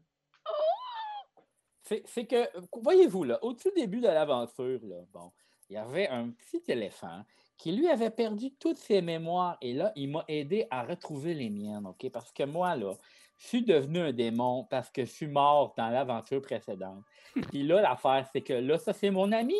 C'est 2.06 2.26
que, 2.26 2.50
voyez-vous, 2.82 3.24
là, 3.24 3.40
au 3.44 3.54
tout 3.54 3.72
début 3.76 4.02
de 4.02 4.08
l'aventure, 4.08 4.80
là, 4.84 4.98
bon, 5.14 5.32
il 5.70 5.76
y 5.76 5.78
avait 5.78 6.10
un 6.10 6.32
petit 6.32 6.62
éléphant 6.68 7.24
qui, 7.58 7.72
lui, 7.72 7.88
avait 7.88 8.10
perdu 8.10 8.52
toutes 8.56 8.78
ses 8.78 9.02
mémoires. 9.02 9.58
Et 9.62 9.74
là, 9.74 9.94
il 9.96 10.12
m'a 10.12 10.26
aidé 10.28 10.68
à 10.72 10.84
retrouver 10.84 11.34
les 11.34 11.50
miennes, 11.50 11.86
OK? 11.86 12.10
Parce 12.12 12.34
que 12.34 12.44
moi, 12.44 12.76
là, 12.76 12.94
je 13.38 13.48
suis 13.48 13.64
devenu 13.64 14.00
un 14.00 14.12
démon 14.12 14.66
parce 14.66 14.90
que 14.90 15.06
je 15.06 15.12
suis 15.12 15.28
mort 15.28 15.74
dans 15.78 15.90
l'aventure 15.90 16.42
précédente. 16.42 17.04
Puis 17.52 17.64
là, 17.64 17.82
l'affaire, 17.82 18.28
c'est 18.34 18.42
que 18.42 18.54
là, 18.54 18.78
ça, 18.78 18.92
c'est 18.92 19.12
mon 19.12 19.32
ami. 19.32 19.60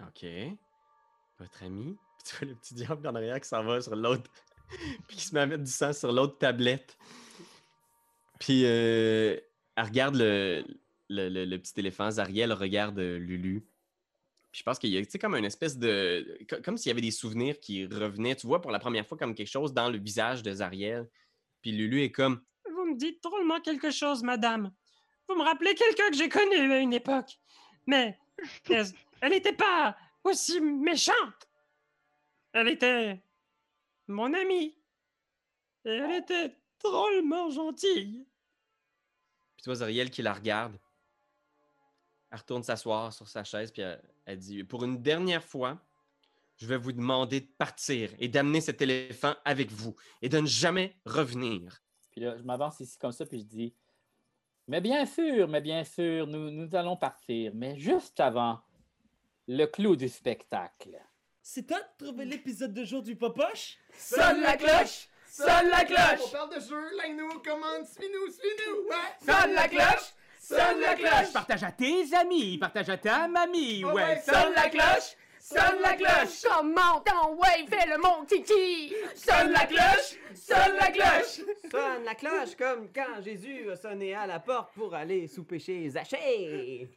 OK. 0.00 0.26
Votre 1.38 1.62
ami. 1.62 1.96
Tu 2.24 2.36
vois 2.36 2.48
le 2.48 2.54
petit 2.54 2.72
diable 2.72 3.06
en 3.06 3.14
arrière 3.14 3.38
qui 3.38 3.46
s'en 3.46 3.62
va 3.62 3.82
sur 3.82 3.94
l'autre. 3.94 4.30
puis 5.08 5.16
qui 5.16 5.24
se 5.24 5.34
met 5.34 5.40
à 5.40 5.46
mettre 5.46 5.64
du 5.64 5.70
sang 5.70 5.92
sur 5.92 6.12
l'autre 6.12 6.38
tablette. 6.38 6.96
Puis 8.40 8.62
euh, 8.64 9.36
elle 9.76 9.84
regarde 9.84 10.16
le, 10.16 10.64
le, 11.08 11.28
le- 11.28 11.44
le 11.44 11.58
petit 11.58 11.74
éléphant. 11.78 12.10
Zariel 12.10 12.52
regarde 12.52 12.98
euh, 12.98 13.18
Lulu. 13.18 13.60
Puis 14.52 14.60
je 14.60 14.62
pense 14.64 14.78
qu'il 14.78 14.90
y 14.90 14.98
a 14.98 15.18
comme 15.18 15.34
une 15.34 15.44
espèce 15.44 15.78
de. 15.78 16.38
co- 16.48 16.60
Comme 16.62 16.76
s'il 16.76 16.90
y 16.90 16.92
avait 16.92 17.00
des 17.00 17.10
souvenirs 17.10 17.58
qui 17.60 17.86
revenaient. 17.86 18.36
Tu 18.36 18.46
vois 18.46 18.60
pour 18.60 18.70
la 18.70 18.78
première 18.78 19.06
fois 19.06 19.16
comme 19.18 19.34
quelque 19.34 19.48
chose 19.50 19.72
dans 19.72 19.88
le 19.90 19.98
visage 19.98 20.42
de 20.42 20.52
Zariel. 20.52 21.08
Puis 21.62 21.72
Lulu 21.72 22.02
est 22.02 22.12
comme. 22.12 22.40
Vous 22.70 22.84
me 22.86 22.96
dites 22.96 23.22
drôlement 23.22 23.60
quelque 23.60 23.90
chose, 23.90 24.22
madame. 24.22 24.72
Vous 25.28 25.34
me 25.36 25.42
rappelez 25.42 25.74
quelqu'un 25.74 26.10
que 26.10 26.16
j'ai 26.16 26.28
connu 26.28 26.56
à 26.72 26.78
une 26.78 26.92
époque. 26.92 27.38
Mais 27.86 28.18
elle- 28.70 28.86
elle 29.20 29.30
n'était 29.30 29.54
pas 29.54 29.96
aussi 30.22 30.60
méchante. 30.60 31.48
Elle 32.52 32.68
était 32.68 33.20
mon 34.08 34.32
amie. 34.34 34.76
Et 35.84 35.90
elle 35.90 36.22
était 36.22 36.56
drôlement 36.82 37.50
gentille. 37.50 38.26
Puis 39.56 39.62
tu 39.62 39.68
vois 39.68 39.76
Zariel 39.76 40.10
qui 40.10 40.22
la 40.22 40.32
regarde. 40.32 40.78
Elle 42.30 42.38
retourne 42.38 42.62
s'asseoir 42.62 43.12
sur 43.12 43.28
sa 43.28 43.44
chaise, 43.44 43.70
puis 43.70 43.82
elle, 43.82 44.02
elle 44.24 44.38
dit 44.38 44.64
Pour 44.64 44.84
une 44.84 45.00
dernière 45.02 45.44
fois, 45.44 45.78
je 46.56 46.66
vais 46.66 46.76
vous 46.76 46.92
demander 46.92 47.40
de 47.40 47.50
partir 47.58 48.10
et 48.18 48.28
d'amener 48.28 48.60
cet 48.60 48.80
éléphant 48.82 49.34
avec 49.44 49.70
vous 49.70 49.94
et 50.22 50.28
de 50.28 50.38
ne 50.38 50.46
jamais 50.46 50.96
revenir. 51.04 51.82
Puis 52.10 52.20
là, 52.20 52.36
je 52.36 52.42
m'avance 52.42 52.80
ici 52.80 52.96
comme 52.98 53.12
ça, 53.12 53.26
puis 53.26 53.40
je 53.40 53.44
dis 53.44 53.74
Mais 54.68 54.80
bien 54.80 55.04
sûr, 55.06 55.48
mais 55.48 55.60
bien 55.60 55.84
sûr, 55.84 56.26
nous, 56.26 56.50
nous 56.50 56.74
allons 56.74 56.96
partir. 56.96 57.52
Mais 57.54 57.78
juste 57.78 58.20
avant, 58.20 58.60
le 59.46 59.66
clou 59.66 59.96
du 59.96 60.08
spectacle. 60.08 60.98
C'est 61.46 61.66
toi 61.66 61.76
de 61.78 62.04
trouver 62.06 62.24
l'épisode 62.24 62.72
de 62.72 62.84
jour 62.84 63.02
du 63.02 63.16
Popoche? 63.16 63.76
Sonne 63.98 64.40
la 64.40 64.56
cloche! 64.56 65.08
Sonne 65.30 65.68
la 65.68 65.82
On 65.82 65.84
cloche! 65.84 66.32
parle 66.32 66.54
de 66.54 66.58
jeu, 66.60 66.96
like-nous, 66.96 67.38
commande, 67.40 67.84
suis-nous, 67.84 68.30
suis-nous! 68.32 68.88
Ouais! 68.88 69.12
Sonne 69.20 69.52
la 69.52 69.68
cloche! 69.68 70.14
Sonne 70.40 70.80
la 70.80 70.94
cloche! 70.94 71.32
Partage 71.34 71.62
à 71.62 71.70
tes 71.70 72.14
amis, 72.14 72.56
partage 72.56 72.88
à 72.88 72.96
ta 72.96 73.28
mamie, 73.28 73.84
Ouais, 73.84 73.92
ouais. 73.92 74.22
Sonne 74.24 74.54
la 74.54 74.70
cloche! 74.70 75.16
Sonne 75.38 75.80
la 75.82 75.92
cloche! 75.96 76.40
Comment 76.48 77.00
ton 77.02 77.34
ouais, 77.34 77.66
fais 77.68 77.90
le 77.90 77.98
mon 77.98 78.24
titi! 78.24 78.94
Sonne 79.14 79.52
la 79.52 79.66
cloche! 79.66 80.16
Sonne 80.34 80.76
la 80.80 80.90
cloche! 80.92 81.42
Sonne 81.70 82.04
la 82.06 82.14
cloche 82.14 82.56
comme 82.56 82.88
quand 82.90 83.22
Jésus 83.22 83.70
a 83.70 83.76
sonné 83.76 84.14
à 84.14 84.26
la 84.26 84.40
porte 84.40 84.72
pour 84.72 84.94
aller 84.94 85.28
souper 85.28 85.58
chez 85.58 85.90
Zachée. 85.90 86.88